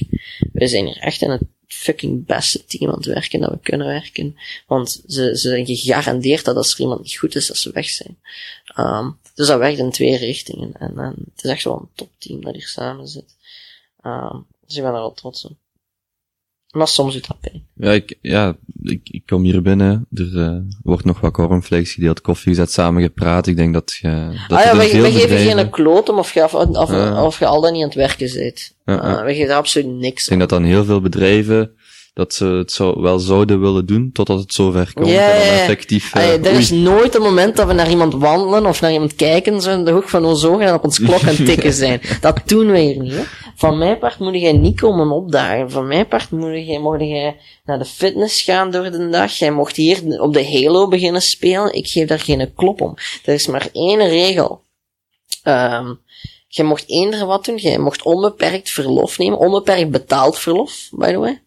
wij 0.54 0.68
zijn 0.68 0.86
hier 0.86 0.98
echt 0.98 1.22
in 1.22 1.30
het 1.30 1.42
fucking 1.68 2.26
beste 2.26 2.66
team 2.66 2.90
aan 2.90 2.98
het 2.98 3.06
werken 3.06 3.40
dat 3.40 3.52
we 3.52 3.60
kunnen 3.60 3.88
werken. 3.88 4.36
Want 4.68 4.90
ze, 5.08 5.38
ze 5.38 5.50
zijn 5.50 5.66
gegarandeerd 5.66 6.46
dat 6.46 6.56
als 6.56 6.74
er 6.74 6.80
iemand 6.80 7.02
niet 7.02 7.18
goed 7.18 7.36
is, 7.36 7.48
dat 7.48 7.58
ze 7.58 7.72
weg 7.72 7.90
zijn. 7.90 8.18
Um, 8.78 9.18
dus 9.36 9.48
dat 9.48 9.60
werkt 9.60 9.80
in 9.80 9.92
twee 9.92 10.18
richtingen. 10.18 10.72
En, 10.80 10.98
en 10.98 11.16
het 11.36 11.44
is 11.44 11.50
echt 11.50 11.64
wel 11.64 11.80
een 11.80 11.90
topteam 11.96 12.44
dat 12.44 12.54
hier 12.54 12.68
samen 12.68 13.08
zit. 13.08 13.36
Um, 14.04 14.46
dus 14.66 14.76
ik 14.76 14.84
ben 14.84 14.92
er 14.92 15.00
wel 15.00 15.14
trots 15.14 15.46
op. 15.46 15.56
Maar 16.72 16.88
soms 16.88 17.14
doet 17.14 17.28
dat 17.28 17.40
pijn. 17.40 17.66
Ja, 17.74 17.92
ik, 17.92 18.18
ja, 18.22 18.56
ik, 18.84 19.10
ik 19.10 19.26
kom 19.26 19.44
hier 19.44 19.62
binnen. 19.62 20.08
Er 20.14 20.34
uh, 20.34 20.58
wordt 20.84 21.06
nog 21.06 21.20
wat 21.20 21.34
cornflakes 21.34 21.94
gedeeld, 21.94 22.22
koffie 22.22 22.54
gezet, 22.54 22.72
samen 22.72 23.02
gepraat. 23.02 23.48
Ik 23.48 23.56
denk 23.56 23.74
dat 23.74 23.98
je... 24.02 24.40
Dat 24.48 24.58
ah 24.58 24.64
ja, 24.64 24.78
we, 24.78 25.12
geven 25.12 25.38
geen 25.38 25.70
kloot 25.70 26.10
om 26.10 26.18
of 26.18 26.34
je, 26.34 26.44
of, 26.44 26.54
of, 26.54 26.92
uh. 26.92 27.24
of 27.24 27.40
je 27.40 27.46
al 27.46 27.62
dan 27.62 27.72
niet 27.72 27.82
aan 27.82 27.88
het 27.88 27.98
werken 27.98 28.30
zit. 28.30 28.76
Uh, 28.86 28.96
uh, 28.96 29.24
we 29.24 29.36
geven 29.36 29.56
absoluut 29.56 29.88
niks 29.88 30.24
Ik 30.24 30.30
denk 30.30 30.40
dat 30.40 30.50
dan 30.50 30.64
heel 30.64 30.86
veel 30.86 31.02
bedrijven 31.02 31.72
dat 32.18 32.34
ze 32.34 32.46
het 32.46 32.72
zo, 32.72 33.02
wel 33.02 33.20
zouden 33.20 33.60
willen 33.60 33.86
doen, 33.86 34.10
totdat 34.14 34.40
het 34.40 34.54
zover 34.54 34.92
komt. 34.94 35.08
Ja, 35.08 35.32
en 35.32 35.40
dan 35.40 35.58
effectief... 35.58 36.16
Uh, 36.16 36.46
er 36.46 36.52
is 36.52 36.70
nooit 36.70 37.16
een 37.16 37.22
moment 37.22 37.56
dat 37.56 37.68
we 37.68 37.74
naar 37.74 37.90
iemand 37.90 38.14
wandelen 38.14 38.66
of 38.66 38.82
naar 38.82 38.92
iemand 38.92 39.16
kijken, 39.16 39.62
zo 39.62 39.72
in 39.72 39.86
de 39.86 39.92
hoek 39.92 40.10
van 40.10 40.26
onze 40.26 40.50
ogen 40.50 40.66
en 40.66 40.74
op 40.74 40.84
ons 40.84 41.00
klok 41.00 41.28
aan 41.28 41.46
tikken 41.52 41.74
zijn. 41.74 42.02
dat 42.22 42.42
doen 42.46 42.72
we 42.72 42.80
hier 42.80 43.00
niet, 43.00 43.14
hè. 43.14 43.24
Van 43.56 43.78
mijn 43.78 43.98
part 43.98 44.20
moet 44.20 44.42
jij 44.42 44.52
niet 44.52 44.80
komen 44.80 45.12
opdagen. 45.12 45.72
Van 45.72 45.88
mijn 45.88 46.08
part 46.08 46.32
moet 46.32 46.68
jij, 46.68 46.80
mocht 46.80 47.00
jij 47.00 47.36
naar 47.66 47.80
de 47.80 47.86
fitness 47.86 48.42
gaan 48.42 48.72
door 48.72 48.92
de 48.92 49.10
dag. 49.10 49.32
Jij 49.32 49.52
mocht 49.52 49.76
hier 49.76 50.22
op 50.22 50.34
de 50.34 50.52
Halo 50.52 50.88
beginnen 50.88 51.22
spelen. 51.22 51.74
Ik 51.74 51.88
geef 51.88 52.08
daar 52.08 52.20
geen 52.20 52.54
klop 52.56 52.82
om. 52.82 52.94
Er 53.26 53.34
is 53.34 53.48
maar 53.48 53.70
één 53.72 54.08
regel. 54.08 54.62
Um, 55.44 56.00
jij 56.48 56.66
mocht 56.66 56.90
eender 56.90 57.26
wat 57.26 57.46
doen. 57.46 57.58
Jij 57.58 57.78
mocht 57.78 58.04
onbeperkt 58.04 58.70
verlof 58.70 59.18
nemen. 59.18 59.40
Onbeperkt 59.40 59.92
betaald 59.92 60.40
verlof, 60.40 60.90
by 60.92 61.12
the 61.12 61.18
way. 61.18 61.42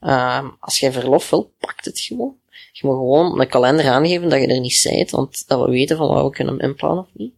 Um, 0.00 0.56
als 0.60 0.78
jij 0.78 0.92
verlof 0.92 1.30
wil, 1.30 1.52
pakt 1.58 1.84
het 1.84 2.00
gewoon. 2.00 2.38
Je 2.72 2.86
moet 2.86 2.96
gewoon 2.96 3.40
een 3.40 3.48
kalender 3.48 3.88
aangeven 3.88 4.28
dat 4.28 4.40
je 4.40 4.46
er 4.46 4.60
niet 4.60 4.74
zijt, 4.74 5.10
want 5.10 5.48
dat 5.48 5.64
we 5.64 5.70
weten 5.70 5.96
van 5.96 6.08
wat 6.08 6.24
we 6.24 6.30
kunnen 6.30 6.58
inplannen 6.58 7.04
of 7.04 7.10
niet. 7.12 7.34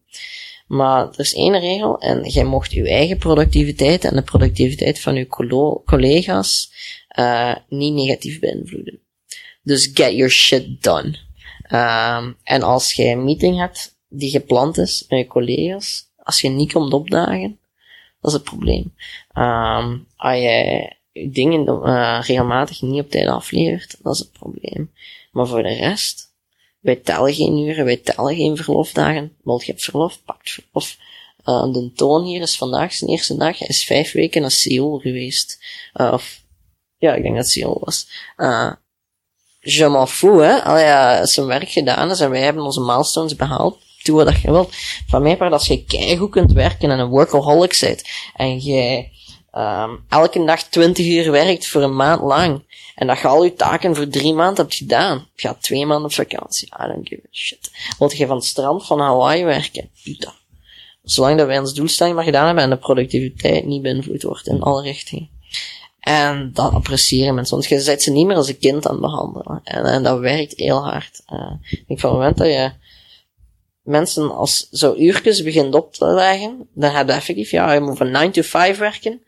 Maar 0.67 1.09
er 1.09 1.19
is 1.19 1.35
één 1.35 1.61
regel 1.61 1.99
en 1.99 2.29
jij 2.29 2.45
mocht 2.45 2.73
je 2.73 2.89
eigen 2.89 3.19
productiviteit 3.19 4.05
en 4.05 4.15
de 4.15 4.23
productiviteit 4.23 5.01
van 5.01 5.15
je 5.15 5.27
collega's 5.85 6.73
uh, 7.19 7.55
niet 7.69 7.93
negatief 7.93 8.41
beïnvloeden. 8.41 9.01
Dus 9.63 9.91
get 9.95 10.13
your 10.13 10.31
shit 10.31 10.83
done. 10.83 11.17
Um, 11.73 12.37
en 12.43 12.63
als 12.63 12.93
jij 12.93 13.13
een 13.13 13.25
meeting 13.25 13.59
hebt 13.59 13.97
die 14.09 14.31
gepland 14.31 14.79
is 14.79 15.05
met 15.09 15.19
je 15.19 15.27
collega's, 15.27 16.11
als 16.17 16.41
je 16.41 16.49
niet 16.49 16.73
komt 16.73 16.93
opdagen, 16.93 17.59
dat 18.21 18.31
is 18.31 18.33
het 18.33 18.45
probleem. 18.45 18.95
Um, 19.35 20.07
als 20.17 20.39
dingen 21.13 21.67
uh, 21.69 22.19
regelmatig 22.23 22.83
niet 22.83 23.01
op 23.01 23.11
tijd 23.11 23.29
aflevert, 23.29 23.97
dat 24.03 24.15
is 24.15 24.19
het 24.19 24.33
probleem. 24.33 24.93
Maar 25.33 25.47
voor 25.47 25.63
de 25.63 25.75
rest, 25.75 26.33
wij 26.81 26.97
tellen 26.97 27.35
geen 27.35 27.59
uren, 27.59 27.85
wij 27.85 27.97
tellen 27.97 28.37
geen 28.37 28.57
verlofdagen. 28.57 29.37
Want 29.43 29.65
je 29.65 29.71
hebt 29.71 29.85
verlof, 29.85 30.19
pakt 30.25 30.51
verlof. 30.51 30.97
Uh, 31.45 31.73
de 31.73 31.93
toon 31.95 32.25
hier 32.25 32.41
is 32.41 32.57
vandaag 32.57 32.93
zijn 32.93 33.11
eerste 33.11 33.37
dag. 33.37 33.59
Hij 33.59 33.69
is 33.69 33.85
vijf 33.85 34.13
weken 34.13 34.41
naar 34.41 34.51
Seoul 34.51 34.99
geweest. 34.99 35.65
Uh, 35.95 36.13
of, 36.13 36.43
ja, 36.99 37.15
ik 37.15 37.23
denk 37.23 37.37
dat 37.37 37.49
Seoul 37.49 37.81
was. 37.85 38.09
Uh, 38.37 38.73
je 39.61 39.89
m'en 39.89 40.09
fous, 40.09 40.43
hè. 40.43 40.63
Allee, 40.63 40.85
ja, 40.85 41.27
zijn 41.27 41.47
werk 41.47 41.69
gedaan 41.69 42.11
is 42.11 42.21
en 42.21 42.31
wij 42.31 42.41
hebben 42.41 42.65
onze 42.65 42.81
milestones 42.81 43.37
behaald. 43.37 43.79
Doe 44.03 44.25
wat 44.25 44.41
je 44.41 44.51
wilt. 44.51 44.75
Van 45.07 45.23
mij 45.23 45.37
part, 45.37 45.53
als 45.53 45.67
je 45.67 45.85
keigoed 45.85 46.31
kunt 46.31 46.53
werken 46.53 46.91
en 46.91 46.99
een 46.99 47.09
workaholic 47.09 47.79
bent, 47.81 48.03
en 48.37 48.59
jij 48.59 49.13
um, 49.53 50.05
elke 50.09 50.45
dag 50.45 50.63
20 50.63 51.07
uur 51.07 51.31
werkt 51.31 51.67
voor 51.67 51.83
een 51.83 51.97
maand 51.97 52.23
lang, 52.23 52.63
en 52.95 53.07
dat 53.07 53.19
je 53.19 53.27
al 53.27 53.45
je 53.45 53.55
taken 53.55 53.97
voor 53.97 54.09
drie 54.09 54.35
maanden 54.35 54.65
hebt 54.65 54.75
gedaan. 54.75 55.27
Je 55.35 55.49
gaat 55.49 55.63
twee 55.63 55.87
maanden 55.87 56.07
op 56.07 56.13
vakantie. 56.13 56.69
I 56.85 56.87
don't 56.87 57.09
give 57.09 57.23
a 57.25 57.29
shit. 57.31 57.71
Wilt 57.99 58.17
je 58.17 58.27
van 58.27 58.37
het 58.37 58.45
strand 58.45 58.87
van 58.87 59.01
Hawaii 59.01 59.45
werken? 59.45 59.91
Dat. 60.19 60.35
Zolang 61.03 61.39
dat 61.39 61.47
wij 61.47 61.59
ons 61.59 61.75
doelstelling 61.75 62.15
maar 62.17 62.25
gedaan 62.25 62.47
hebben 62.47 62.65
en 62.65 62.71
de 62.71 62.79
productiviteit 62.79 63.65
niet 63.65 63.83
beïnvloed 63.83 64.23
wordt 64.23 64.47
in 64.47 64.63
alle 64.63 64.83
richtingen. 64.83 65.29
En 66.01 66.51
dat 66.53 66.73
appreciëren 66.73 67.35
mensen. 67.35 67.57
Want 67.57 67.69
je 67.69 67.81
zet 67.81 68.03
ze 68.03 68.11
niet 68.11 68.27
meer 68.27 68.37
als 68.37 68.49
een 68.49 68.59
kind 68.59 68.87
aan 68.87 68.93
het 68.93 69.01
behandelen. 69.01 69.61
En, 69.65 70.03
dat 70.03 70.19
werkt 70.19 70.53
heel 70.57 70.85
hard. 70.85 71.23
Uh, 71.33 71.53
ik 71.87 72.01
van 72.01 72.11
het 72.11 72.19
moment 72.19 72.37
dat 72.37 72.47
je 72.47 72.73
mensen 73.83 74.35
als 74.35 74.69
zo 74.71 74.95
uurtjes 74.95 75.43
begint 75.43 75.75
op 75.75 75.95
te 75.95 76.07
leggen, 76.07 76.69
dan 76.75 76.91
heb 76.91 77.09
je 77.09 77.13
effectief, 77.13 77.51
ja, 77.51 77.73
je 77.73 77.81
moet 77.81 77.97
van 77.97 78.11
9 78.11 78.31
to 78.31 78.43
5 78.43 78.79
werken. 78.79 79.23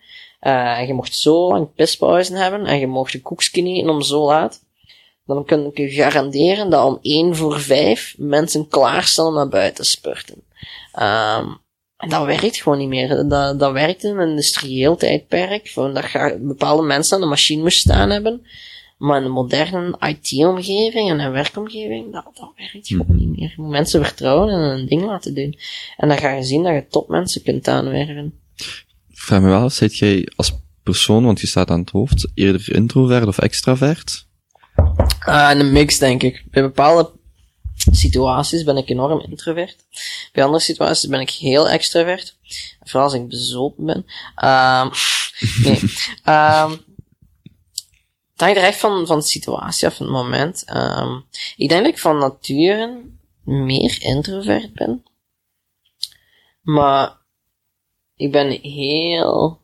Uh, 0.46 0.78
en 0.78 0.86
je 0.86 0.94
mocht 0.94 1.16
zo 1.16 1.48
lang 1.48 1.74
pispauzen 1.74 2.36
hebben 2.36 2.66
en 2.66 2.78
je 2.78 2.86
mocht 2.86 3.12
de 3.12 3.20
koekje 3.20 3.62
eten 3.62 3.90
om 3.90 4.02
zo 4.02 4.24
laat. 4.24 4.62
Dan 5.26 5.44
kun 5.44 5.66
ik 5.66 5.76
je 5.76 5.88
garanderen 5.88 6.70
dat 6.70 6.84
om 6.84 6.98
1 7.02 7.36
voor 7.36 7.60
5 7.60 8.14
mensen 8.18 8.68
klaarstaan 8.68 9.26
om 9.26 9.34
naar 9.34 9.48
buiten 9.48 9.84
te 9.84 9.90
spurten. 9.90 10.34
Um, 10.98 11.62
en 11.96 12.08
dat 12.08 12.24
werkt 12.24 12.56
gewoon 12.56 12.78
niet 12.78 12.88
meer. 12.88 13.28
Dat, 13.28 13.58
dat 13.58 13.72
werkt 13.72 14.04
in 14.04 14.18
een 14.18 14.28
industrieel 14.28 14.96
tijdperk. 14.96 15.68
Van 15.68 15.94
dat 15.94 16.10
je 16.10 16.38
bepaalde 16.40 16.82
mensen 16.82 17.14
aan 17.14 17.22
de 17.22 17.28
machine 17.28 17.62
moest 17.62 17.78
staan 17.78 18.10
hebben. 18.10 18.46
Maar 18.98 19.18
in 19.18 19.24
een 19.24 19.30
moderne 19.30 19.96
IT-omgeving 19.98 21.10
en 21.10 21.18
een 21.18 21.32
werkomgeving, 21.32 22.12
dat, 22.12 22.24
dat 22.34 22.52
werkt 22.56 22.86
gewoon 22.86 23.06
mhm. 23.08 23.16
niet 23.16 23.38
meer. 23.38 23.48
Je 23.48 23.62
moet 23.62 23.70
mensen 23.70 24.04
vertrouwen 24.04 24.48
en 24.48 24.60
een 24.60 24.86
ding 24.86 25.04
laten 25.04 25.34
doen. 25.34 25.58
En 25.96 26.08
dan 26.08 26.18
ga 26.18 26.30
je 26.30 26.42
zien 26.42 26.62
dat 26.62 26.74
je 26.74 26.86
topmensen 26.86 27.42
kunt 27.42 27.68
aanwerven 27.68 28.43
vraag 29.24 29.40
me 29.40 29.48
wel, 29.48 29.70
zit 29.70 29.98
jij 29.98 30.28
als 30.36 30.52
persoon, 30.82 31.24
want 31.24 31.40
je 31.40 31.46
staat 31.46 31.70
aan 31.70 31.80
het 31.80 31.90
hoofd, 31.90 32.28
eerder 32.34 32.74
introvert 32.74 33.26
of 33.26 33.38
extravert? 33.38 34.26
Uh, 35.28 35.50
een 35.52 35.72
mix, 35.72 35.98
denk 35.98 36.22
ik. 36.22 36.44
Bij 36.50 36.62
bepaalde 36.62 37.10
situaties 37.90 38.64
ben 38.64 38.76
ik 38.76 38.88
enorm 38.88 39.20
introvert. 39.20 39.76
Bij 40.32 40.44
andere 40.44 40.62
situaties 40.62 41.08
ben 41.08 41.20
ik 41.20 41.30
heel 41.30 41.68
extravert. 41.68 42.36
Vooral 42.80 43.04
als 43.04 43.14
ik 43.14 43.28
bezopen 43.28 43.84
ben. 43.84 44.04
Um, 44.50 44.90
nee. 45.64 45.80
Um, 46.36 46.82
het 48.32 48.42
hangt 48.42 48.56
er 48.56 48.62
echt 48.62 48.78
van, 48.78 49.06
van 49.06 49.18
de 49.18 49.24
situatie 49.24 49.88
of 49.88 49.94
van 49.94 50.06
het 50.06 50.14
moment. 50.14 50.64
Um, 50.76 51.24
ik 51.56 51.68
denk 51.68 51.84
dat 51.84 51.92
ik 51.92 51.98
van 51.98 52.18
nature 52.18 53.02
meer 53.44 54.02
introvert 54.02 54.72
ben. 54.72 55.02
Maar 56.62 57.22
ik 58.16 58.32
ben 58.32 58.50
heel... 58.50 59.62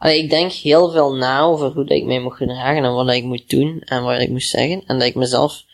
Ik 0.00 0.30
denk 0.30 0.52
heel 0.52 0.90
veel 0.90 1.14
na 1.14 1.40
over 1.40 1.72
hoe 1.72 1.84
dat 1.84 1.96
ik 1.96 2.04
mij 2.04 2.20
moet 2.20 2.36
gedragen 2.36 2.84
en 2.84 2.92
wat 2.92 3.10
ik 3.10 3.24
moet 3.24 3.50
doen 3.50 3.80
en 3.80 4.02
wat 4.02 4.20
ik 4.20 4.28
moet 4.28 4.42
zeggen. 4.42 4.82
En 4.86 4.98
dat 4.98 5.08
ik 5.08 5.14
mezelf 5.14 5.64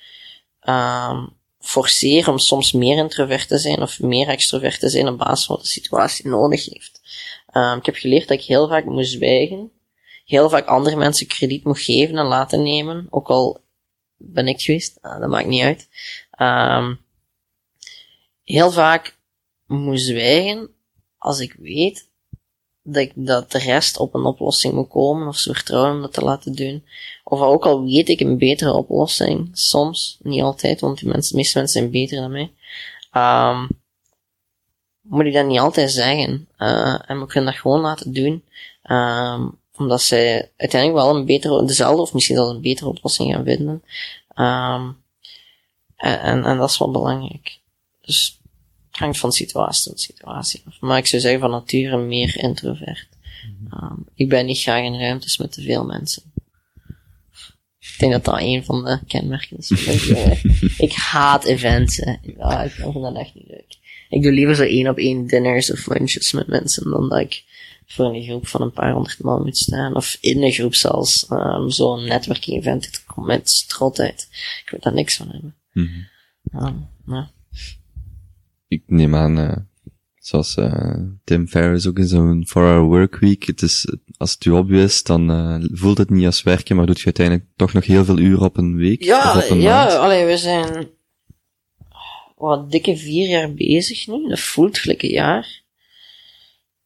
uh, 0.62 1.26
forceer 1.61 2.30
om 2.30 2.38
soms 2.38 2.72
meer 2.72 2.96
introvert 2.96 3.48
te 3.48 3.59
zijn 3.59 3.82
of 3.82 4.00
meer 4.00 4.28
extrovert 4.28 4.80
te 4.80 4.88
zijn 4.88 5.09
op 5.09 5.18
basis 5.18 5.46
van 5.46 5.57
wat 5.57 5.64
de 5.64 5.70
situatie 5.70 6.28
nodig 6.28 6.64
heeft. 6.64 7.00
Uh, 7.52 7.74
ik 7.78 7.86
heb 7.86 7.94
geleerd 7.94 8.28
dat 8.28 8.38
ik 8.38 8.44
heel 8.44 8.68
vaak 8.68 8.84
moet 8.84 9.07
zwijgen. 9.07 9.70
Heel 10.24 10.48
vaak 10.48 10.66
andere 10.66 10.96
mensen 10.96 11.26
krediet 11.26 11.64
moet 11.64 11.80
geven 11.80 12.18
en 12.18 12.26
laten 12.26 12.62
nemen. 12.62 13.07
Ook 13.11 13.28
al 13.28 13.61
ben 14.16 14.48
ik 14.48 14.61
geweest. 14.61 14.98
Uh, 15.02 15.20
dat 15.20 15.28
maakt 15.28 15.46
niet 15.46 15.62
uit. 15.62 15.88
Uh, 16.38 16.90
heel 18.44 18.70
vaak 18.70 19.16
moet 19.66 20.00
zwijgen 20.00 20.74
als 21.25 21.41
ik 21.41 21.55
weet 21.59 22.09
dat, 22.83 23.03
ik, 23.03 23.12
dat 23.14 23.53
de 23.53 23.59
rest 23.59 23.99
op 23.99 24.14
een 24.14 24.25
oplossing 24.25 24.75
moet 24.75 24.89
komen, 24.89 25.29
of 25.29 25.37
ze 25.37 25.55
vertrouwen 25.55 25.95
om 25.95 26.01
dat 26.01 26.12
te 26.12 26.20
laten 26.20 26.55
doen. 26.55 26.85
Of 27.25 27.41
ook 27.41 27.64
al 27.66 27.85
weet 27.85 28.09
ik 28.09 28.20
een 28.20 28.39
betere 28.39 28.72
oplossing, 28.72 29.51
soms, 29.53 30.18
niet 30.22 30.43
altijd, 30.43 30.81
want 30.81 30.99
de, 30.99 31.07
meeste 31.07 31.37
mensen 31.37 31.68
zijn 31.68 31.91
beter 31.91 32.20
dan 32.20 32.33
mij, 32.33 32.51
um, 33.12 33.68
moet 35.01 35.25
ik 35.25 35.33
dat 35.33 35.47
niet 35.47 35.59
altijd 35.59 35.91
zeggen. 35.91 36.49
Uh, 36.59 36.99
en 37.07 37.18
moet 37.18 37.35
ik 37.35 37.45
dat 37.45 37.55
gewoon 37.55 37.81
laten 37.81 38.12
doen. 38.12 38.45
Um, 38.91 39.59
omdat 39.77 40.03
zij 40.03 40.51
uiteindelijk 40.57 41.05
wel 41.05 41.16
een 41.16 41.25
betere, 41.25 41.64
dezelfde 41.64 42.01
of 42.01 42.12
misschien 42.12 42.37
zelfs 42.37 42.53
een 42.53 42.61
betere 42.61 42.89
oplossing 42.89 43.35
gaan 43.35 43.45
vinden. 43.45 43.83
Ehm, 44.35 44.91
en, 45.97 46.20
en, 46.20 46.45
en 46.45 46.59
dat 46.59 46.70
is 46.70 46.79
wel 46.79 46.91
belangrijk. 46.91 47.59
Dus 48.01 48.39
hangt 48.97 49.18
van 49.18 49.32
situatie 49.32 49.90
tot 49.90 50.01
situatie 50.01 50.62
af. 50.66 50.80
Maar 50.80 50.99
ik 50.99 51.07
zou 51.07 51.22
zeggen 51.22 51.40
van 51.40 51.51
nature 51.51 51.97
meer 51.97 52.38
introvert. 52.38 53.09
Ehm, 53.70 53.97
ik 54.14 54.28
ben 54.28 54.47
niet 54.47 54.61
graag 54.61 54.84
in 54.84 54.99
ruimtes 54.99 55.38
met 55.38 55.53
te 55.53 55.62
veel 55.62 55.84
mensen. 55.84 56.22
Ik 57.78 57.95
denk 57.99 58.12
dat 58.12 58.24
dat 58.24 58.40
een 58.40 58.64
van 58.64 58.84
de 58.84 58.99
kenmerken 59.07 59.57
is. 59.57 59.70
ik 60.86 60.92
haat 60.92 61.45
events. 61.45 61.97
hè. 61.97 62.14
Ja, 62.38 62.62
ik 62.62 62.70
vind 62.70 62.95
dat 62.95 63.16
echt 63.16 63.34
niet 63.34 63.49
leuk. 63.49 63.76
Ik 64.09 64.22
doe 64.22 64.32
liever 64.32 64.55
zo 64.55 64.62
één 64.62 64.88
op 64.88 64.99
één 64.99 65.26
dinners 65.26 65.72
of 65.72 65.86
lunches 65.86 66.32
met 66.32 66.47
mensen 66.47 66.90
dan 66.90 67.09
dat 67.09 67.20
ik 67.20 67.45
voor 67.86 68.14
een 68.14 68.22
groep 68.22 68.47
van 68.47 68.62
een 68.62 68.72
paar 68.72 68.92
honderd 68.92 69.22
man 69.22 69.42
moet 69.42 69.57
staan. 69.57 69.97
Of 69.97 70.16
in 70.20 70.42
een 70.42 70.53
groep 70.53 70.74
zelfs. 70.74 71.26
Um, 71.30 71.70
Zo'n 71.70 72.05
networking 72.05 72.57
event. 72.57 72.86
Het 72.86 73.05
komt 73.05 73.26
met 73.26 73.51
strottijd. 73.51 74.28
Ik 74.64 74.70
wil 74.70 74.80
daar 74.80 74.95
niks 74.95 75.16
van 75.16 75.28
hebben. 75.28 75.55
Mhm. 75.72 76.01
Ehm, 76.53 76.74
ja. 77.07 77.30
Ik 78.69 78.83
neem 78.87 79.15
aan, 79.15 79.39
eh, 79.39 79.57
zoals 80.19 80.57
eh, 80.57 80.95
Tim 81.25 81.49
Ferriss 81.49 81.87
ook 81.87 81.99
in 81.99 82.07
zo'n 82.07 82.47
4-hour 82.47 82.83
workweek, 82.83 83.45
het 83.45 83.62
is, 83.62 83.87
als 84.17 84.33
het 84.33 84.45
je 84.45 84.51
hobby 84.51 84.77
is, 84.77 85.03
dan 85.03 85.31
eh, 85.31 85.57
voelt 85.73 85.99
het 85.99 86.11
niet 86.11 86.27
als 86.27 86.43
werken, 86.43 86.77
maar 86.77 86.87
doet 86.87 86.99
je 86.99 87.05
uiteindelijk 87.05 87.47
toch 87.57 87.73
nog 87.73 87.85
heel 87.85 88.05
veel 88.05 88.19
uren 88.19 88.45
op 88.45 88.57
een 88.57 88.77
week 88.77 89.03
Ja, 89.03 89.37
of 89.37 89.45
op 89.45 89.51
een 89.51 89.61
ja, 89.61 89.85
maand. 89.85 89.93
allee, 89.93 90.25
we 90.25 90.37
zijn 90.37 90.89
wat 92.37 92.71
dikke 92.71 92.97
vier 92.97 93.29
jaar 93.29 93.55
bezig 93.55 94.07
nu. 94.07 94.29
Dat 94.29 94.41
voelt 94.41 94.79
gelijk 94.79 95.03
een 95.03 95.11
jaar. 95.11 95.62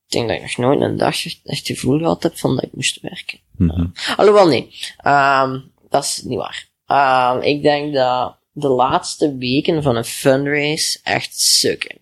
Ik 0.06 0.14
denk 0.14 0.28
dat 0.28 0.36
ik 0.36 0.42
nog 0.42 0.56
nooit 0.56 0.80
een 0.80 0.96
dag 0.96 1.24
echt 1.24 1.40
het 1.42 1.66
gevoel 1.66 1.98
gehad 1.98 2.22
heb 2.22 2.38
van 2.38 2.54
dat 2.54 2.64
ik 2.64 2.72
moest 2.72 3.00
werken. 3.00 3.38
Mhm. 3.56 3.86
Alhoewel, 4.16 4.46
nee. 4.48 4.70
Ehm 4.96 5.60
dat 5.88 6.04
is 6.04 6.22
niet 6.24 6.38
waar. 6.38 6.68
Ehm 6.86 7.42
ik 7.42 7.62
denk 7.62 7.94
dat 7.94 8.37
de 8.60 8.68
laatste 8.68 9.36
weken 9.36 9.82
van 9.82 9.96
een 9.96 10.04
fundraise 10.04 10.98
echt 11.02 11.40
sukken. 11.40 11.98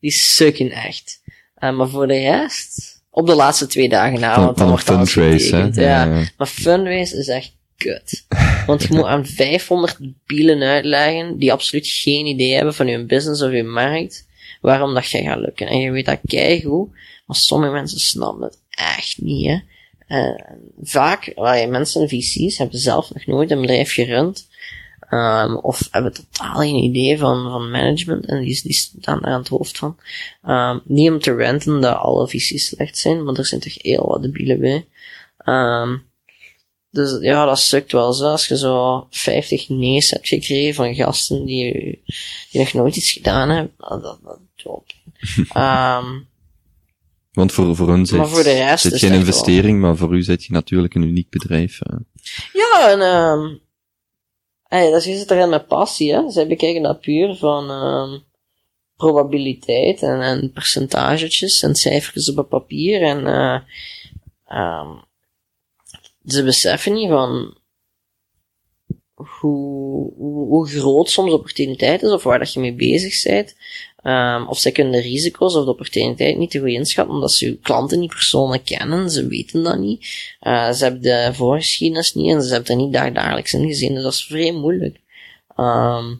Die 0.00 0.10
sukken 0.10 0.70
echt. 0.70 1.22
Eh, 1.54 1.76
maar 1.76 1.88
voor 1.88 2.06
de 2.06 2.18
rest, 2.18 3.02
op 3.10 3.26
de 3.26 3.34
laatste 3.34 3.66
twee 3.66 3.88
dagen 3.88 4.20
na, 4.20 4.40
want 4.40 4.58
dan 4.58 4.68
wordt 4.68 4.90
alles 4.90 5.14
hè? 5.14 5.30
getekend, 5.30 5.74
ja. 5.74 6.06
Maar 6.36 6.46
fundraise 6.46 7.16
is 7.16 7.28
echt 7.28 7.52
kut. 7.76 8.26
Want 8.66 8.82
je 8.82 8.94
moet 8.94 9.04
aan 9.04 9.26
500 9.42 9.98
bielen 10.26 10.62
uitleggen 10.62 11.38
die 11.38 11.52
absoluut 11.52 11.86
geen 11.86 12.26
idee 12.26 12.54
hebben 12.54 12.74
van 12.74 12.86
je 12.86 13.04
business 13.04 13.42
of 13.42 13.52
je 13.52 13.62
markt, 13.62 14.26
waarom 14.60 14.94
dat 14.94 15.10
jij 15.10 15.22
gaat 15.22 15.38
lukken. 15.38 15.66
En 15.66 15.78
je 15.78 15.90
weet 15.90 16.06
dat 16.06 16.20
keigoed, 16.26 16.90
maar 17.26 17.36
sommige 17.36 17.72
mensen 17.72 18.00
snappen 18.00 18.44
het 18.44 18.58
echt 18.70 19.20
niet, 19.20 19.46
hè. 19.46 19.58
Eh, 20.06 20.40
vaak, 20.82 21.32
waar 21.34 21.68
mensen, 21.68 22.08
VC's, 22.08 22.58
hebben 22.58 22.78
zelf 22.78 23.14
nog 23.14 23.26
nooit 23.26 23.50
een 23.50 23.60
bedrijf 23.60 23.92
gerund, 23.92 24.48
ehm, 25.14 25.54
of 25.54 25.88
hebben 25.90 26.12
totaal 26.12 26.54
geen 26.54 26.82
idee 26.82 27.18
van, 27.18 27.50
van 27.50 27.70
management, 27.70 28.26
en 28.26 28.40
die, 28.40 28.60
die 28.62 28.72
staan 28.72 29.20
daar 29.20 29.32
aan 29.32 29.38
het 29.38 29.48
hoofd 29.48 29.78
van. 29.78 29.96
Ehm, 30.42 30.78
niet 30.84 31.10
om 31.10 31.18
te 31.18 31.34
renten 31.34 31.80
dat 31.80 31.96
alle 31.96 32.28
VC's 32.28 32.66
slecht 32.66 32.98
zijn, 32.98 33.24
maar 33.24 33.34
er 33.34 33.46
zijn 33.46 33.60
toch 33.60 33.82
heel 33.82 34.06
wat 34.06 34.22
debielen 34.22 34.60
bij. 34.60 34.86
Ehm, 35.38 35.96
dus 36.90 37.18
ja, 37.20 37.44
dat 37.44 37.58
sukt 37.58 37.92
wel 37.92 38.12
zo. 38.12 38.24
Als 38.24 38.46
je 38.46 38.58
zo 38.58 39.06
50 39.10 39.68
nee's 39.68 40.10
hebt 40.10 40.28
gekregen 40.28 40.74
van 40.74 40.94
gasten 40.94 41.44
die, 41.44 42.02
die 42.50 42.60
nog 42.60 42.72
nooit 42.72 42.96
iets 42.96 43.12
gedaan 43.12 43.48
hebben, 43.48 43.72
dat, 43.78 44.02
dat, 44.02 44.18
dat 44.22 44.38
doet 44.56 44.92
Want 47.32 47.52
voor, 47.52 47.76
voor 47.76 47.88
ons 47.88 48.10
Maar 48.10 48.26
is 48.26 48.32
voor 48.32 48.42
de 48.42 48.52
rest 48.52 48.98
geen 48.98 49.12
investering, 49.12 49.80
maar 49.80 49.96
voor 49.96 50.14
u 50.14 50.22
zit 50.22 50.44
je 50.44 50.52
natuurlijk 50.52 50.94
een 50.94 51.02
uniek 51.02 51.30
bedrijf. 51.30 51.80
eh. 51.80 51.96
ja, 52.52 52.90
en 52.90 53.00
ehm 53.00 53.63
hey, 54.74 54.90
dat 54.90 55.06
is 55.06 55.28
erin 55.28 55.48
met 55.48 55.66
passie, 55.66 56.14
hè. 56.14 56.30
Zij 56.30 56.46
bekijken 56.46 56.82
dat 56.82 57.00
puur 57.00 57.34
van 57.34 57.70
ehm 57.70 58.18
probabiliteit 58.96 60.02
en, 60.02 60.20
en 60.20 60.52
percentagetjes 60.52 61.62
en 61.62 61.74
cijfertjes 61.74 62.30
op 62.30 62.36
het 62.36 62.48
papier 62.48 63.02
en 63.02 63.26
ehm 64.46 64.96
ze 66.26 66.44
beseffen 66.44 66.92
niet 66.92 67.08
van 67.08 67.58
hoe, 69.14 70.12
hoe, 70.16 70.68
groot 70.68 71.10
soms 71.10 71.32
opportuniteit 71.32 72.02
is 72.02 72.10
of 72.10 72.22
waar 72.22 72.38
dat 72.38 72.52
je 72.52 72.60
mee 72.60 72.74
bezig 72.74 73.22
bent. 73.22 73.56
Ehm 74.04 74.46
of 74.46 74.58
zij 74.58 74.72
kunnen 74.72 74.92
de 74.92 75.00
risico's 75.00 75.54
of 75.54 75.64
de 75.64 75.70
opportuniteit 75.70 76.38
niet 76.38 76.50
te 76.50 76.58
goed 76.58 76.68
inschatten, 76.68 77.14
omdat 77.14 77.32
ze 77.32 77.46
je 77.46 77.58
klanten 77.58 78.00
niet 78.00 78.10
persoonlijk 78.10 78.64
kennen. 78.64 79.10
Ze 79.10 79.26
weten 79.26 79.62
dat 79.62 79.78
niet. 79.78 80.06
Eh, 80.40 80.72
ze 80.72 80.84
hebben 80.84 81.02
de 81.02 81.30
voorgeschiedenis 81.32 82.14
niet 82.14 82.30
en 82.34 82.42
ze 82.42 82.52
hebben 82.52 82.70
er 82.70 82.76
niet 82.76 82.92
dag 82.92 83.12
dagelijks 83.12 83.52
in 83.52 83.66
gezien. 83.66 83.94
Dus 83.94 84.02
dat 84.02 84.12
is 84.12 84.24
vrij 84.24 84.52
moeilijk. 84.52 85.00
Ehm 85.56 86.14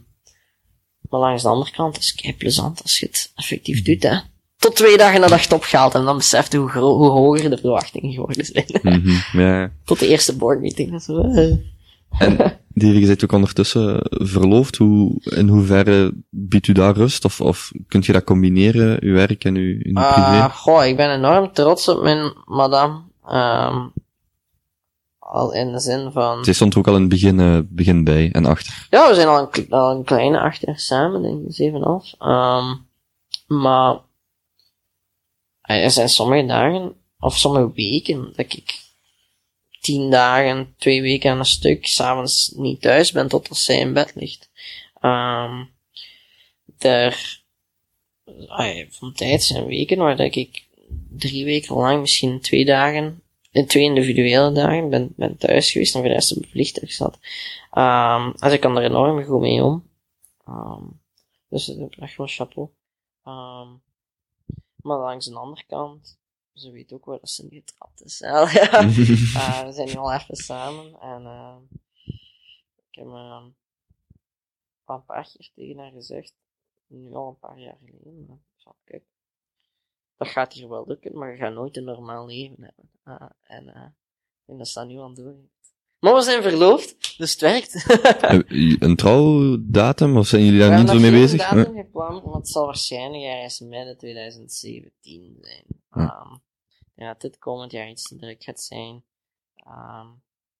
maar 1.14 1.20
langs 1.20 1.42
de 1.42 1.48
andere 1.48 1.70
kant 1.70 1.98
is 1.98 2.06
het 2.06 2.20
kei 2.20 2.34
plezant 2.34 2.82
als 2.82 2.98
je 2.98 3.06
het 3.06 3.32
effectief 3.34 3.82
doet, 3.82 4.02
hè. 4.02 4.16
Tot 4.56 4.76
twee 4.76 4.96
dagen 4.96 5.20
nadat 5.20 5.38
je 5.38 5.44
het 5.44 5.52
opgehaald 5.52 5.94
en 5.94 6.04
dan 6.04 6.16
beseft 6.16 6.52
je 6.52 6.58
hoe, 6.58 6.70
hoe 6.70 7.10
hoger 7.10 7.50
de 7.50 7.58
verwachtingen 7.58 8.12
geworden 8.12 8.44
zijn. 8.44 8.66
Mhm. 8.82 9.68
Tot 9.84 9.98
de 9.98 10.08
eerste 10.08 10.36
boardmeeting. 10.36 11.06
En 12.18 12.60
Davy, 12.74 12.98
je 12.98 13.06
bent 13.06 13.24
ook 13.24 13.32
ondertussen 13.32 14.00
verloofd. 14.10 14.76
Hoe, 14.76 15.20
in 15.24 15.48
hoeverre 15.48 16.12
biedt 16.30 16.66
u 16.66 16.72
daar 16.72 16.94
rust? 16.96 17.24
Of, 17.24 17.40
of 17.40 17.72
kunt 17.88 18.06
je 18.06 18.12
dat 18.12 18.24
combineren, 18.24 19.02
uw 19.02 19.14
werk 19.14 19.44
en 19.44 19.54
uw, 19.54 19.78
uw 19.82 19.96
Ah, 19.96 20.12
privé? 20.12 20.48
goh, 20.54 20.84
ik 20.84 20.96
ben 20.96 21.10
enorm 21.10 21.52
trots 21.52 21.88
op 21.88 22.02
mijn 22.02 22.32
madame. 22.44 23.02
Ehm 23.28 23.86
al 25.18 25.52
in 25.54 25.72
de 25.72 25.78
zin 25.80 26.10
van... 26.12 26.44
Zij 26.44 26.52
stond 26.52 26.72
er 26.72 26.78
ook 26.78 26.86
al 26.88 26.94
in 26.94 27.00
het 27.00 27.08
begin, 27.10 27.40
eh, 27.40 27.58
begin 27.68 28.04
bij 28.04 28.30
en 28.32 28.46
achter. 28.46 28.86
Ja, 28.90 29.08
we 29.08 29.14
zijn 29.14 29.28
al 29.28 29.48
een, 29.52 29.70
al 29.70 29.90
een 29.96 30.04
kleine 30.04 30.40
acht 30.40 30.60
jaar 30.60 30.78
samen, 30.78 31.22
denk 31.22 31.46
ik, 31.46 31.54
zeven 31.54 31.78
en 31.80 31.86
half. 31.86 32.12
Ehm 32.18 32.74
maar 33.46 33.98
eh, 35.60 35.84
er 35.84 35.90
zijn 35.90 36.08
sommige 36.08 36.46
dagen, 36.46 36.92
of 37.18 37.36
sommige 37.38 37.72
weken, 37.74 38.22
dat 38.36 38.52
ik 38.52 38.83
tien 39.84 40.10
dagen, 40.10 40.74
twee 40.78 41.02
weken 41.02 41.30
aan 41.30 41.38
een 41.38 41.44
stuk, 41.44 41.86
s'avonds 41.86 42.52
niet 42.56 42.80
thuis 42.80 43.12
ben 43.12 43.28
totdat 43.28 43.58
zij 43.58 43.78
in 43.78 43.92
bed 43.92 44.12
ligt. 44.14 44.50
Ehm 45.00 45.64
er, 46.78 47.42
ah, 48.46 48.86
van 48.90 49.12
tijd 49.12 49.42
zijn 49.42 49.66
weken 49.66 49.98
waar 49.98 50.16
dat 50.16 50.34
ik 50.34 50.64
drie 51.10 51.44
weken 51.44 51.74
lang, 51.74 52.00
misschien 52.00 52.40
twee 52.40 52.64
dagen, 52.64 53.22
in 53.50 53.66
twee 53.66 53.84
individuele 53.84 54.52
dagen 54.52 54.90
ben, 54.90 55.12
ben 55.16 55.36
thuis 55.36 55.72
geweest 55.72 55.94
en 55.94 56.00
voor 56.00 56.08
de 56.08 56.14
rest 56.14 56.36
op 56.36 56.46
vliegtuig 56.46 56.92
zat. 56.92 57.18
Ehm 57.70 58.32
dus 58.32 58.52
ik 58.52 58.60
kan 58.60 58.76
er 58.76 58.84
enorm 58.84 59.24
goed 59.24 59.40
mee 59.40 59.62
om. 59.64 59.88
Ehm 60.46 60.84
dus 61.48 61.76
echt 61.98 62.16
wel 62.16 62.26
chapeau. 62.26 62.68
Ehm 63.24 63.68
maar 64.76 64.98
langs 64.98 65.26
de 65.26 65.34
andere 65.34 65.64
kant, 65.66 66.18
ze 66.54 66.70
weet 66.70 66.92
ook 66.92 67.04
wel 67.04 67.20
dat 67.20 67.30
ze 67.30 67.42
niet 67.42 67.70
getrapt 67.70 68.04
is. 68.04 68.18
Ja. 68.24 68.42
Eh, 69.40 69.64
we 69.64 69.72
zijn 69.72 69.88
nu 69.88 69.94
al 69.96 70.12
even 70.12 70.36
samen 70.36 71.00
en 71.00 71.26
eh, 71.26 71.56
ik 72.90 72.94
heb 72.94 73.06
al 73.06 73.54
een 74.84 75.04
paar 75.04 75.30
keer 75.32 75.50
tegen 75.54 75.78
haar 75.78 75.92
gezegd, 75.92 76.34
nu 76.86 77.14
al 77.14 77.28
een 77.28 77.38
paar 77.38 77.58
jaar 77.58 77.78
geleden, 77.84 78.26
maar, 78.26 78.38
van, 78.56 78.74
kijk, 78.84 79.04
dat 80.16 80.28
gaat 80.28 80.52
hier 80.52 80.68
wel 80.68 80.86
lukken, 80.86 81.18
maar 81.18 81.30
je 81.30 81.36
gaat 81.36 81.52
nooit 81.52 81.76
een 81.76 81.84
normaal 81.84 82.26
leven 82.26 82.62
hebben. 82.62 82.90
Eh, 83.02 83.30
en, 83.42 83.68
eh, 83.68 83.88
en 84.44 84.58
dat 84.58 84.68
staat 84.68 84.86
nu 84.86 84.98
aan 84.98 85.06
het 85.06 85.16
doen. 85.16 85.50
Maar 86.04 86.14
we 86.14 86.22
zijn 86.22 86.42
verloofd, 86.42 87.18
dus 87.18 87.30
het 87.30 87.40
werkt. 87.40 87.84
Een 88.82 88.96
trouwdatum, 88.96 90.16
of 90.16 90.26
zijn 90.26 90.44
jullie 90.44 90.60
We 90.60 90.66
daar 90.66 90.78
niet 90.78 90.88
hebben 90.88 91.04
zo 91.04 91.10
mee 91.10 91.20
nog 91.20 91.30
geen 91.30 91.38
bezig? 91.38 91.50
datum 91.50 91.76
gepland, 91.76 92.24
maar 92.24 92.34
het 92.34 92.48
zal 92.48 92.64
waarschijnlijk 92.64 93.22
ergens 93.22 93.60
midden 93.60 93.98
2017 93.98 95.36
zijn. 95.40 95.64
Ehm, 95.90 96.36
ja, 96.94 97.14
dit 97.18 97.38
komend 97.38 97.72
jaar 97.72 97.88
iets 97.88 98.02
te 98.02 98.16
druk 98.16 98.42
gaat 98.42 98.60
zijn. 98.60 99.02
Ehm, 99.56 100.06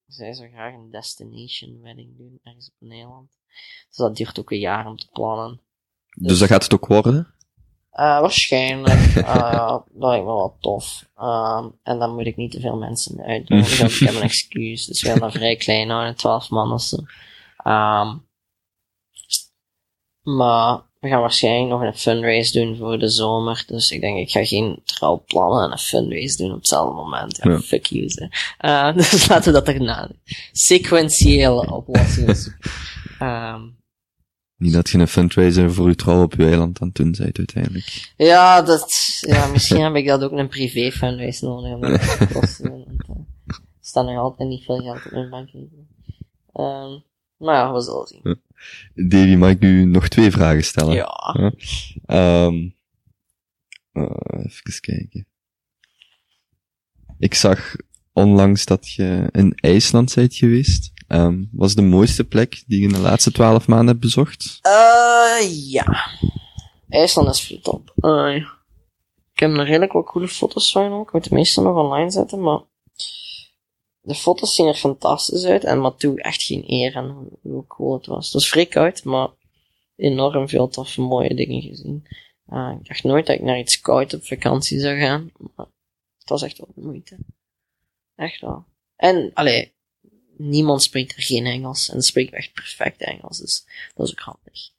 zij 0.07 0.33
zou 0.33 0.49
graag 0.49 0.75
een 0.75 0.91
destination 0.91 1.81
wedding 1.83 2.17
doen, 2.17 2.41
ergens 2.43 2.69
op 2.69 2.75
een 2.81 2.91
eiland. 2.91 3.31
Dus 3.89 3.97
dat 3.97 4.17
duurt 4.17 4.39
ook 4.39 4.51
een 4.51 4.59
jaar 4.59 4.87
om 4.87 4.97
te 4.97 5.09
plannen. 5.13 5.61
Dus 6.17 6.39
dat 6.39 6.49
gaat 6.49 6.63
het 6.63 6.75
ook 6.75 6.87
worden? 6.87 7.35
Eh, 7.95 8.21
waarschijnlijk. 8.21 9.15
eh 9.17 9.53
dat 9.69 9.85
lijkt 9.99 10.25
me 10.25 10.31
wel 10.33 10.57
tof. 10.61 11.05
Ehm, 11.17 11.69
en 11.83 11.99
dan 11.99 12.15
moet 12.15 12.27
ik 12.27 12.37
niet 12.37 12.51
te 12.51 12.61
veel 12.61 12.77
mensen 12.77 13.21
uitnodigen, 13.23 13.87
ik 13.87 13.99
heb 13.99 14.15
een 14.15 14.23
excuus. 14.23 14.87
Dus 14.87 15.03
we 15.03 15.09
gaan 15.09 15.19
dat 15.19 15.33
vrij 15.33 15.57
klein 15.57 15.91
houden, 15.91 16.17
12 16.17 16.51
man 16.51 16.73
of 16.73 16.83
zo. 16.83 16.97
Ehm, 17.57 18.17
maar 20.23 20.83
we 21.01 21.09
gaan 21.09 21.21
waarschijnlijk 21.21 21.71
nog 21.71 21.81
een 21.81 21.95
fundraise 21.99 22.61
doen 22.61 22.77
voor 22.77 22.99
de 22.99 23.09
zomer. 23.09 23.65
Dus 23.67 23.91
ik 23.91 24.01
denk, 24.01 24.19
ik 24.19 24.31
ga 24.31 24.45
geen 24.45 24.81
trouwplannen 24.85 25.65
en 25.65 25.73
een 25.73 25.79
fundraise 25.79 26.37
doen 26.37 26.51
op 26.51 26.57
hetzelfde 26.57 26.95
moment. 26.95 27.37
Ja, 27.43 27.51
Ja. 27.51 27.59
fuck 27.59 27.87
you. 27.87 28.09
Eh, 28.59 28.95
dus 28.97 29.29
laten 29.29 29.53
we 29.53 29.59
dat 29.65 29.69
erna 29.75 30.07
doen. 30.07 30.21
Sequentiële 30.53 31.73
oplossingen. 31.73 32.37
zoeken. 32.37 33.83
Niet 34.65 34.73
dat 34.73 34.89
je 34.89 34.99
een 34.99 35.09
fundraiser 35.09 35.73
voor 35.73 35.89
je 35.89 35.95
trouw 35.95 36.23
op 36.23 36.35
je 36.35 36.45
eiland 36.45 36.81
aan 36.81 36.87
het 36.87 36.97
doen 36.97 37.15
bent 37.19 37.39
uiteindelijk. 37.39 38.13
Ja, 38.17 38.63
dat, 38.63 39.19
ja, 39.21 39.47
misschien 39.47 39.83
heb 39.83 39.95
ik 39.95 40.07
dat 40.07 40.23
ook 40.23 40.33
een 40.33 40.49
privé 40.49 40.91
fundraise 40.91 41.45
nodig. 41.45 42.19
dat 42.33 42.61
eh, 42.63 42.71
Er 43.47 43.61
staat 43.81 44.07
nog 44.07 44.19
altijd 44.19 44.49
niet 44.49 44.65
veel 44.65 44.81
geld 44.81 45.05
op 45.07 45.13
mijn 45.13 45.31
bankrekening. 45.31 45.87
Ehm 46.53 46.99
maar 47.37 47.55
ja, 47.55 47.73
we 47.73 47.81
zullen 47.81 48.07
zien. 48.07 48.41
Davy, 49.09 49.35
mag 49.35 49.51
ik 49.51 49.63
u 49.63 49.85
nog 49.85 50.09
twee 50.09 50.31
vragen 50.31 50.65
stellen? 50.65 50.95
Ja. 50.95 51.53
Ehm 52.07 52.69
eh, 53.93 54.45
even 54.45 54.81
kijken. 54.81 55.27
Ik 57.19 57.35
zag 57.35 57.77
onlangs 58.13 58.65
dat 58.65 58.93
je 58.93 59.29
in 59.33 59.55
IJsland 59.55 60.15
bent 60.15 60.35
geweest. 60.35 60.93
Ehm 61.15 61.45
was 61.53 61.75
de 61.75 61.83
mooiste 61.83 62.25
plek 62.25 62.65
die 62.67 62.81
je 62.81 62.87
in 62.87 62.93
de 62.93 62.99
laatste 63.01 63.33
twaalf 63.33 63.67
maanden 63.69 63.89
hebt 63.89 64.01
bezocht? 64.01 64.59
Eh, 64.63 65.71
ja. 65.71 66.09
IJsland 66.89 67.29
is 67.29 67.41
veel 67.41 67.61
top. 67.61 67.93
Eh, 67.97 68.35
ik 69.33 69.41
heb 69.41 69.51
er 69.51 69.65
redelijk 69.65 69.93
wat 69.93 70.05
coole 70.07 70.29
foto's 70.29 70.73
van 70.73 70.93
ook. 70.93 71.07
Ik 71.07 71.13
moet 71.13 71.29
de 71.29 71.35
meeste 71.35 71.61
nog 71.63 71.77
online 71.77 72.11
zetten, 72.11 72.41
maar 72.41 72.61
de 74.01 74.15
foto's 74.15 74.55
zien 74.55 74.67
er 74.67 74.75
fantastisch 74.75 75.45
uit 75.45 75.65
en 75.65 75.81
maar 75.81 75.95
toe 75.95 76.21
echt 76.23 76.43
geen 76.43 76.65
eer 76.67 76.97
aan 76.97 77.39
hoe- 77.43 77.67
cool 77.67 77.93
het 77.97 78.07
was. 78.07 78.25
Het 78.25 78.35
was 78.35 78.49
vrij 78.49 78.67
koud, 78.67 79.05
maar 79.05 79.29
enorm 79.97 80.49
veel 80.49 80.69
toffe 80.69 81.01
mooie 81.01 81.35
dingen 81.35 81.63
gezien. 81.63 82.07
Eh, 82.47 82.73
ik 82.81 82.87
dacht 82.89 83.05
nooit 83.05 83.27
dat 83.27 83.37
ik 83.37 83.43
naar 83.43 83.59
iets 83.59 83.81
koud 83.81 84.15
op 84.15 84.25
vakantie 84.27 84.81
zou 84.81 84.99
gaan, 84.99 85.31
maar 85.57 85.67
het 86.19 86.29
was 86.29 86.43
echt 86.43 86.59
wel 86.59 86.69
moeite. 86.75 87.17
Echt 88.17 88.41
wel. 88.41 88.65
En, 88.97 89.31
allee, 89.35 89.73
niemand 90.37 90.83
spreekt 90.83 91.17
er 91.17 91.23
geen 91.23 91.47
Engels 91.47 91.89
en 91.89 92.03
spreekt 92.03 92.33
echt 92.33 92.53
perfect 92.53 93.01
Engels, 93.01 93.39
dus 93.39 93.67
dat 93.95 94.07
is 94.07 94.13
ook 94.13 94.21
handig. 94.21 94.71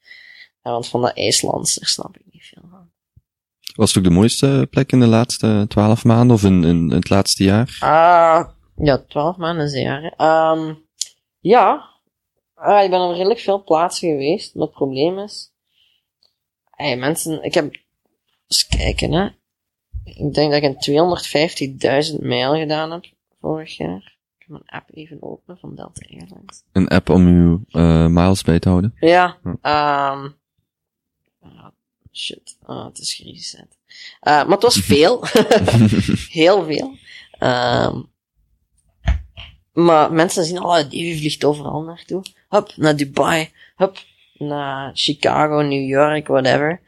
Ja, 0.64 0.72
want 0.72 0.88
van 0.88 1.02
dat 1.02 1.18
IJslands, 1.18 1.76
daar 1.76 1.90
snap 1.90 2.18
ik 2.18 2.24
niet 2.32 2.44
veel 2.44 2.64
van. 2.70 2.90
Was 3.76 3.94
het 3.94 3.98
ook 3.98 4.10
de 4.10 4.16
mooiste 4.16 4.68
plek 4.70 4.92
in 4.92 5.00
de 5.00 5.08
laatste 5.08 5.66
twaalf 5.68 6.04
maanden 6.04 6.36
of 6.36 6.44
in, 6.44 6.64
in 6.64 6.92
het 6.92 7.10
laatste 7.10 7.44
jaar? 7.44 7.78
Ah, 7.80 8.50
ja, 8.76 8.98
twaalf 9.08 9.38
maanden 9.38 9.66
is 9.66 9.74
een 9.74 9.82
jaar. 9.82 10.14
Ehm, 10.18 10.74
ja, 11.40 11.94
Ah, 12.56 12.84
ik 12.84 12.90
ben 12.90 13.00
op 13.00 13.16
redelijk 13.16 13.40
veel 13.40 13.64
plaatsen 13.64 14.10
geweest, 14.10 14.56
maar 14.56 14.66
het 14.66 14.76
probleem 14.76 15.20
is, 15.20 15.54
hey, 16.70 16.98
mensen, 16.98 17.44
ik 17.44 17.54
heb, 17.54 17.76
eens 18.48 18.68
kijken 18.68 19.12
hè, 19.12 19.26
ik 20.04 20.34
denk 20.34 20.52
dat 20.52 20.64
ik 20.64 20.76
een 20.86 22.14
250.000 22.14 22.20
mijl 22.20 22.54
gedaan 22.56 22.92
heb 22.92 23.06
vorig 23.40 23.78
jaar. 23.78 24.15
Ik 24.46 24.52
mijn 24.52 24.64
app 24.66 24.90
even 24.94 25.18
openen 25.22 25.58
van 25.58 25.76
Delta 25.76 26.06
Airlines. 26.10 26.64
Een 26.72 26.88
app 26.88 27.10
om 27.10 27.28
uw 27.28 27.64
eh, 27.70 28.08
miles 28.08 28.42
bij 28.42 28.60
te 28.60 28.70
houden? 28.70 28.96
Ja, 29.00 29.38
Hm. 29.42 29.50
ehm 29.62 30.30
ah, 31.42 31.68
shit, 32.12 32.58
ah, 32.64 32.86
het 32.86 32.98
is 32.98 33.14
gereset. 33.14 33.78
Eh, 34.20 34.34
maar 34.34 34.50
het 34.50 34.62
was 34.62 34.76
veel. 34.76 35.24
Heel 36.42 36.64
veel. 36.64 36.94
Ehm 37.40 38.02
maar 39.74 40.14
mensen 40.14 40.46
zien, 40.46 40.64
oh, 40.64 40.76
Davy 40.76 41.18
vliegt 41.18 41.44
overal 41.44 41.82
naartoe. 41.82 42.24
Hup, 42.50 42.74
naar 42.76 42.96
Dubai. 42.96 43.52
Hup, 43.76 43.98
naar 44.34 44.92
Chicago, 44.94 45.62
New 45.62 45.88
York, 45.88 46.28
whatever. 46.28 46.82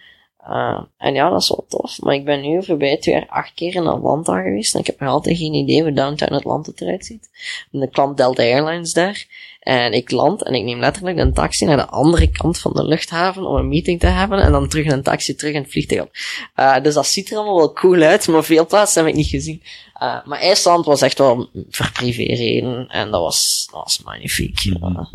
Eh, 0.47 0.81
en 0.97 1.13
ja, 1.13 1.29
dat 1.29 1.41
is 1.41 1.49
wel 1.49 1.65
tof. 1.69 2.01
Maar 2.01 2.13
ik 2.13 2.25
ben 2.25 2.41
nu 2.41 2.63
voorbij 2.63 2.97
twee 2.97 3.15
jaar 3.15 3.27
acht 3.27 3.53
keer 3.53 3.75
in 3.75 3.87
Atlanta 3.87 4.41
geweest. 4.41 4.73
En 4.73 4.79
ik 4.79 4.85
heb 4.85 4.99
nog 4.99 5.09
altijd 5.09 5.37
geen 5.37 5.53
idee 5.53 5.81
hoe 5.81 5.93
downtown 5.93 6.33
Atlanta 6.33 6.71
eruit 6.75 7.05
ziet. 7.05 7.29
En 7.71 7.81
ik 7.81 7.91
klant 7.91 8.17
Delta 8.17 8.43
Airlines 8.43 8.93
daar. 8.93 9.25
En 9.59 9.93
ik 9.93 10.11
land 10.11 10.43
en 10.43 10.53
ik 10.53 10.63
neem 10.63 10.79
letterlijk 10.79 11.17
een 11.17 11.33
taxi 11.33 11.65
naar 11.65 11.77
de 11.77 11.85
andere 11.85 12.31
kant 12.31 12.59
van 12.59 12.73
de 12.73 12.85
luchthaven 12.85 13.45
om 13.45 13.55
een 13.55 13.67
meeting 13.67 13.99
te 13.99 14.07
hebben. 14.07 14.39
En 14.39 14.51
dan 14.51 14.67
terug 14.67 14.85
een 14.85 15.03
taxi 15.03 15.35
terug 15.35 15.53
in 15.53 15.61
het 15.61 15.71
vliegtuig 15.71 16.01
op. 16.01 16.11
Eh, 16.55 16.81
dus 16.81 16.93
dat 16.93 17.07
ziet 17.07 17.31
er 17.31 17.37
allemaal 17.37 17.57
wel 17.57 17.73
cool 17.73 18.01
uit, 18.01 18.27
maar 18.27 18.43
veel 18.43 18.65
plaatsen 18.65 19.01
heb 19.01 19.11
ik 19.11 19.17
niet 19.17 19.27
gezien. 19.27 19.61
Eh, 19.93 20.25
maar 20.25 20.39
IJsland 20.39 20.85
was 20.85 21.01
echt 21.01 21.17
wel 21.17 21.49
voor 21.69 21.91
privé-reden. 21.91 22.87
En 22.87 23.11
dat 23.11 23.21
was, 23.21 23.67
dat 23.71 23.83
was 23.83 24.03
magnifiek. 24.03 24.65
Mhm. 24.65 24.93
Dat 24.93 25.09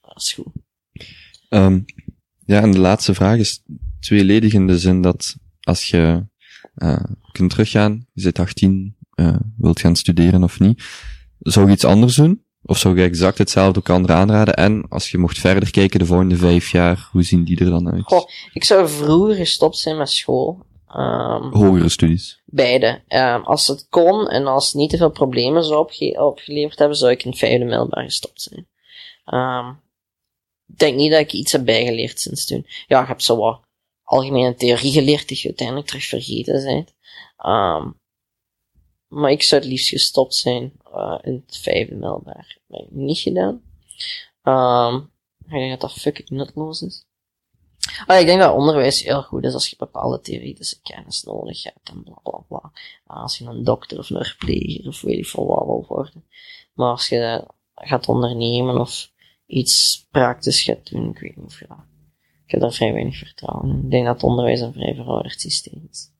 was 0.00 0.32
goed. 0.32 0.52
Ehm, 1.48 1.80
ja, 2.44 2.62
en 2.62 2.70
de 2.70 2.78
laatste 2.78 3.14
vraag 3.14 3.38
is 3.38 3.62
tweeledig 4.06 4.52
in 4.52 4.66
de 4.66 4.78
zin 4.78 5.02
dat 5.02 5.36
als 5.60 5.90
je 5.90 6.26
eh, 6.74 7.04
kunt 7.32 7.50
teruggaan, 7.50 8.06
je 8.12 8.20
zit 8.20 8.38
18, 8.38 8.96
eh, 9.14 9.36
wilt 9.58 9.80
gaan 9.80 9.96
studeren 9.96 10.42
of 10.42 10.60
niet, 10.60 10.84
zou 11.38 11.66
je 11.66 11.72
iets 11.72 11.84
anders 11.84 12.14
doen? 12.14 12.44
Of 12.62 12.78
zou 12.78 12.96
je 12.96 13.02
exact 13.02 13.38
hetzelfde 13.38 13.78
ook 13.78 13.88
anderen 13.88 14.16
aanraden? 14.16 14.54
En 14.54 14.88
als 14.88 15.10
je 15.10 15.18
mocht 15.18 15.38
verder 15.38 15.70
kijken 15.70 15.98
de 15.98 16.06
volgende 16.06 16.36
vijf 16.36 16.70
jaar, 16.70 17.08
hoe 17.12 17.22
zien 17.22 17.44
die 17.44 17.58
er 17.58 17.70
dan 17.70 17.92
uit? 17.92 18.02
Goh, 18.04 18.28
ik 18.52 18.64
zou 18.64 18.88
vroeger 18.88 19.34
gestopt 19.34 19.76
zijn 19.76 19.96
met 19.96 20.10
school. 20.10 20.64
Ehm, 20.88 21.42
Hogere 21.52 21.88
studies. 21.88 22.42
Beide. 22.44 23.02
Ehm, 23.08 23.40
als 23.42 23.66
het 23.66 23.86
kon 23.90 24.28
en 24.28 24.46
als 24.46 24.66
het 24.66 24.74
niet 24.74 24.90
te 24.90 24.96
veel 24.96 25.10
problemen 25.10 25.64
zou 25.64 25.78
opge- 25.78 26.20
opgeleverd 26.20 26.78
hebben, 26.78 26.96
zou 26.96 27.10
ik 27.10 27.24
in 27.24 27.30
het 27.30 27.38
vijfde 27.38 27.64
middelbaar 27.64 28.04
gestopt 28.04 28.42
zijn. 28.42 28.66
Ehm, 29.24 29.68
ik 30.66 30.78
denk 30.78 30.96
niet 30.96 31.10
dat 31.10 31.20
ik 31.20 31.32
iets 31.32 31.52
heb 31.52 31.64
bijgeleerd 31.64 32.20
sinds 32.20 32.44
toen. 32.46 32.66
Ja, 32.86 33.02
ik 33.02 33.08
heb 33.08 33.20
zo 33.20 33.36
wat 33.36 33.60
algemene 34.06 34.54
theorie 34.54 34.92
geleerd 34.92 35.28
die 35.28 35.38
je 35.40 35.48
uiteindelijk 35.48 35.86
terug 35.86 36.04
vergeten 36.04 36.64
bent. 36.64 36.94
Ehm, 37.36 37.90
maar 39.08 39.30
ik 39.30 39.42
zou 39.42 39.60
het 39.60 39.70
liefst 39.70 39.88
gestopt 39.88 40.34
zijn 40.34 40.72
eh, 40.92 41.18
in 41.22 41.44
het 41.46 41.56
vijfde 41.56 41.94
middelbaar. 41.94 42.58
Dat 42.68 42.80
heb 42.80 42.90
niet 42.90 43.18
gedaan. 43.18 43.62
Ehm, 44.42 44.96
ik 45.44 45.50
denk 45.50 45.70
dat 45.70 45.80
dat 45.80 45.92
fucking 45.92 46.28
nutloos 46.28 46.82
is. 46.82 47.04
Ah, 48.06 48.20
ik 48.20 48.26
denk 48.26 48.40
dat 48.40 48.54
onderwijs 48.54 49.02
heel 49.02 49.22
goed 49.22 49.44
is 49.44 49.54
als 49.54 49.68
je 49.68 49.76
bepaalde 49.78 50.20
theoretische 50.20 50.80
kennis 50.82 51.22
nodig 51.22 51.62
hebt 51.62 51.88
en 51.88 52.02
bla 52.02 52.18
bla 52.22 52.38
bla. 52.48 52.72
Als 53.06 53.38
je 53.38 53.44
een 53.44 53.64
dokter 53.64 53.98
of 53.98 54.10
een 54.10 54.24
verpleger 54.24 54.88
of 54.88 55.00
weet 55.00 55.18
ik 55.18 55.26
veel 55.26 55.46
wat 55.46 55.64
wil 55.64 55.84
worden. 55.88 56.24
Maar 56.74 56.90
als 56.90 57.08
je 57.08 57.46
gaat 57.74 58.08
ondernemen 58.08 58.80
of 58.80 59.12
iets 59.46 60.06
praktisch 60.10 60.62
gaat 60.62 60.90
doen, 60.90 61.10
ik 61.10 61.18
weet 61.18 61.36
niet 61.36 61.46
of 61.46 61.58
je 61.58 61.66
dat. 61.68 61.95
Ik 62.46 62.52
heb 62.52 62.60
daar 62.60 62.72
vrij 62.72 62.92
weinig 62.92 63.16
vertrouwen 63.16 63.68
in. 63.68 63.84
Ik 63.84 63.90
denk 63.90 64.06
dat 64.06 64.22
onderwijs 64.22 64.60
een 64.60 64.72
vrij 64.72 64.94
verouderd 64.94 65.40
systeem 65.40 65.88
is. 65.90 66.10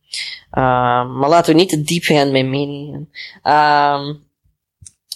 Ehm, 0.50 1.18
maar 1.18 1.28
laten 1.28 1.54
we 1.54 1.60
niet 1.60 1.68
te 1.68 1.82
diep 1.82 2.02
gaan 2.02 2.30
mijn 2.30 2.50
meningen. 2.50 3.10
Ehm, 3.42 4.14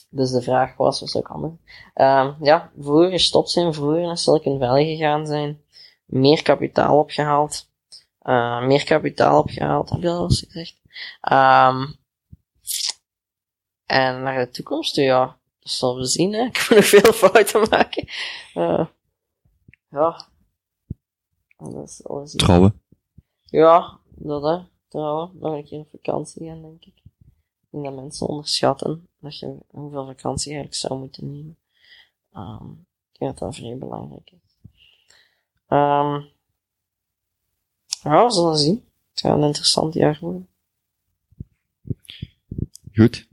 dus 0.08 0.30
de 0.30 0.42
vraag 0.42 0.76
was, 0.76 1.00
wat 1.00 1.10
zou 1.10 1.24
ik 1.24 1.30
anders? 1.30 1.54
Ehm, 1.94 2.32
ja, 2.40 2.70
vroeger 2.78 3.10
gestopt 3.10 3.50
zijn, 3.50 3.74
vroeger 3.74 4.00
naar 4.00 4.18
Silicon 4.18 4.58
Valley 4.58 4.84
gegaan 4.84 5.26
zijn 5.26 5.60
meer 6.04 6.42
kapitaal 6.42 6.98
opgehaald. 6.98 7.68
Eh, 8.18 8.62
meer 8.62 8.84
kapitaal 8.84 9.38
opgehaald, 9.38 9.90
heb 9.90 10.02
je 10.02 10.08
al 10.08 10.22
eens 10.22 10.46
gezegd? 10.48 10.76
En 13.86 14.22
naar 14.22 14.44
de 14.44 14.50
toekomst, 14.50 14.96
ja, 14.96 15.38
dat 15.60 15.72
zullen 15.72 15.96
we 15.96 16.04
zien, 16.04 16.32
hè. 16.32 16.44
Ik 16.52 16.66
moet 16.68 16.78
nog 16.78 16.86
veel 16.86 17.12
fouten 17.12 17.68
maken. 17.70 18.08
Eh, 18.54 18.86
ja. 19.90 20.28
Alles. 21.60 22.02
Trouwen. 22.36 22.80
Ja, 23.44 23.98
dat 24.08 24.42
hè. 24.42 24.58
Trouwen, 24.88 25.30
nog 25.40 25.54
een 25.54 25.64
keer 25.64 25.78
op 25.78 25.90
vakantie 25.90 26.46
gaan, 26.46 26.62
denk 26.62 26.84
ik. 26.84 26.94
Ik 26.96 27.70
denk 27.70 27.84
dat 27.84 27.94
mensen 27.94 28.26
onderschatten 28.26 29.08
dat 29.18 29.38
je 29.38 29.56
hoeveel 29.66 30.06
vakantie 30.06 30.52
eigenlijk 30.52 30.80
zou 30.80 31.00
moeten 31.00 31.30
nemen. 31.30 31.56
Ehm 32.32 32.70
ik 33.12 33.18
denk 33.18 33.38
dat 33.38 33.38
dat 33.38 33.56
vrij 33.56 33.78
belangrijk 33.78 34.30
is. 34.30 34.70
Ehm 35.66 36.22
ja, 38.02 38.24
we 38.24 38.32
zullen 38.32 38.56
zien. 38.56 38.84
Het 39.10 39.20
gaat 39.20 39.36
een 39.36 39.44
interessant 39.44 39.94
jaar 39.94 40.18
worden. 40.20 40.48
Goed. 42.92 43.28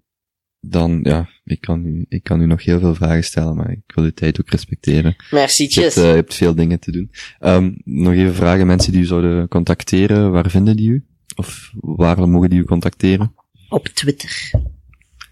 Dan, 0.69 0.99
ja, 1.03 1.29
ik 1.43 1.61
kan 1.61 1.85
u, 1.85 2.05
ik 2.09 2.23
kan 2.23 2.41
u 2.41 2.45
nog 2.45 2.63
heel 2.63 2.79
veel 2.79 2.95
vragen 2.95 3.23
stellen, 3.23 3.55
maar 3.55 3.71
ik 3.71 3.91
wil 3.95 4.03
uw 4.03 4.11
tijd 4.11 4.39
ook 4.39 4.49
respecteren. 4.49 5.15
Merci, 5.31 5.67
Je 5.69 5.81
hebt, 5.81 5.97
eh, 5.97 6.03
je 6.03 6.15
hebt 6.15 6.33
veel 6.33 6.55
dingen 6.55 6.79
te 6.79 6.91
doen. 6.91 7.11
Ehm, 7.39 7.71
nog 7.83 8.13
even 8.13 8.35
vragen, 8.35 8.67
mensen 8.67 8.91
die 8.91 9.01
u 9.01 9.05
zouden 9.05 9.47
contacteren, 9.47 10.31
waar 10.31 10.49
vinden 10.49 10.75
die 10.75 10.89
u? 10.89 11.05
Of 11.35 11.71
waar 11.81 12.29
mogen 12.29 12.49
die 12.49 12.59
u 12.59 12.63
contacteren? 12.63 13.33
Op 13.69 13.87
Twitter. 13.87 14.51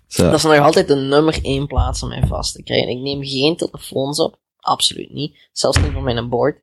Zo, 0.07 0.23
Dat 0.23 0.33
is 0.33 0.43
nog 0.43 0.57
altijd 0.57 0.87
de 0.87 0.95
nummer 0.95 1.39
één 1.41 1.67
plaats 1.67 2.03
om 2.03 2.09
mij 2.09 2.23
vast 2.27 2.55
te 2.55 2.63
krijgen. 2.63 2.89
Ik 2.89 2.99
neem 2.99 3.23
geen 3.23 3.55
telefoons 3.55 4.19
op. 4.19 4.39
Absoluut 4.59 5.13
niet. 5.13 5.49
Zelfs 5.51 5.81
niet 5.81 5.91
van 5.91 6.03
mijn 6.03 6.29
board. 6.29 6.61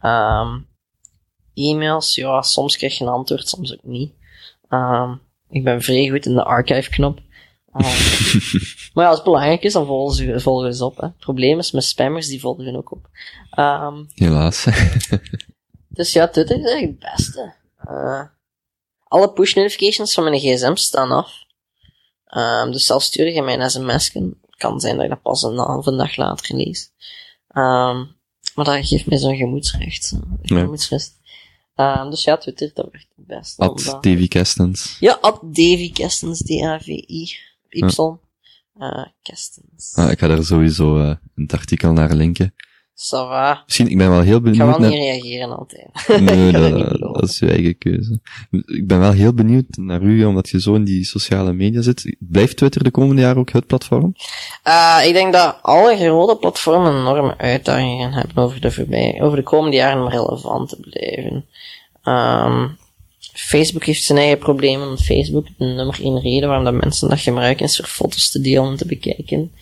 Ehm 0.00 0.58
e-mails, 1.54 2.14
ja, 2.14 2.42
soms 2.42 2.76
krijg 2.76 2.98
je 2.98 3.04
een 3.04 3.10
antwoord, 3.10 3.48
soms 3.48 3.72
ook 3.72 3.84
niet. 3.84 4.12
Ehm 4.68 5.14
ik 5.52 5.64
ben 5.64 5.82
vrij 5.82 6.08
goed 6.08 6.26
in 6.26 6.34
de 6.34 6.44
archive-knop. 6.44 7.20
Maar 8.94 9.04
ja, 9.04 9.10
als 9.10 9.16
het 9.16 9.24
belangrijk 9.24 9.62
is, 9.62 9.72
dan 9.72 9.86
volgen 9.86 10.14
ze, 10.14 10.40
volgen 10.40 10.74
ze 10.74 10.84
op. 10.84 10.96
Hè. 10.96 11.06
Het 11.06 11.18
probleem 11.18 11.58
is, 11.58 11.70
met 11.70 11.84
spammers, 11.84 12.26
die 12.26 12.40
volgen 12.40 12.76
ook 12.76 12.92
op. 12.92 13.08
Ehm 13.50 14.04
helaas. 14.14 14.66
dus 15.88 16.12
ja, 16.12 16.28
Twitter 16.28 16.58
is 16.58 16.64
eigenlijk 16.64 17.02
het 17.02 17.12
beste. 17.16 17.54
Eh, 17.76 18.22
alle 19.04 19.32
push 19.32 19.54
notifications 19.54 20.14
van 20.14 20.24
mijn 20.24 20.38
gsm 20.38 20.74
staan 20.74 21.10
af. 21.10 21.32
Ehm, 22.26 22.70
dus 22.70 22.86
zelfs 22.86 23.06
stuur 23.06 23.32
je 23.32 23.42
mij 23.42 23.58
een 23.58 23.70
sms, 23.70 24.12
kan 24.56 24.80
zijn 24.80 24.94
dat 24.94 25.04
ik 25.04 25.10
dat 25.10 25.22
pas 25.22 25.42
een 25.42 25.56
halve 25.56 25.96
dag 25.96 26.16
later 26.16 26.56
lees. 26.56 26.90
Ehm, 27.48 28.04
Maar 28.54 28.64
dat 28.64 28.86
geeft 28.86 29.06
mij 29.06 29.18
zo'n 29.18 29.36
gemoedsrecht. 29.36 30.04
Zo. 30.04 30.16
Gemoedsrust. 30.42 31.20
Ehm, 31.74 32.10
dus 32.10 32.24
ja, 32.24 32.36
Twitter, 32.36 32.70
dat 32.74 32.88
werkt 32.92 33.08
het 33.16 33.26
best. 33.26 33.58
At 33.58 33.84
Davy 34.00 34.28
Kestens. 34.28 34.96
Ja, 35.00 35.18
at 35.20 35.40
Davy 35.42 35.92
Kestens, 35.92 36.42
D-A-V-I, 36.42 37.36
Y, 37.72 37.84
eh, 38.78 39.04
Kestens. 39.22 39.94
Ah, 39.94 40.10
ik 40.10 40.18
ga 40.18 40.26
daar 40.26 40.44
sowieso 40.44 40.98
in 41.36 41.42
het 41.42 41.52
artikel 41.52 41.92
naar 41.92 42.14
linken. 42.14 42.54
Va. 42.94 43.62
Misschien, 43.64 43.88
ik 43.88 43.98
ben 43.98 44.10
wel 44.10 44.20
heel 44.20 44.36
Ik 44.36 44.42
ga 44.44 44.50
benieuwd 44.50 44.68
wel 44.68 44.78
naar... 44.78 44.90
niet 44.90 44.98
reageren 44.98 45.58
altijd. 45.58 45.90
Nee, 46.30 46.52
dat, 46.52 47.22
is 47.22 47.38
je 47.38 47.50
eigen 47.50 47.78
keuze. 47.78 48.20
Ik 48.50 48.86
ben 48.86 48.98
wel 48.98 49.12
heel 49.12 49.34
benieuwd 49.34 49.64
naar 49.76 50.02
u, 50.02 50.24
omdat 50.24 50.48
je 50.48 50.60
zo 50.60 50.74
in 50.74 50.84
die 50.84 51.04
sociale 51.04 51.52
media 51.52 51.82
zit. 51.82 52.16
Blijft 52.18 52.56
Twitter 52.56 52.84
de 52.84 52.90
komende 52.90 53.22
jaren 53.22 53.40
ook 53.40 53.50
het 53.50 53.66
platform? 53.66 54.14
Eh, 54.62 54.98
ik 55.04 55.12
denk 55.12 55.32
dat 55.32 55.58
alle 55.62 55.96
grote 55.96 56.36
platformen 56.36 57.00
enorme 57.00 57.38
uitdagingen 57.38 58.12
hebben 58.12 58.44
over 58.44 58.60
de, 58.60 58.70
voorbij, 58.70 59.18
over 59.22 59.36
de 59.36 59.42
komende 59.42 59.76
jaren 59.76 60.02
om 60.02 60.08
relevant 60.08 60.68
te 60.68 60.80
blijven. 60.80 61.46
Ehm, 62.02 62.68
Facebook 63.32 63.84
heeft 63.84 64.02
zijn 64.02 64.18
eigen 64.18 64.38
problemen. 64.38 64.86
want 64.86 65.04
Facebook, 65.04 65.46
de 65.58 65.64
nummer 65.64 66.00
één 66.02 66.20
reden 66.20 66.48
waarom 66.48 66.64
dat 66.64 66.82
mensen 66.82 67.08
dat 67.08 67.20
gebruiken, 67.20 67.64
is 67.64 67.76
voor 67.76 67.86
foto's 67.86 68.30
te 68.30 68.40
delen 68.40 68.70
en 68.70 68.76
te 68.76 68.86
bekijken. 68.86 69.52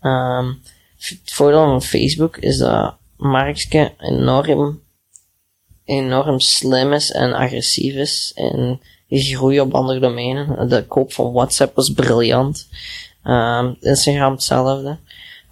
Ehm, 0.00 0.52
het 0.98 1.32
voordeel 1.32 1.64
van 1.64 1.82
Facebook 1.82 2.36
is 2.36 2.58
dat 2.58 2.96
Markske 3.16 3.92
enorm, 3.98 4.80
enorm 5.84 6.40
slim 6.40 6.92
is 6.92 7.12
en 7.12 7.32
agressief 7.32 7.94
is 7.94 8.32
en 8.34 8.80
groei 9.08 9.60
op 9.60 9.74
andere 9.74 10.00
domeinen. 10.00 10.68
De 10.68 10.84
koop 10.86 11.12
van 11.12 11.32
WhatsApp 11.32 11.76
was 11.76 11.90
briljant. 11.90 12.68
Ehm, 13.22 13.72
Instagram 13.80 14.32
hetzelfde. 14.32 14.98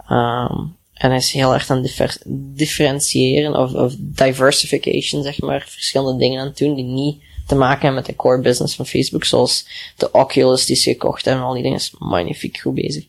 Ehm, 0.09 0.59
en 0.95 1.09
hij 1.09 1.17
is 1.17 1.33
heel 1.33 1.55
erg 1.55 1.71
aan 1.71 1.83
differ- 1.83 2.23
differentiëren 2.55 3.57
of, 3.57 3.73
of 3.73 3.95
diversification, 3.99 5.23
zeg 5.23 5.41
maar, 5.41 5.67
verschillende 5.69 6.19
dingen 6.19 6.41
aan 6.41 6.47
het 6.47 6.59
doen 6.59 6.75
die 6.75 6.85
niet 6.85 7.23
te 7.47 7.55
maken 7.55 7.81
hebben 7.81 7.95
met 7.95 8.07
de 8.07 8.17
core 8.17 8.41
business 8.41 8.75
van 8.75 8.87
Facebook, 8.87 9.25
zoals 9.25 9.67
de 9.97 10.11
Oculus 10.11 10.67
die 10.67 10.77
ze 10.77 10.91
gekocht 10.91 11.25
hebben 11.25 11.43
en 11.43 11.49
al 11.49 11.55
die 11.55 11.63
dingen, 11.63 11.79
is 11.79 11.95
magnifiek 11.99 12.59
goed 12.59 12.75
bezig. 12.75 13.05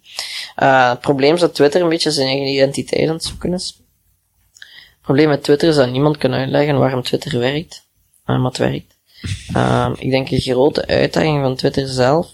Eh, 0.56 0.90
het 0.90 1.00
probleem 1.00 1.34
is 1.34 1.40
dat 1.40 1.56
Twitter 1.56 1.82
een 1.82 1.90
beetje 1.90 2.12
zijn 2.12 2.28
eigen 2.28 2.48
identiteit 2.48 3.08
aan 3.08 3.16
het 3.16 3.24
zoeken 3.24 3.54
is. 3.54 3.80
Het 4.60 5.02
probleem 5.02 5.30
met 5.30 5.44
Twitter 5.44 5.70
is 5.70 5.76
dat 5.76 5.92
niemand 5.92 6.18
kan 6.18 6.34
uitleggen 6.34 6.78
waarom 6.78 7.04
Twitter 7.04 7.40
werkt, 7.40 7.84
en 8.26 8.42
wat 8.42 8.58
werkt. 8.58 8.96
Ehm, 9.54 9.94
ik 9.98 10.10
denk 10.10 10.30
een 10.30 10.40
grote 10.40 10.88
uitdaging 10.88 11.42
van 11.42 11.56
Twitter 11.56 11.88
zelf 11.88 12.32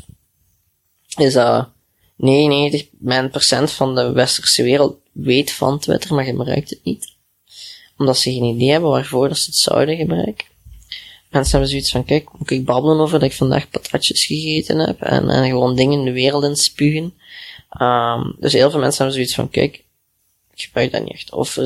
is 1.18 1.34
dat 1.34 1.70
99% 2.16 3.72
van 3.72 3.96
de 3.96 4.12
westerse 4.12 4.64
wereld 4.64 4.98
weet 5.12 5.52
van 5.52 5.80
Twitter, 5.80 6.16
maar 6.16 6.24
gebruikt 6.24 6.70
het 6.70 6.84
niet. 6.84 7.14
Omdat 7.98 8.18
ze 8.18 8.32
geen 8.32 8.44
idee 8.44 8.70
hebben 8.70 8.90
waarvoor 8.90 9.28
dat 9.28 9.38
ze 9.38 9.50
het 9.50 9.60
zouden 9.60 9.98
gebruiken. 9.98 10.46
Mensen 11.32 11.52
hebben 11.52 11.70
zoiets 11.70 11.92
van, 11.92 12.06
kijk, 12.06 12.30
moet 12.38 12.52
ik 12.52 12.66
babbelen 12.66 13.00
over 13.00 13.20
dat 13.20 13.30
ik 13.30 13.36
vandaag 13.36 13.70
patatjes 13.70 14.26
gegeten 14.26 14.80
heb 14.80 15.02
en, 15.02 15.30
en 15.30 15.46
gewoon 15.50 15.76
dingen 15.76 16.00
in 16.00 16.06
de 16.06 16.12
wereld 16.12 16.44
inspugen. 16.44 17.14
Ehm, 17.70 18.32
dus 18.40 18.54
heel 18.54 18.70
veel 18.72 18.80
mensen 18.80 18.98
hebben 18.98 19.16
zoiets 19.16 19.36
van, 19.36 19.50
kijk, 19.50 19.84
ik 20.54 20.62
gebruik 20.62 20.92
dat 20.92 21.02
niet 21.02 21.14
echt. 21.14 21.32
Of 21.32 21.58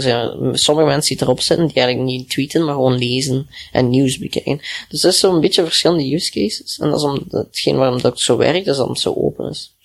sommige 0.53 0.87
mensen 0.87 1.15
die 1.15 1.25
erop 1.25 1.41
zitten, 1.41 1.67
die 1.67 1.75
eigenlijk 1.75 2.09
niet 2.09 2.29
tweeten, 2.29 2.65
maar 2.65 2.73
gewoon 2.73 2.97
lezen 2.97 3.49
en 3.71 3.89
nieuws 3.89 4.17
bekijken. 4.17 4.61
Dus 4.89 5.01
dat 5.01 5.13
is 5.13 5.19
zo'n 5.19 5.41
beetje 5.41 5.63
verschillende 5.63 6.13
use 6.13 6.31
cases. 6.31 6.79
En 6.79 6.89
dat 6.89 6.99
is 6.99 7.05
om, 7.05 7.25
hetgeen 7.29 7.77
waarom 7.77 8.01
dat 8.01 8.19
zo 8.19 8.37
werkt, 8.37 8.65
dat 8.65 8.87
het 8.87 8.99
zo 8.99 9.13
open 9.13 9.49
is. 9.49 9.75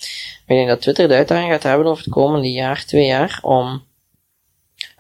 Maar 0.47 0.57
ik 0.57 0.65
denk 0.65 0.69
dat 0.69 0.81
Twitter 0.81 1.09
de 1.09 1.15
uitdaging 1.15 1.51
gaat 1.53 1.63
hebben 1.63 1.87
over 1.87 2.05
het 2.05 2.13
komende 2.13 2.51
jaar, 2.51 2.85
twee 2.85 3.07
jaar, 3.07 3.39
om 3.43 3.83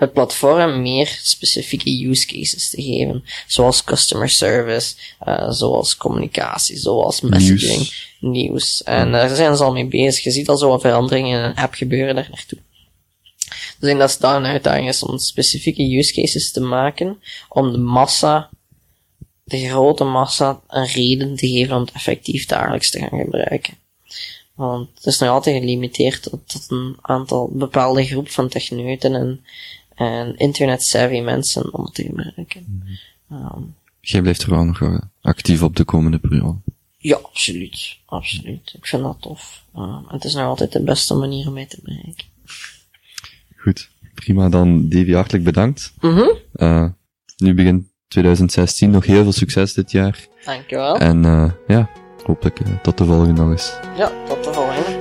het 0.01 0.13
platform 0.13 0.83
meer 0.83 1.19
specifieke 1.23 2.09
use 2.09 2.27
cases 2.27 2.71
te 2.71 2.83
geven. 2.83 3.25
Zoals 3.47 3.85
customer 3.85 4.29
service, 4.29 4.95
eh, 5.19 5.51
zoals 5.51 5.97
communicatie, 5.97 6.77
zoals 6.77 7.21
messaging, 7.21 7.77
Nieuws. 7.79 8.09
nieuws. 8.21 8.83
En 8.83 9.13
daar 9.13 9.35
zijn 9.35 9.57
ze 9.57 9.63
al 9.65 9.73
mee 9.73 9.87
bezig. 9.87 10.25
Je 10.25 10.31
ziet 10.31 10.49
al 10.49 10.57
zo'n 10.57 10.81
veranderingen 10.81 11.39
in 11.39 11.45
een 11.45 11.57
app 11.57 11.75
gebeuren 11.75 12.15
daar 12.15 12.29
naartoe. 12.31 12.59
Dus 13.49 13.75
ik 13.77 13.81
denk 13.81 13.99
dat 13.99 14.11
het 14.13 14.21
daar 14.21 14.37
een 14.37 14.45
uitdaging 14.45 14.89
is 14.89 15.03
om 15.03 15.19
specifieke 15.19 15.97
use 15.97 16.13
cases 16.13 16.53
te 16.53 16.61
maken, 16.61 17.23
om 17.49 17.73
de 17.73 17.79
massa, 17.79 18.51
de 19.45 19.69
grote 19.69 20.05
massa, 20.05 20.61
een 20.69 20.87
reden 20.87 21.37
te 21.37 21.49
geven 21.49 21.77
om 21.77 21.81
het 21.81 21.93
effectief 21.93 22.47
dagelijks 22.47 22.91
te 22.91 22.99
gaan 22.99 23.19
gebruiken. 23.19 23.75
Want 24.55 24.89
het 24.95 25.07
is 25.07 25.19
nog 25.19 25.29
altijd 25.29 25.59
gelimiteerd 25.59 26.23
tot, 26.23 26.41
tot 26.49 26.65
een 26.69 26.97
aantal 27.01 27.51
bepaalde 27.53 28.05
groep 28.05 28.31
van 28.31 28.49
techneuten 28.49 29.15
en, 29.15 29.45
en 30.01 30.37
internet-savvy 30.37 31.21
mensen 31.21 31.75
om 31.75 31.85
het 31.85 31.95
te 31.95 32.03
gebruiken. 32.03 32.85
Ehm, 33.31 33.63
Jij 34.01 34.21
blijft 34.21 34.43
er 34.43 34.51
wel 34.51 34.65
nog 34.65 34.79
wel 34.79 35.01
actief 35.21 35.63
op 35.63 35.77
de 35.77 35.85
komende 35.85 36.19
periode. 36.19 36.59
ja, 36.99 37.17
absoluut. 37.17 37.97
Absoluut. 38.07 38.73
Ik 38.77 38.87
vind 38.87 39.03
dat 39.03 39.17
tof. 39.21 39.65
Ehm, 39.75 40.03
het 40.09 40.25
is 40.25 40.35
nog 40.35 40.45
altijd 40.45 40.73
de 40.73 40.83
beste 40.83 41.15
manier 41.15 41.47
om 41.47 41.53
mij 41.53 41.67
te 41.67 41.79
bereiken. 41.83 42.25
Goed. 43.57 43.89
Prima, 44.15 44.49
dan 44.49 44.89
Davy, 44.89 45.13
hartelijk 45.13 45.45
bedankt. 45.45 45.93
Mhm. 46.01 46.29
Eh, 46.53 46.87
nu 47.37 47.55
begint 47.55 47.85
2016, 48.09 48.91
nog 48.91 49.05
heel 49.07 49.23
veel 49.23 49.33
succes 49.33 49.73
dit 49.75 49.91
jaar. 49.91 50.27
Dankjewel. 50.45 50.99
En 50.99 51.25
eh, 51.25 51.51
ja, 51.67 51.91
hopelijk 52.25 52.61
eh, 52.61 52.81
tot 52.83 52.99
de 52.99 53.05
volgende 53.05 53.43
nog 53.43 53.51
eens. 53.51 53.73
Ja, 53.97 54.13
tot 54.29 54.45
de 54.45 54.53
volgende. 54.53 55.00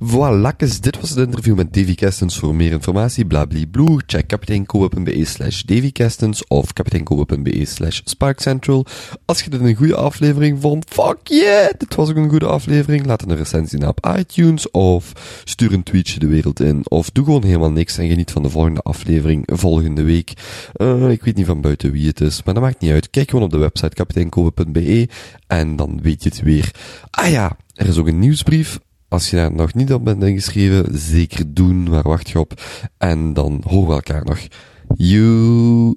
Voilà, 0.00 0.56
dit 0.80 1.00
was 1.00 1.10
het 1.10 1.18
interview 1.18 1.56
met 1.56 1.72
Davy 1.72 1.94
Kestens. 1.94 2.38
Voor 2.38 2.54
meer 2.54 2.72
informatie, 2.72 3.26
blablabla, 3.26 3.96
check 4.06 4.26
kapiteinkoop.be 4.26 5.24
slash 5.24 5.62
Davy 5.62 5.92
Kestens 5.92 6.46
of 6.46 6.72
kapiteinkoop.be 6.72 7.64
slash 7.64 8.00
sparkcentral. 8.04 8.86
Als 9.24 9.42
je 9.42 9.50
dit 9.50 9.60
een 9.60 9.74
goede 9.74 9.96
aflevering 9.96 10.60
vond, 10.60 10.84
fuck 10.88 11.18
yeah, 11.22 11.70
dit 11.78 11.94
was 11.94 12.10
ook 12.10 12.16
een 12.16 12.28
goede 12.28 12.46
aflevering. 12.46 13.06
Laat 13.06 13.22
een 13.22 13.36
recensie 13.36 13.78
na 13.78 13.88
op 13.88 14.14
iTunes 14.18 14.70
of 14.70 15.12
stuur 15.44 15.72
een 15.72 15.82
tweetje 15.82 16.18
de 16.18 16.26
wereld 16.26 16.60
in. 16.60 16.82
Of 16.88 17.10
doe 17.10 17.24
gewoon 17.24 17.44
helemaal 17.44 17.72
niks 17.72 17.98
en 17.98 18.08
geniet 18.08 18.30
van 18.30 18.42
de 18.42 18.50
volgende 18.50 18.80
aflevering 18.80 19.42
volgende 19.52 20.02
week. 20.02 20.32
Eh, 20.72 21.10
ik 21.10 21.22
weet 21.22 21.36
niet 21.36 21.46
van 21.46 21.60
buiten 21.60 21.92
wie 21.92 22.06
het 22.06 22.20
is, 22.20 22.42
maar 22.42 22.54
dat 22.54 22.62
maakt 22.62 22.80
niet 22.80 22.92
uit. 22.92 23.10
Kijk 23.10 23.30
gewoon 23.30 23.44
op 23.44 23.50
de 23.50 23.58
website 23.58 23.94
kapiteinkoop.be 23.94 25.08
en 25.46 25.76
dan 25.76 25.98
weet 26.02 26.22
je 26.22 26.28
het 26.28 26.42
weer. 26.42 26.70
Ah 27.10 27.30
ja, 27.30 27.56
er 27.74 27.86
is 27.88 27.98
ook 27.98 28.06
een 28.06 28.18
nieuwsbrief. 28.18 28.78
Als 29.08 29.30
je 29.30 29.36
daar 29.36 29.52
nog 29.52 29.74
niet 29.74 29.92
op 29.92 30.04
bent 30.04 30.22
ingeschreven, 30.22 30.98
zeker 30.98 31.54
doen. 31.54 31.88
Waar 31.88 32.02
wacht 32.02 32.30
je 32.30 32.38
op? 32.38 32.62
En 32.98 33.32
dan 33.32 33.62
horen 33.66 33.88
we 33.88 33.94
elkaar 33.94 34.24
nog. 34.24 34.38
You. 34.96 35.96